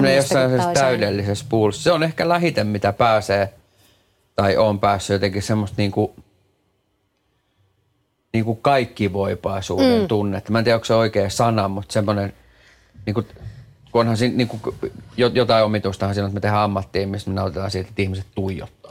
ne 0.00 0.14
jossain 0.14 0.50
täydellisessä 0.74 1.44
puulussa. 1.48 1.82
Se 1.82 1.92
on 1.92 2.02
ehkä 2.02 2.28
lähiten, 2.28 2.66
mitä 2.66 2.92
pääsee 2.92 3.54
tai 4.36 4.56
on 4.56 4.80
päässyt 4.80 5.14
jotenkin 5.14 5.42
semmoista 5.42 5.74
niinku, 5.78 6.14
niin 8.32 8.44
kuin 8.44 8.58
kaikki 8.62 9.12
voipaisuuden 9.12 10.00
mm. 10.00 10.08
tunnetta. 10.08 10.52
Mä 10.52 10.58
en 10.58 10.64
tiedä, 10.64 10.76
onko 10.76 10.84
se 10.84 10.94
oikea 10.94 11.30
sana, 11.30 11.68
mutta 11.68 11.92
semmoinen, 11.92 12.32
niin 13.06 13.14
kuin, 13.14 13.26
onhan 13.92 14.16
siinä, 14.16 14.36
niin 14.36 14.48
kuin, 14.48 14.62
jotain 15.34 15.64
omituistahan 15.64 16.14
siinä, 16.14 16.26
että 16.26 16.34
me 16.34 16.40
tehdään 16.40 16.62
ammattiin, 16.62 17.08
missä 17.08 17.30
me 17.30 17.34
nautitaan 17.34 17.70
siitä, 17.70 17.88
että 17.88 18.02
ihmiset 18.02 18.26
tuijottaa. 18.34 18.81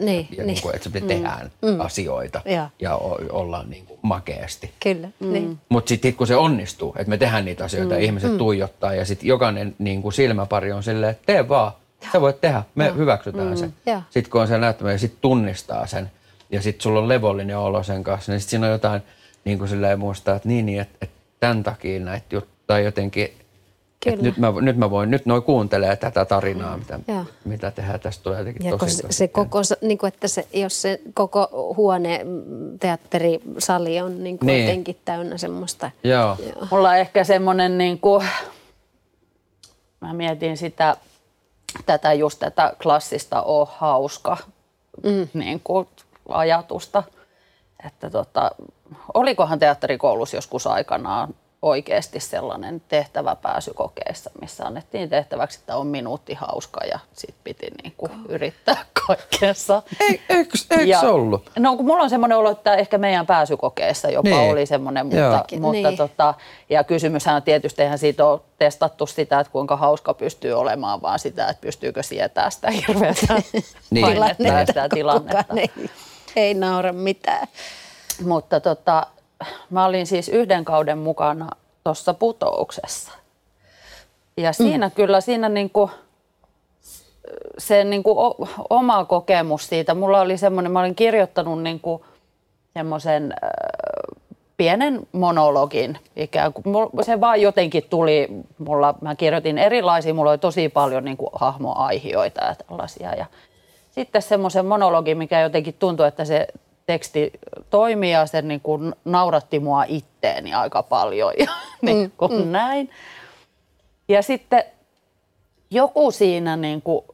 Niin, 0.00 0.28
ja 0.30 0.36
niin. 0.36 0.46
Niin 0.46 0.62
kuin, 0.62 0.76
että 0.76 0.90
me 0.94 1.00
mm. 1.00 1.06
tehdään 1.06 1.50
mm. 1.62 1.80
asioita 1.80 2.40
ja, 2.44 2.70
ja 2.80 2.96
o, 2.96 3.18
ollaan 3.30 3.70
niin 3.70 3.86
kuin 3.86 3.98
makeasti. 4.02 4.70
Kyllä, 4.82 5.08
mm. 5.20 5.32
niin. 5.32 5.58
Mutta 5.68 5.88
sitten 5.88 6.14
kun 6.14 6.26
se 6.26 6.36
onnistuu, 6.36 6.94
että 6.98 7.10
me 7.10 7.18
tehdään 7.18 7.44
niitä 7.44 7.64
asioita 7.64 7.94
mm. 7.94 8.00
ja 8.00 8.04
ihmiset 8.04 8.30
mm. 8.30 8.38
tuijottaa 8.38 8.94
ja 8.94 9.04
sitten 9.04 9.28
jokainen 9.28 9.74
niin 9.78 10.02
kuin 10.02 10.12
silmäpari 10.12 10.72
on 10.72 10.82
silleen, 10.82 11.10
että 11.10 11.22
tee 11.26 11.48
vaan, 11.48 11.72
sä 12.12 12.20
voit 12.20 12.40
tehdä, 12.40 12.62
me 12.74 12.86
ja. 12.86 12.92
hyväksytään 12.92 13.48
mm. 13.48 13.56
se. 13.56 13.70
Sitten 14.10 14.30
kun 14.30 14.40
on 14.40 14.48
se 14.48 14.58
näyttämä 14.58 14.92
ja 14.92 14.98
sitten 14.98 15.20
tunnistaa 15.20 15.86
sen, 15.86 16.10
ja 16.50 16.62
sitten 16.62 16.82
sulla 16.82 17.00
on 17.00 17.08
levollinen 17.08 17.58
olo 17.58 17.82
sen 17.82 18.04
kanssa, 18.04 18.32
niin 18.32 18.40
sitten 18.40 18.50
siinä 18.50 18.66
on 18.66 18.72
jotain 18.72 19.02
niin 19.44 19.58
kuin 19.58 19.68
silleen 19.68 19.98
muistaa, 19.98 20.36
että 20.36 20.48
niin, 20.48 20.66
niin 20.66 20.80
että, 20.80 20.96
että 21.02 21.16
tämän 21.40 21.62
takia 21.62 22.00
näitä 22.00 22.26
juttuja 22.30 22.78
jotenkin, 22.80 23.28
että 24.12 24.24
nyt 24.24 24.36
mä, 24.36 24.52
nyt 24.60 24.76
mä 24.76 24.90
voin, 24.90 25.10
nyt 25.10 25.26
noi 25.26 25.40
kuuntelee 25.40 25.96
tätä 25.96 26.24
tarinaa, 26.24 26.76
mitä, 26.76 27.00
mitä 27.44 27.70
tehdään. 27.70 28.00
Tästä 28.00 28.22
tulee 28.22 28.38
jotenkin 28.38 28.66
ja 28.66 28.76
tosi, 28.76 28.96
se, 28.96 29.02
tosi 29.02 29.18
se 29.18 29.28
koko, 29.28 29.58
niin 29.80 29.98
kuin, 29.98 30.08
että 30.08 30.28
se, 30.28 30.46
jos 30.52 30.82
se 30.82 31.00
koko 31.14 31.48
huone, 31.76 32.26
teatterisali 32.80 34.00
on 34.00 34.24
niin 34.24 34.38
kuin 34.38 34.46
niin. 34.46 34.66
jotenkin 34.66 34.96
täynnä 35.04 35.38
semmoista. 35.38 35.90
Joo. 36.04 36.36
Joo. 36.46 36.66
Mulla 36.70 36.88
on 36.88 36.96
ehkä 36.96 37.24
semmoinen, 37.24 37.78
niin 37.78 38.00
kuin, 38.00 38.26
mä 40.00 40.12
mietin 40.12 40.56
sitä, 40.56 40.96
tätä 41.86 42.12
just 42.12 42.38
tätä 42.38 42.72
klassista 42.82 43.42
on 43.42 43.66
hauska 43.70 44.36
mm. 45.04 45.28
niin 45.34 45.60
kuin, 45.64 45.88
ajatusta. 46.28 47.02
Että 47.86 48.10
tota, 48.10 48.50
olikohan 49.14 49.58
teatterikoulussa 49.58 50.36
joskus 50.36 50.66
aikanaan 50.66 51.34
oikeasti 51.62 52.20
sellainen 52.20 52.82
tehtävä 52.88 53.36
pääsykokeessa, 53.36 54.30
missä 54.40 54.64
annettiin 54.64 55.08
tehtäväksi, 55.08 55.58
että 55.58 55.76
on 55.76 55.86
minuutti 55.86 56.34
hauska 56.34 56.84
ja 56.84 56.98
sitten 57.12 57.40
piti 57.44 57.66
niinku 57.82 58.08
yrittää 58.28 58.84
kaikessa. 59.06 59.82
Ei, 60.00 60.22
eikö, 60.28 60.58
eikö 60.70 60.84
ja, 60.84 61.00
se 61.00 61.06
ollut? 61.06 61.50
No 61.58 61.76
kun 61.76 61.86
mulla 61.86 62.02
on 62.02 62.10
semmoinen 62.10 62.38
olo, 62.38 62.50
että 62.50 62.74
ehkä 62.74 62.98
meidän 62.98 63.26
pääsykokeessa 63.26 64.10
jopa 64.10 64.30
niin. 64.30 64.50
oli 64.52 64.66
semmoinen, 64.66 65.06
mutta, 65.06 65.44
mutta 65.60 65.88
niin. 65.88 65.96
tota, 65.96 66.34
ja 66.68 66.84
kysymyshän 66.84 67.36
on 67.36 67.42
tietysti, 67.42 67.82
eihän 67.82 67.98
siitä 67.98 68.26
ole 68.26 68.40
testattu 68.58 69.06
sitä, 69.06 69.40
että 69.40 69.52
kuinka 69.52 69.76
hauska 69.76 70.14
pystyy 70.14 70.52
olemaan, 70.52 71.02
vaan 71.02 71.18
sitä, 71.18 71.48
että 71.48 71.60
pystyykö 71.60 72.02
sietää 72.02 72.50
sitä 72.50 72.70
hirveätä 72.70 73.34
niin. 73.90 74.16
ja 74.40 74.66
sitä 74.66 74.88
tilannetta. 74.88 75.54
Ei, 75.56 75.90
ei 76.36 76.54
naura 76.54 76.92
mitään. 76.92 77.48
Mutta 78.24 78.60
tota, 78.60 79.06
mä 79.70 79.86
olin 79.86 80.06
siis 80.06 80.28
yhden 80.28 80.64
kauden 80.64 80.98
mukana 80.98 81.50
tuossa 81.84 82.14
putouksessa. 82.14 83.12
Ja 84.36 84.52
siinä 84.52 84.88
mm. 84.88 84.92
kyllä, 84.92 85.20
siinä 85.20 85.48
niinku, 85.48 85.90
se 87.58 87.84
niinku 87.84 88.34
oma 88.70 89.04
kokemus 89.04 89.68
siitä, 89.68 89.94
mulla 89.94 90.20
oli 90.20 90.38
semmoinen, 90.38 90.72
mä 90.72 90.80
olin 90.80 90.94
kirjoittanut 90.94 91.62
niinku 91.62 92.04
semmoisen 92.74 93.34
äh, 93.44 93.50
pienen 94.56 95.00
monologin 95.12 95.98
ikään 96.16 96.52
kuin. 96.52 96.64
Se 97.02 97.20
vaan 97.20 97.40
jotenkin 97.40 97.84
tuli, 97.90 98.28
mulla, 98.58 98.94
mä 99.00 99.14
kirjoitin 99.14 99.58
erilaisia, 99.58 100.14
mulla 100.14 100.30
oli 100.30 100.38
tosi 100.38 100.68
paljon 100.68 101.04
niinku 101.04 101.30
hahmoaihioita 101.32 102.44
ja 102.44 102.54
tällaisia. 102.54 103.14
Ja 103.14 103.26
sitten 103.90 104.22
semmoisen 104.22 104.66
monologin, 104.66 105.18
mikä 105.18 105.40
jotenkin 105.40 105.74
tuntui, 105.78 106.08
että 106.08 106.24
se 106.24 106.46
teksti 106.86 107.32
toimii 107.70 108.12
ja 108.12 108.26
se 108.26 108.42
niin 108.42 108.60
kuin 108.60 108.94
nauratti 109.04 109.60
mua 109.60 109.84
itteeni 109.84 110.54
aika 110.54 110.82
paljon 110.82 111.32
ja 111.38 111.52
niin 111.82 112.12
kuin 112.16 112.32
mm, 112.32 112.38
mm. 112.38 112.48
näin. 112.52 112.90
Ja 114.08 114.22
sitten 114.22 114.64
joku 115.70 116.10
siinä, 116.10 116.56
niin 116.56 116.82
kuin, 116.82 117.04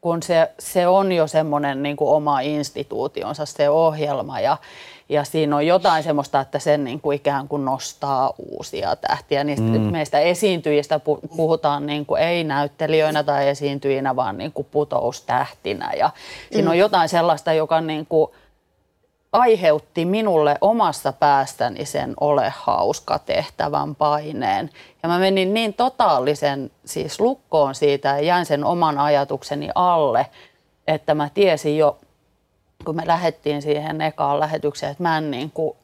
kun 0.00 0.22
se, 0.22 0.50
se 0.58 0.86
on 0.86 1.12
jo 1.12 1.26
semmoinen 1.26 1.82
niin 1.82 1.96
kuin 1.96 2.10
oma 2.10 2.40
instituutionsa 2.40 3.46
se 3.46 3.68
ohjelma 3.68 4.40
ja, 4.40 4.56
ja 5.08 5.24
siinä 5.24 5.56
on 5.56 5.66
jotain 5.66 6.02
semmoista, 6.02 6.40
että 6.40 6.58
sen 6.58 6.84
niin 6.84 7.00
kuin 7.00 7.16
ikään 7.16 7.48
kuin 7.48 7.64
nostaa 7.64 8.34
uusia 8.38 8.96
tähtiä. 8.96 9.44
Niin 9.44 9.62
mm. 9.62 9.80
meistä 9.80 10.18
esiintyjistä 10.18 11.00
puhutaan 11.36 11.86
niin 11.86 12.06
kuin 12.06 12.22
ei 12.22 12.44
näyttelijöinä 12.44 13.22
tai 13.22 13.48
esiintyjinä, 13.48 14.16
vaan 14.16 14.38
niin 14.38 14.52
kuin 14.52 14.66
putoustähtinä. 14.70 15.92
Ja 15.92 16.10
siinä 16.52 16.68
mm. 16.68 16.70
on 16.70 16.78
jotain 16.78 17.08
sellaista, 17.08 17.52
joka 17.52 17.80
niin 17.80 18.06
kuin, 18.06 18.30
aiheutti 19.34 20.04
minulle 20.04 20.58
omassa 20.60 21.12
päästäni 21.12 21.84
sen 21.84 22.14
ole 22.20 22.52
hauska 22.56 23.18
tehtävän 23.18 23.94
paineen. 23.94 24.70
Ja 25.02 25.08
mä 25.08 25.18
menin 25.18 25.54
niin 25.54 25.74
totaalisen 25.74 26.70
siis 26.84 27.20
lukkoon 27.20 27.74
siitä 27.74 28.08
ja 28.08 28.20
jäin 28.20 28.46
sen 28.46 28.64
oman 28.64 28.98
ajatukseni 28.98 29.68
alle, 29.74 30.26
että 30.86 31.14
mä 31.14 31.28
tiesin 31.34 31.78
jo, 31.78 31.98
kun 32.84 32.96
me 32.96 33.02
lähdettiin 33.06 33.62
siihen 33.62 34.00
ekaan 34.00 34.40
lähetykseen, 34.40 34.92
että 34.92 35.02
mä 35.02 35.18
en, 35.18 35.30
niin 35.30 35.50
kuin, 35.50 35.76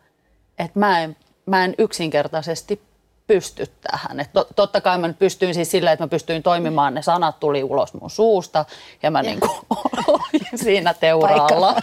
että 0.58 0.78
mä 0.78 1.00
en, 1.00 1.16
mä 1.46 1.64
en 1.64 1.74
yksinkertaisesti 1.78 2.82
pysty 3.26 3.66
tähän. 3.80 4.20
Et 4.20 4.30
totta 4.56 4.80
kai 4.80 4.98
mä 4.98 5.12
pystyin 5.12 5.54
siis 5.54 5.70
sillä, 5.70 5.92
että 5.92 6.04
mä 6.04 6.08
pystyin 6.08 6.42
toimimaan, 6.42 6.94
ne 6.94 7.02
sanat 7.02 7.40
tuli 7.40 7.64
ulos 7.64 7.94
mun 7.94 8.10
suusta 8.10 8.64
ja 9.02 9.10
mä 9.10 9.22
niin 9.22 9.40
kuin 9.40 9.52
olin 10.08 10.46
siinä 10.54 10.94
teuraalla. 10.94 11.74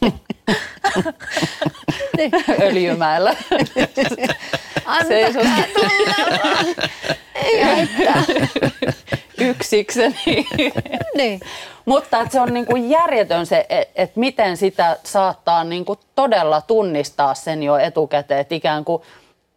Öljymäellä. 2.62 3.36
Antakaa 4.86 5.34
Yksikseni. 9.38 10.46
niin. 11.16 11.40
Mutta 11.84 12.20
että 12.20 12.32
se 12.32 12.40
on 12.40 12.54
niin 12.54 12.66
kuin 12.66 12.90
järjetön 12.90 13.46
se, 13.46 13.66
että 13.94 14.20
miten 14.20 14.56
sitä 14.56 14.96
saattaa 15.04 15.64
niin 15.64 15.84
kuin 15.84 15.98
todella 16.14 16.60
tunnistaa 16.60 17.34
sen 17.34 17.62
jo 17.62 17.76
etukäteen, 17.76 18.40
että 18.40 18.54
ikään 18.54 18.84
kuin 18.84 19.02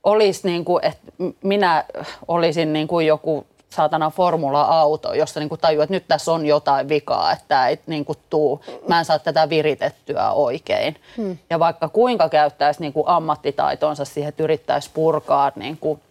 olisi 0.04 0.48
niin 0.48 0.66
kuin, 0.66 0.86
että 0.86 1.12
minä 1.44 1.84
olisin 2.28 2.74
niin 2.74 2.88
kuin 2.88 3.08
joku 3.08 3.46
saatana 3.70 4.10
formula-auto, 4.10 5.14
jossa 5.14 5.40
niin 5.40 5.50
kuin 5.50 5.62
tajuu, 5.62 5.82
että 5.82 5.94
nyt 5.94 6.08
tässä 6.08 6.32
on 6.32 6.46
jotain 6.46 6.90
vikaa, 6.90 7.32
että 7.32 7.46
tämä 7.48 7.68
ei 7.68 7.80
niin 7.88 8.06
kuin 8.06 8.18
tuu, 8.30 8.64
mä 8.88 9.00
en 9.00 9.06
saa 9.06 9.20
tätä 9.20 9.50
viritettyä 9.50 10.32
oikein. 10.32 10.96
Hmm. 11.18 11.38
Ja 11.50 11.60
vaikka 11.60 11.90
kuinka 11.90 12.30
käyttäisi 12.30 12.82
niin 12.82 12.94
kuin 12.94 13.08
ammattitaitonsa 13.08 14.06
siihen, 14.06 14.30
että 14.30 14.44
yrittäisi 14.44 14.90
purkaa, 14.94 15.52
niin 15.56 15.78
kuin 15.78 16.02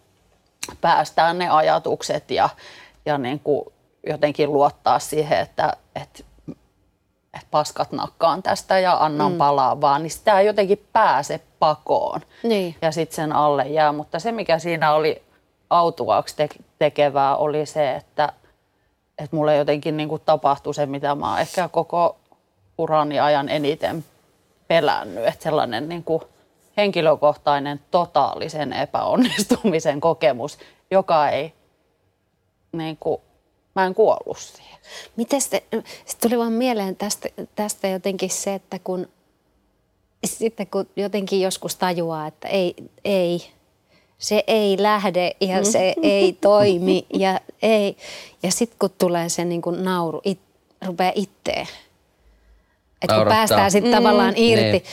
päästään 0.81 1.39
ne 1.39 1.49
ajatukset 1.49 2.31
ja, 2.31 2.49
ja 3.05 3.17
niin 3.17 3.39
kuin 3.39 3.65
jotenkin 4.07 4.53
luottaa 4.53 4.99
siihen, 4.99 5.39
että, 5.39 5.73
että, 5.95 6.23
että 7.33 7.47
paskat 7.51 7.91
nakkaan 7.91 8.43
tästä 8.43 8.79
ja 8.79 8.97
annan 8.99 9.29
hmm. 9.29 9.37
palaa 9.37 9.81
vaan, 9.81 10.03
niin 10.03 10.11
sitä 10.11 10.39
ei 10.39 10.47
jotenkin 10.47 10.85
pääse 10.93 11.41
pakoon. 11.59 12.21
Niin. 12.43 12.75
Ja 12.81 12.91
sitten 12.91 13.15
sen 13.15 13.33
alle 13.33 13.67
jää. 13.67 13.91
Mutta 13.91 14.19
se, 14.19 14.31
mikä 14.31 14.59
siinä 14.59 14.93
oli 14.93 15.21
autuaaksi 15.69 16.35
te- 16.35 16.49
tekevää 16.79 17.35
oli 17.35 17.65
se, 17.65 17.95
että, 17.95 18.33
että 19.17 19.35
mulle 19.35 19.55
jotenkin 19.55 19.97
niin 19.97 20.09
kuin 20.09 20.21
tapahtui 20.25 20.73
se, 20.73 20.85
mitä 20.85 21.15
mä 21.15 21.29
oon 21.29 21.39
ehkä 21.39 21.67
koko 21.67 22.17
urani 22.77 23.19
ajan 23.19 23.49
eniten 23.49 24.05
pelännyt. 24.67 25.27
Että 25.27 25.43
sellainen 25.43 25.89
niin 25.89 26.03
kuin 26.03 26.21
henkilökohtainen 26.77 27.79
totaalisen 27.91 28.73
epäonnistumisen 28.73 30.01
kokemus, 30.09 30.57
joka 30.91 31.29
ei, 31.29 31.53
niin 32.71 32.97
kuin, 32.99 33.21
mä 33.75 33.85
en 33.85 33.95
kuollut 33.95 34.37
siihen. 34.37 34.79
Miten 35.15 35.41
sitten 35.41 35.83
tuli 36.21 36.37
vaan 36.37 36.51
mieleen 36.51 36.95
tästä, 36.95 37.29
tästä 37.55 37.87
jotenkin 37.87 38.29
se, 38.29 38.53
että 38.53 38.79
kun 38.83 39.07
sitten 40.25 40.67
kun 40.67 40.87
jotenkin 40.95 41.41
joskus 41.41 41.75
tajuaa, 41.75 42.27
että 42.27 42.47
ei, 42.47 42.75
ei 43.03 43.51
se 44.19 44.43
ei 44.47 44.75
lähde 44.79 45.35
ja 45.41 45.65
se 45.65 45.93
ei 46.03 46.33
toimi 46.41 47.05
ja 47.13 47.39
ei. 47.61 47.97
Ja 48.43 48.51
sitten 48.51 48.79
kun 48.79 48.89
tulee 48.97 49.29
se 49.29 49.45
niin 49.45 49.61
kuin 49.61 49.83
nauru, 49.83 50.21
it, 50.23 50.39
rupeaa 50.85 51.11
itteen. 51.15 51.67
Että 53.01 53.15
kun 53.15 53.27
päästään 53.27 53.71
sitten 53.71 53.91
tavallaan 53.91 54.33
irti. 54.37 54.63
Niin. 54.71 54.83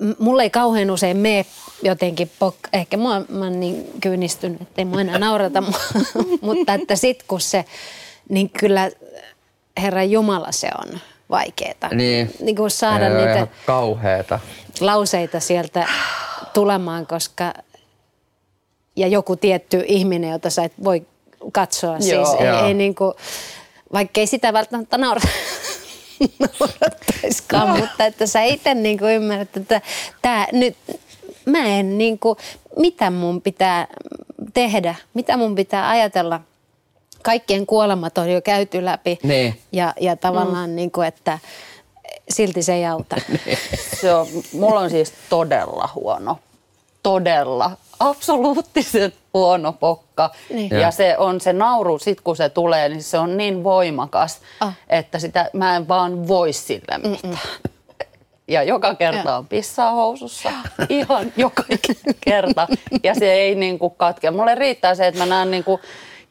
M- 0.00 0.12
Mulle 0.24 0.42
ei 0.42 0.50
kauhean 0.50 0.90
usein 0.90 1.16
mene 1.16 1.46
jotenkin, 1.82 2.30
pok- 2.44 2.68
ehkä 2.72 2.96
mua, 2.96 3.20
mä 3.28 3.44
oon 3.44 3.60
niin 3.60 3.90
kyynistynyt, 4.00 4.62
että 4.62 4.80
ei 4.80 4.84
mua 4.84 5.00
enää 5.00 5.18
naurata, 5.18 5.60
mu- 5.60 6.38
mutta 6.46 6.74
että 6.74 6.96
sit 6.96 7.22
kun 7.28 7.40
se, 7.40 7.64
niin 8.28 8.50
kyllä 8.50 8.90
Herra 9.82 10.02
Jumala 10.04 10.52
se 10.52 10.68
on 10.84 11.00
vaikeeta. 11.30 11.88
Niin. 11.88 12.30
niin 12.40 12.56
kuin 12.56 12.70
saada 12.70 13.08
niitä 13.08 13.46
kauheeta. 13.66 14.40
lauseita 14.80 15.40
sieltä 15.40 15.86
tulemaan, 16.54 17.06
koska 17.06 17.54
ja 18.96 19.06
joku 19.06 19.36
tietty 19.36 19.84
ihminen, 19.86 20.30
jota 20.30 20.50
sä 20.50 20.64
et 20.64 20.72
voi 20.84 21.06
katsoa. 21.52 22.00
Siis 22.00 22.12
Joo. 22.12 22.36
ei, 22.40 22.46
Joo. 22.46 22.66
ei 22.66 22.74
niinku, 22.74 23.14
vaikka 23.92 24.20
ei 24.20 24.26
sitä 24.26 24.52
välttämättä 24.52 24.98
naura, 24.98 25.20
naurattaisikaan, 26.60 27.80
mutta 27.80 28.06
että 28.06 28.26
sä 28.26 28.42
itse 28.42 28.74
niinku 28.74 29.04
ymmärrät, 29.06 29.56
että 29.56 29.80
tää 30.22 30.46
nyt, 30.52 30.76
mä 31.44 31.66
en 31.66 31.98
niinku, 31.98 32.36
mitä 32.76 33.10
mun 33.10 33.42
pitää 33.42 33.86
tehdä, 34.54 34.94
mitä 35.14 35.36
mun 35.36 35.54
pitää 35.54 35.88
ajatella. 35.88 36.40
Kaikkien 37.22 37.66
kuolemat 37.66 38.18
on 38.18 38.30
jo 38.30 38.40
käyty 38.42 38.84
läpi 38.84 39.18
Niin. 39.22 39.60
ja, 39.72 39.94
ja 40.00 40.16
tavallaan 40.16 40.70
mm. 40.70 40.76
niinku, 40.76 41.00
että 41.00 41.38
silti 42.28 42.62
se 42.62 42.74
ei 42.74 42.86
auta. 42.86 43.16
Se 44.00 44.14
on, 44.14 44.26
mulla 44.52 44.80
on 44.80 44.90
siis 44.90 45.12
todella 45.30 45.88
huono, 45.94 46.38
todella, 47.04 47.70
absoluuttisen 48.00 49.12
huono 49.34 49.72
pokka. 49.72 50.30
Niin. 50.50 50.70
Ja 50.70 50.90
se 50.90 51.18
on 51.18 51.40
se 51.40 51.52
nauru, 51.52 51.98
sit 51.98 52.20
kun 52.20 52.36
se 52.36 52.48
tulee, 52.48 52.88
niin 52.88 53.02
se 53.02 53.18
on 53.18 53.36
niin 53.36 53.64
voimakas, 53.64 54.40
Ah. 54.60 54.74
että 54.88 55.18
sitä, 55.18 55.50
mä 55.52 55.76
en 55.76 55.88
vaan 55.88 56.28
voi 56.28 56.52
sille 56.52 56.98
mitään. 56.98 57.38
Ja 58.48 58.62
joka 58.62 58.94
kerta 58.94 59.36
on 59.36 59.46
pissaa 59.48 59.90
housussa. 59.90 60.50
Ihan 60.88 61.32
joka 61.36 61.62
kerta. 62.20 62.66
Ja 63.02 63.14
se 63.14 63.32
ei 63.32 63.54
niinku 63.54 63.90
katke. 63.90 64.30
Mulle 64.30 64.54
riittää 64.54 64.94
se, 64.94 65.06
että 65.06 65.20
mä 65.20 65.26
näen 65.26 65.50
niinku 65.50 65.80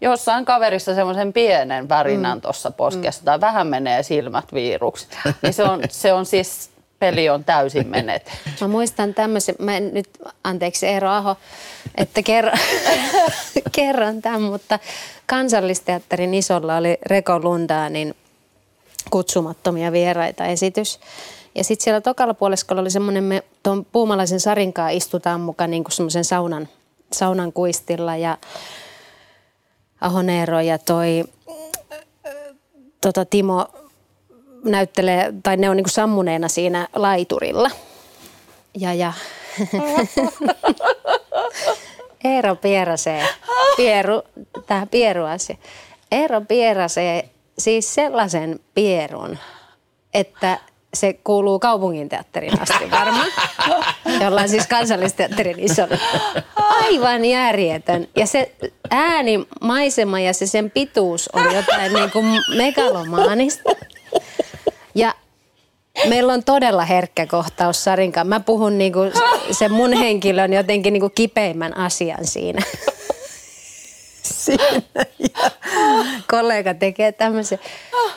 jossain 0.02 0.46
kaverissa 0.46 0.96
semmoisen 0.96 1.34
pienen 1.34 1.90
värinän 1.90 2.38
mm. 2.38 2.42
tuossa 2.42 2.72
poskessa 2.72 3.26
tai 3.26 3.42
vähän 3.42 3.68
menee 3.68 4.04
silmät 4.04 4.54
viiruksi. 4.54 5.08
Niin 5.42 5.54
se 5.54 5.64
on, 5.64 5.82
se 5.90 6.14
on 6.14 6.26
siis, 6.26 6.70
peli 7.04 7.30
on 7.30 7.44
täysin 7.44 7.88
menet. 7.88 8.32
Mä 8.62 8.68
muistan 8.68 9.14
tämmöisen, 9.14 9.56
mä 9.60 9.78
en 9.78 9.94
nyt, 9.94 10.10
anteeksi 10.44 10.88
Eero 10.88 11.10
Aho, 11.10 11.36
että 11.96 12.24
kerran, 12.24 12.60
kerran 13.76 14.22
tämän, 14.22 14.42
mutta 14.42 14.80
kansallisteatterin 15.26 16.34
isolla 16.34 16.78
oli 16.78 16.98
Reko 17.06 17.40
Lundaanin 17.40 18.16
kutsumattomia 19.10 19.92
vieraita 19.92 20.46
esitys. 20.46 21.00
Ja 21.56 21.64
sitten 21.64 21.84
siellä 21.84 22.02
tokalla 22.02 22.34
puoliskolla 22.34 22.82
oli 22.82 22.92
semmoinen, 22.92 23.24
me 23.24 23.44
tuon 23.64 23.86
puumalaisen 23.92 24.40
sarinkaa 24.40 24.90
istutaan 24.90 25.42
mukaan 25.42 25.72
niin 25.72 25.84
kuin 25.84 25.92
semmoisen 25.92 26.26
saunan, 26.26 26.68
saunan 27.14 27.54
kuistilla 27.54 28.16
ja 28.16 28.38
Ahoneero 30.02 30.62
ja 30.62 30.78
toi 30.78 31.24
tota 33.02 33.26
Timo 33.26 33.68
näyttelee, 34.64 35.34
tai 35.44 35.58
ne 35.58 35.70
on 35.70 35.78
niinku 35.78 35.90
sammuneena 35.90 36.48
siinä 36.48 36.88
laiturilla. 36.96 37.70
Ja, 38.78 38.94
ja 38.94 39.14
Eero 42.24 42.56
pierasee, 42.56 43.28
pieru, 43.78 44.24
tämä 44.68 44.86
pieruasia. 44.86 45.56
Eero 46.12 46.42
pierasee 46.42 47.30
siis 47.58 47.96
sellaisen 47.96 48.60
pierun, 48.74 49.38
että 50.14 50.60
se 50.94 51.14
kuuluu 51.24 51.60
kaupunginteatterin 51.60 52.62
asti 52.62 52.92
varmaan, 52.92 53.28
jolla 54.22 54.42
on 54.42 54.50
siis 54.50 54.68
kansallisteatterin 54.68 55.60
iso. 55.60 55.88
Aivan 56.56 57.26
järjetön. 57.26 58.08
Ja 58.16 58.26
se 58.26 58.52
äänimaisema 58.90 60.20
ja 60.20 60.34
se 60.34 60.48
sen 60.48 60.72
pituus 60.72 61.30
on 61.34 61.56
jotain 61.56 61.94
niin 61.94 62.12
kuin 62.12 62.26
megalomaanista. 62.58 63.70
Ja 64.96 65.16
meillä 66.10 66.34
on 66.34 66.44
todella 66.44 66.86
herkkä 66.86 67.26
kohtaus 67.26 67.84
Sarinkaan. 67.84 68.28
Mä 68.28 68.40
puhun 68.40 68.78
niinku 68.78 69.00
sen 69.52 69.72
mun 69.72 69.94
henkilön 69.94 70.54
jotenkin 70.54 70.94
niinku 70.94 71.10
kipeimmän 71.10 71.78
asian 71.78 72.28
siinä. 72.28 72.62
siinä. 74.24 75.06
Ja 75.20 75.52
kollega 76.32 76.74
tekee 76.74 77.12
tämmöisen. 77.12 77.60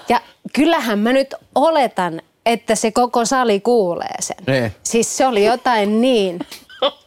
Ja 0.08 0.20
kyllähän 0.52 0.98
mä 0.98 1.12
nyt 1.12 1.34
oletan, 1.54 2.22
että 2.46 2.74
se 2.74 2.90
koko 2.90 3.24
sali 3.24 3.60
kuulee 3.60 4.16
sen. 4.20 4.36
Niin. 4.46 4.72
Siis 4.82 5.16
se 5.16 5.26
oli 5.26 5.44
jotain 5.44 6.00
niin 6.00 6.38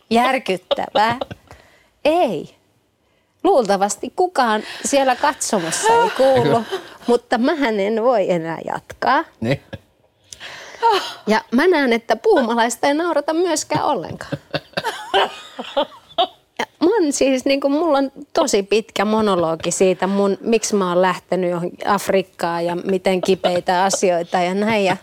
järkyttävää. 0.10 1.18
Ei. 2.06 2.59
Luultavasti 3.44 4.14
kukaan 4.16 4.64
siellä 4.86 5.16
katsomassa 5.16 5.94
ei 5.94 6.10
kuulu, 6.18 6.64
mutta 7.08 7.38
mähän 7.38 7.80
en 7.80 8.04
voi 8.04 8.32
enää 8.32 8.58
jatkaa. 8.66 9.24
Niin. 9.42 9.62
Ja 11.28 11.42
mä 11.52 11.68
näen, 11.68 11.94
että 11.94 12.16
puumalaista 12.16 12.88
ei 12.88 12.94
naurata 12.94 13.34
myöskään 13.34 13.86
ollenkaan. 13.86 14.32
Ja 16.60 16.66
mun 16.80 17.14
siis, 17.14 17.46
niin 17.46 17.62
kuin, 17.62 17.72
mulla 17.74 17.98
on 17.98 18.12
tosi 18.34 18.64
pitkä 18.64 19.06
monologi 19.06 19.72
siitä, 19.72 20.08
mun, 20.08 20.38
miksi 20.42 20.76
mä 20.76 20.90
oon 20.90 21.02
lähtenyt 21.02 21.52
johonkin 21.52 21.88
Afrikkaan 21.88 22.66
ja 22.66 22.76
miten 22.76 23.22
kipeitä 23.22 23.84
asioita 23.84 24.38
ja 24.38 24.54
näin. 24.54 24.86
Ja 24.86 24.98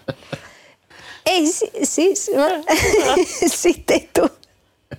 ei 1.26 1.46
si- 1.46 1.72
siis, 1.82 2.30
mä, 2.36 2.74
sit 3.46 3.90
ei 3.90 4.08
tuu, 4.14 4.28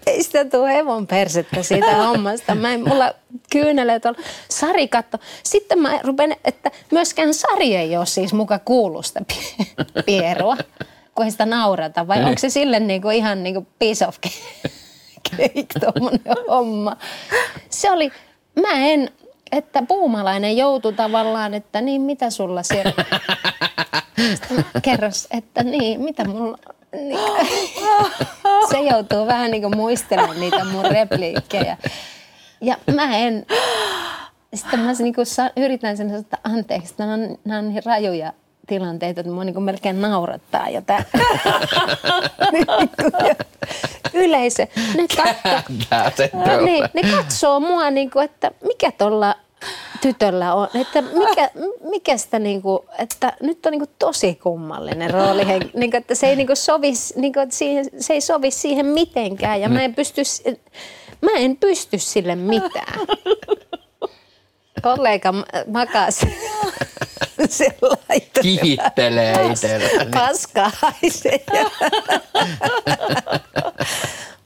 ei 0.05 0.23
sitä 0.23 0.45
tuu 0.45 0.65
hevon 0.65 1.07
persettä 1.07 1.63
siitä 1.63 1.95
hommasta. 2.07 2.55
Mä 2.55 2.73
en, 2.73 2.89
mulla 2.89 3.13
kyyneleet 3.51 4.05
on. 4.05 4.15
Sari 4.49 4.87
katto. 4.87 5.17
Sitten 5.43 5.79
mä 5.79 5.99
rupen, 6.03 6.35
että 6.45 6.71
myöskään 6.91 7.33
Sari 7.33 7.75
ei 7.75 7.97
ole 7.97 8.05
siis 8.05 8.33
muka 8.33 8.59
kuulusta 8.59 9.19
pierua, 10.05 10.57
kun 11.15 11.25
ei 11.25 11.31
sitä 11.31 11.45
naurata. 11.45 12.07
Vai 12.07 12.23
onko 12.23 12.37
se 12.37 12.49
sille 12.49 12.79
niinku 12.79 13.09
ihan 13.09 13.43
niinku 13.43 13.67
piece 13.79 14.07
of 14.07 14.17
cake 14.21 15.67
homma. 16.49 16.97
Se 17.69 17.91
oli, 17.91 18.11
mä 18.55 18.73
en, 18.73 19.11
että 19.51 19.83
puumalainen 19.87 20.57
joutui 20.57 20.93
tavallaan, 20.93 21.53
että 21.53 21.81
niin 21.81 22.01
mitä 22.01 22.29
sulla 22.29 22.63
siellä, 22.63 22.93
kerros, 24.81 25.27
että 25.31 25.63
niin, 25.63 26.01
mitä 26.01 26.25
mulla, 26.25 26.57
niin, 26.91 27.19
se 28.71 28.79
joutuu 28.79 29.27
vähän 29.27 29.51
niin 29.51 29.61
kuin 29.61 29.77
muistelemaan 29.77 30.39
niitä 30.39 30.65
mun 30.65 30.85
repliikkejä. 30.85 31.77
Ja 32.61 32.77
mä 32.95 33.17
en, 33.17 33.45
sitten 34.53 34.79
mä 34.79 34.93
niin 34.99 35.13
kuin 35.15 35.25
yritän 35.57 35.97
sen 35.97 36.07
sanoa, 36.07 36.19
että 36.21 36.37
anteeksi, 36.43 36.93
nämä 36.97 37.13
on, 37.13 37.37
nämä 37.45 37.59
on 37.59 37.69
niin 37.69 37.85
rajuja 37.85 38.33
tilanteita, 38.67 39.21
että 39.21 39.33
mua 39.33 39.43
niin 39.43 39.63
melkein 39.63 40.01
naurattaa 40.01 40.69
jo 40.69 40.81
tää. 40.81 41.03
niin 42.53 42.65
kuin, 42.65 43.27
ja 43.27 43.35
yleisö, 44.13 44.67
ne 44.97 45.05
se 46.15 46.29
No 46.33 46.65
niin, 46.65 46.85
ne 46.93 47.01
katsoo 47.11 47.59
mua, 47.59 47.89
niin 47.89 48.11
kuin, 48.11 48.25
että 48.25 48.51
mikä 48.63 48.91
tuolla 48.91 49.35
tytöllä 50.01 50.53
on, 50.53 50.67
että 50.73 51.01
mikä, 51.01 51.51
mikä 51.89 52.17
sitä 52.17 52.39
niin 52.39 52.61
kuin, 52.61 52.79
että 52.99 53.33
nyt 53.41 53.65
on 53.65 53.71
niin 53.71 53.79
kuin 53.79 53.95
tosi 53.99 54.35
kummallinen 54.35 55.09
rooli, 55.09 55.45
niin 55.45 55.91
kuin, 55.91 55.95
että 55.95 56.15
se 56.15 56.27
ei 56.27 56.35
niin 56.35 56.47
kuin 56.47 56.57
sovi, 56.57 56.93
niin 57.15 57.33
kuin, 57.33 57.43
että 57.43 57.55
siihen, 57.55 57.85
se 57.99 58.13
ei 58.13 58.21
sovi 58.21 58.51
siihen 58.51 58.85
mitenkään 58.85 59.61
ja 59.61 59.69
mä 59.69 59.81
en 59.81 59.95
pysty, 59.95 60.21
mä 61.21 61.31
en 61.35 61.57
pysty 61.57 61.97
sille 61.97 62.35
mitään. 62.35 62.99
Kollega 64.81 65.33
makaa 65.67 66.07
sellainen. 67.49 68.27
Kihittelee 68.41 69.45
itsellään. 69.51 70.11
Paska 70.11 70.71
haisee. 70.75 71.45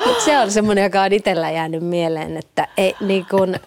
Mut 0.05 0.21
se 0.21 0.39
on 0.39 0.51
semmoinen, 0.51 0.83
joka 0.83 1.01
on 1.01 1.13
itsellä 1.13 1.51
jäänyt 1.51 1.83
mieleen, 1.83 2.37
että 2.37 2.67
ei 2.77 2.95
niin 3.01 3.25
kuin, 3.29 3.59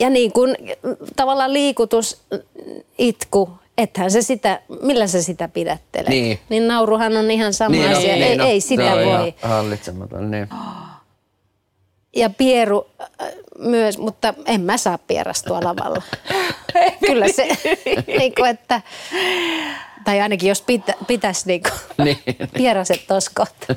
ja 0.00 0.10
niin 0.10 0.32
kuin 0.32 0.56
tavallaan 1.16 1.52
liikutus, 1.52 2.22
itku, 2.98 3.50
ethän 3.78 4.10
se 4.10 4.22
sitä, 4.22 4.60
millä 4.82 5.06
sä 5.06 5.22
sitä 5.22 5.48
pidättelet. 5.48 6.08
Niin. 6.08 6.38
niin 6.48 6.68
nauruhan 6.68 7.16
on 7.16 7.30
ihan 7.30 7.54
sama 7.54 7.76
no, 7.76 7.96
asia, 7.96 8.14
ei, 8.14 8.36
no, 8.36 8.46
ei 8.46 8.60
sitä 8.60 8.82
se 8.82 9.02
ihan 9.02 9.20
voi. 9.20 9.34
Hallitsematon, 9.42 10.30
niin. 10.30 10.48
Ja 12.16 12.30
pieru 12.30 12.86
äh, 13.00 13.28
myös, 13.58 13.98
mutta 13.98 14.34
en 14.46 14.60
mä 14.60 14.76
saa 14.76 14.98
pierastua 14.98 15.60
lavalla. 15.64 16.02
Kyllä 17.06 17.28
se, 17.28 17.48
niin 18.18 18.34
kuin, 18.34 18.50
että, 18.50 18.80
tai 20.04 20.20
ainakin 20.20 20.48
jos 20.48 20.62
pitä, 20.62 20.94
pitäisi 21.06 21.46
niin 21.46 21.62
kuin, 21.96 22.04
niin. 22.04 22.18
pieraset 22.54 23.06
tos 23.06 23.28
kohta. 23.28 23.74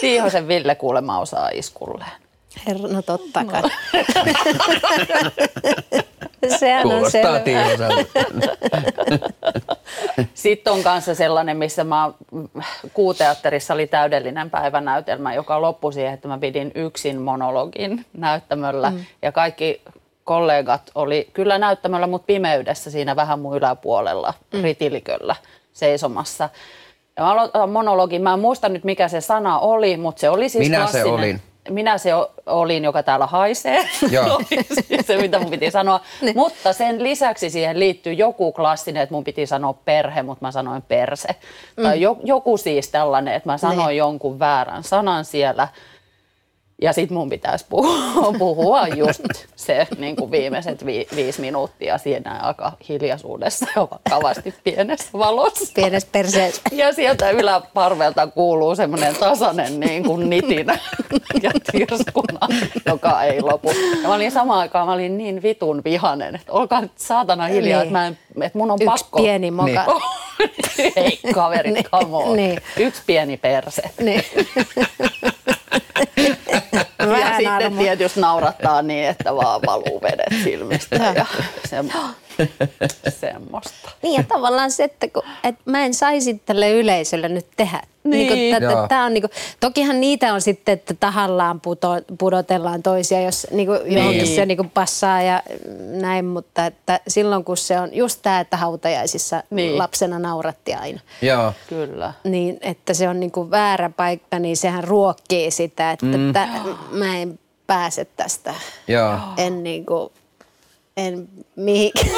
Tiihosen 0.00 0.48
Ville 0.48 0.74
kuulemma 0.74 1.18
osaa 1.18 1.48
iskulleen. 1.48 2.23
Herra, 2.66 2.88
no 2.88 3.02
totta 3.02 3.44
kai. 3.44 3.62
Sehän 6.58 6.86
on 6.86 7.10
selvä. 7.10 7.40
Sitten 10.34 10.72
on 10.72 10.82
kanssa 10.82 11.14
sellainen, 11.14 11.56
missä 11.56 11.84
mä 11.84 12.10
kuuteatterissa 12.94 13.74
oli 13.74 13.86
täydellinen 13.86 14.50
päivänäytelmä, 14.50 15.34
joka 15.34 15.60
loppui 15.60 15.92
siihen, 15.92 16.14
että 16.14 16.28
mä 16.28 16.38
pidin 16.38 16.72
yksin 16.74 17.20
monologin 17.20 18.06
näyttämöllä. 18.12 18.90
Mm. 18.90 19.04
Ja 19.22 19.32
kaikki 19.32 19.82
kollegat 20.24 20.90
oli 20.94 21.28
kyllä 21.32 21.58
näyttämöllä, 21.58 22.06
mutta 22.06 22.26
pimeydessä 22.26 22.90
siinä 22.90 23.16
vähän 23.16 23.38
mun 23.38 23.56
yläpuolella, 23.56 24.34
mm. 24.52 24.62
ritiliköllä 24.62 25.36
seisomassa. 25.72 26.48
Ja 27.16 27.22
mä 27.22 27.32
aloitan 27.32 27.70
monologin, 27.70 28.22
mä 28.22 28.32
en 28.32 28.40
muista 28.40 28.68
nyt 28.68 28.84
mikä 28.84 29.08
se 29.08 29.20
sana 29.20 29.58
oli, 29.58 29.96
mutta 29.96 30.20
se 30.20 30.30
oli 30.30 30.48
siis 30.48 30.68
Minä 30.68 30.76
se 30.76 30.82
klassinen. 30.82 31.14
olin. 31.14 31.40
Minä 31.70 31.98
se 31.98 32.10
olin, 32.46 32.84
joka 32.84 33.02
täällä 33.02 33.26
haisee. 33.26 33.88
Joo. 34.10 34.40
Se, 35.06 35.16
mitä 35.16 35.38
mun 35.38 35.50
piti 35.50 35.70
sanoa. 35.70 36.00
Mutta 36.34 36.72
sen 36.72 37.02
lisäksi 37.02 37.50
siihen 37.50 37.78
liittyy 37.80 38.12
joku 38.12 38.52
klassinen, 38.52 39.02
että 39.02 39.14
mun 39.14 39.24
piti 39.24 39.46
sanoa 39.46 39.72
perhe, 39.72 40.22
mutta 40.22 40.44
mä 40.46 40.50
sanoin 40.52 40.82
perse. 40.82 41.28
Tai 41.82 42.00
jo, 42.00 42.16
joku 42.24 42.56
siis 42.56 42.88
tällainen, 42.88 43.34
että 43.34 43.48
mä 43.48 43.58
sanoin 43.58 43.88
Niin. 43.88 43.96
jonkun 43.98 44.38
väärän 44.38 44.82
sanan 44.84 45.24
siellä. 45.24 45.68
Ja 46.82 46.92
sit 46.92 47.10
mun 47.10 47.30
pitäisi 47.30 47.66
puhua, 47.68 48.32
puhua 48.38 48.88
just 48.88 49.20
se 49.56 49.86
niin 49.98 50.16
kuin 50.16 50.30
viimeiset 50.30 50.86
vi, 50.86 51.06
viisi 51.16 51.40
minuuttia 51.40 51.98
siinä 51.98 52.38
aika 52.42 52.72
hiljaisuudessa 52.88 53.66
ja 53.76 53.82
vakavasti 53.90 54.54
pienessä 54.64 55.08
valossa. 55.12 55.72
Pienessä 55.74 56.08
perseessä. 56.12 56.62
Ja 56.72 56.92
sieltä 56.92 57.30
yläparvelta 57.30 58.26
kuuluu 58.26 58.76
semmoinen 58.76 59.14
tasainen 59.16 59.80
niin 59.80 60.04
kuin 60.04 60.30
nitinä 60.30 60.78
ja 61.42 61.50
tirskuna, 61.72 62.48
joka 62.86 63.22
ei 63.22 63.40
lopu. 63.42 63.70
Ja 64.02 64.08
mä 64.08 64.14
olin 64.14 64.30
samaan 64.32 64.60
aikaan, 64.60 64.86
mä 64.86 64.92
olin 64.92 65.18
niin 65.18 65.42
vitun 65.42 65.82
vihanen, 65.84 66.34
että 66.34 66.52
olkaa 66.52 66.80
nyt 66.80 66.92
saatana 66.96 67.46
hiljaa, 67.46 67.80
Niin. 67.82 67.86
että, 67.88 67.98
mä 67.98 68.06
en, 68.06 68.18
että 68.42 68.58
mun 68.58 68.70
on 68.70 68.78
Yksi 68.82 68.86
pakko. 69.04 69.22
pieni 69.22 69.50
moka. 69.50 69.86
Ei 70.96 71.18
kaveri, 71.34 71.70
Niin. 71.72 71.84
come 71.84 72.16
on. 72.16 72.36
Niin. 72.36 72.60
Yksi 72.78 73.02
pieni 73.06 73.36
perse. 73.36 73.82
Niin. 74.00 74.24
Ja 76.74 77.36
sitten 77.36 77.48
armo. 77.48 77.82
tietysti 77.82 78.20
naurattaa 78.20 78.82
niin, 78.82 79.08
että 79.08 79.36
vaan 79.36 79.60
valuu 79.66 80.02
vedet 80.02 80.42
silmistä 80.44 80.96
ja 80.96 81.26
se, 81.70 81.76
semmoista. 83.20 83.90
Niin 84.02 84.14
ja 84.14 84.24
tavallaan 84.28 84.70
se, 84.70 84.84
että, 84.84 85.08
kun, 85.08 85.22
että 85.44 85.62
mä 85.64 85.84
en 85.84 85.94
saisi 85.94 86.42
tälle 86.46 86.70
yleisölle 86.70 87.28
nyt 87.28 87.46
tehdä. 87.56 87.82
Niin. 88.04 88.32
Niin 88.32 88.56
kuin, 88.56 88.88
tää 88.88 89.04
on, 89.04 89.14
niin 89.14 89.22
kuin, 89.22 89.30
tokihan 89.60 90.00
niitä 90.00 90.34
on 90.34 90.40
sitten, 90.40 90.72
että 90.72 90.94
tahallaan 90.94 91.60
puto, 91.60 91.88
pudotellaan 92.18 92.82
toisia, 92.82 93.22
jos 93.22 93.46
niin 93.50 93.66
kuin, 93.66 93.80
johonkin 93.92 94.22
Niin. 94.22 94.36
se 94.36 94.46
niin 94.46 94.56
kuin 94.56 94.70
passaa 94.70 95.22
ja 95.22 95.42
näin, 95.78 96.24
mutta 96.24 96.66
että 96.66 97.00
silloin 97.08 97.44
kun 97.44 97.56
se 97.56 97.80
on 97.80 97.88
just 97.92 98.18
tämä, 98.22 98.40
että 98.40 98.56
hautajaisissa 98.56 99.42
Niin. 99.50 99.78
lapsena 99.78 100.18
nauratti 100.18 100.74
aina. 100.74 101.00
Joo. 101.22 101.52
Kyllä. 101.68 102.12
Niin, 102.24 102.58
että 102.60 102.94
se 102.94 103.08
on 103.08 103.20
niin 103.20 103.30
kuin 103.32 103.50
väärä 103.50 103.90
paikka, 103.90 104.38
niin 104.38 104.56
sehän 104.56 104.84
ruokkii 104.84 105.50
sitä, 105.50 105.90
että 105.92 106.06
mm. 106.06 106.32
tä, 106.32 106.48
mä 106.90 107.16
en 107.18 107.38
pääse 107.66 108.04
tästä. 108.04 108.54
Joo. 108.88 109.18
En 109.36 109.62
niin 109.62 109.86
kuin, 109.86 110.10
en 110.96 111.28
mihinkään. 111.56 112.08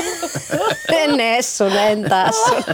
sun, 1.43 1.73
en 1.73 2.05
taas 2.09 2.35
sun. 2.45 2.65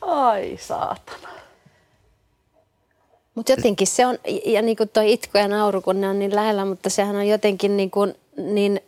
Ai 0.00 0.58
saatana. 0.60 1.28
Mutta 3.34 3.52
jotenkin 3.52 3.86
se 3.86 4.06
on, 4.06 4.18
ja 4.44 4.62
niin 4.62 4.76
kuin 4.76 4.88
toi 4.88 5.12
itku 5.12 5.38
ja 5.38 5.48
nauru, 5.48 5.82
kun 5.82 6.00
ne 6.00 6.08
on 6.08 6.18
niin 6.18 6.34
lähellä, 6.34 6.64
mutta 6.64 6.90
sehän 6.90 7.16
on 7.16 7.28
jotenkin 7.28 7.76
niin 7.76 7.90
kuin, 7.90 8.14
niin 8.36 8.80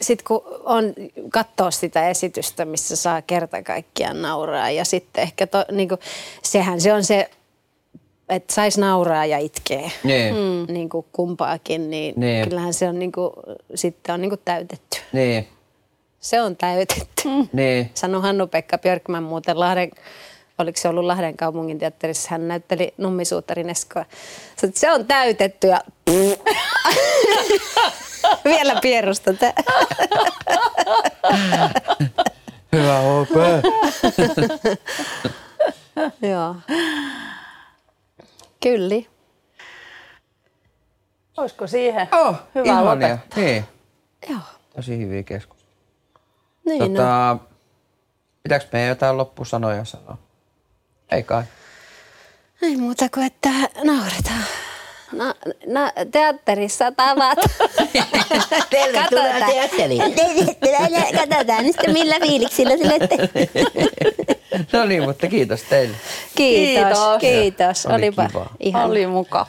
sitten 0.00 0.24
kun 0.24 0.42
on 0.64 0.94
katsoo 1.32 1.70
sitä 1.70 2.08
esitystä, 2.08 2.64
missä 2.64 2.96
saa 2.96 3.22
kerta 3.22 3.62
kaikkiaan 3.62 4.22
nauraa 4.22 4.70
ja 4.70 4.84
sitten 4.84 5.22
ehkä 5.22 5.46
to, 5.46 5.64
niin 5.72 5.88
kuin, 5.88 6.00
sehän 6.42 6.80
se 6.80 6.92
on 6.92 7.04
se, 7.04 7.30
että 8.28 8.54
sais 8.54 8.78
nauraa 8.78 9.26
ja 9.26 9.38
itkee. 9.38 9.90
Niin. 10.04 10.34
Mm. 10.34 10.66
Niin 10.74 10.88
kuin 10.88 11.06
kumpaakin, 11.12 11.90
niin, 11.90 12.14
Niin. 12.16 12.48
kyllähän 12.48 12.74
se 12.74 12.88
on 12.88 12.98
niin 12.98 13.12
kuin, 13.12 13.30
sitten 13.74 14.14
on 14.14 14.20
niin 14.20 14.30
kuin 14.30 14.40
täytetty. 14.44 14.98
Niin. 15.12 15.48
Se 16.20 16.42
on 16.42 16.56
täytetty. 16.56 17.22
Niin. 17.52 17.90
Sanoi 17.94 18.22
Hannu-Pekka 18.22 18.78
Björkman 18.78 19.22
muuten 19.22 19.60
Lahden, 19.60 19.90
oliko 20.58 20.80
se 20.80 20.88
ollut 20.88 21.04
Lahden 21.04 21.36
kaupungin 21.36 21.78
teatterissa, 21.78 22.28
hän 22.30 22.48
näytteli 22.48 22.94
Nummisuutarin 22.98 23.70
Eskoa. 23.70 24.04
Se 24.74 24.92
on 24.92 25.06
täytetty 25.06 25.66
ja 25.66 25.80
vielä 28.44 28.78
pierusta. 28.82 29.30
Hyvä 32.72 33.00
OP. 33.00 33.30
Joo. 36.30 36.54
Kyllä. 38.68 39.02
Olisiko 41.36 41.66
siihen 41.66 42.08
Oh, 42.12 42.36
hyvä 42.54 42.64
ihania. 42.64 42.84
lopettaa? 42.90 43.18
Niin. 43.36 43.64
Joo. 44.30 44.38
Tosi 44.76 44.98
hyviä 44.98 45.22
keskusteluja. 45.22 45.74
Niin 46.64 46.78
no. 46.80 46.86
Tota, 47.02 47.36
pitääkö 48.42 48.64
meidän 48.72 48.88
jotain 48.88 49.16
loppusanoja 49.16 49.84
sanoa? 49.84 50.18
Ei 51.10 51.22
kai. 51.22 51.42
Ei 52.62 52.76
muuta 52.76 53.08
kuin, 53.14 53.26
että 53.26 53.48
nauretaan. 53.84 54.44
Na, 55.12 55.34
na, 55.66 55.92
teatterissa 56.10 56.92
tavat. 56.92 57.38
Tervetuloa 58.70 59.02
Katsotaan. 59.02 59.50
teatteriin. 59.52 60.02
Katsotaan 61.18 61.64
nyt 61.64 61.72
sitten 61.72 61.92
millä 61.92 62.14
fiiliksillä 62.20 62.76
sille 62.76 62.94
No 64.72 64.84
niin, 64.84 65.02
mutta 65.02 65.26
kiitos 65.26 65.62
teille. 65.62 65.96
Kiitos, 66.34 66.98
Kiitos. 66.98 67.20
kiitos. 67.20 67.86
Oli 67.86 67.94
Olipa 67.94 68.26
kiva. 68.26 68.46
ihan 68.60 68.90
Oli 68.90 69.06
mukava. 69.06 69.46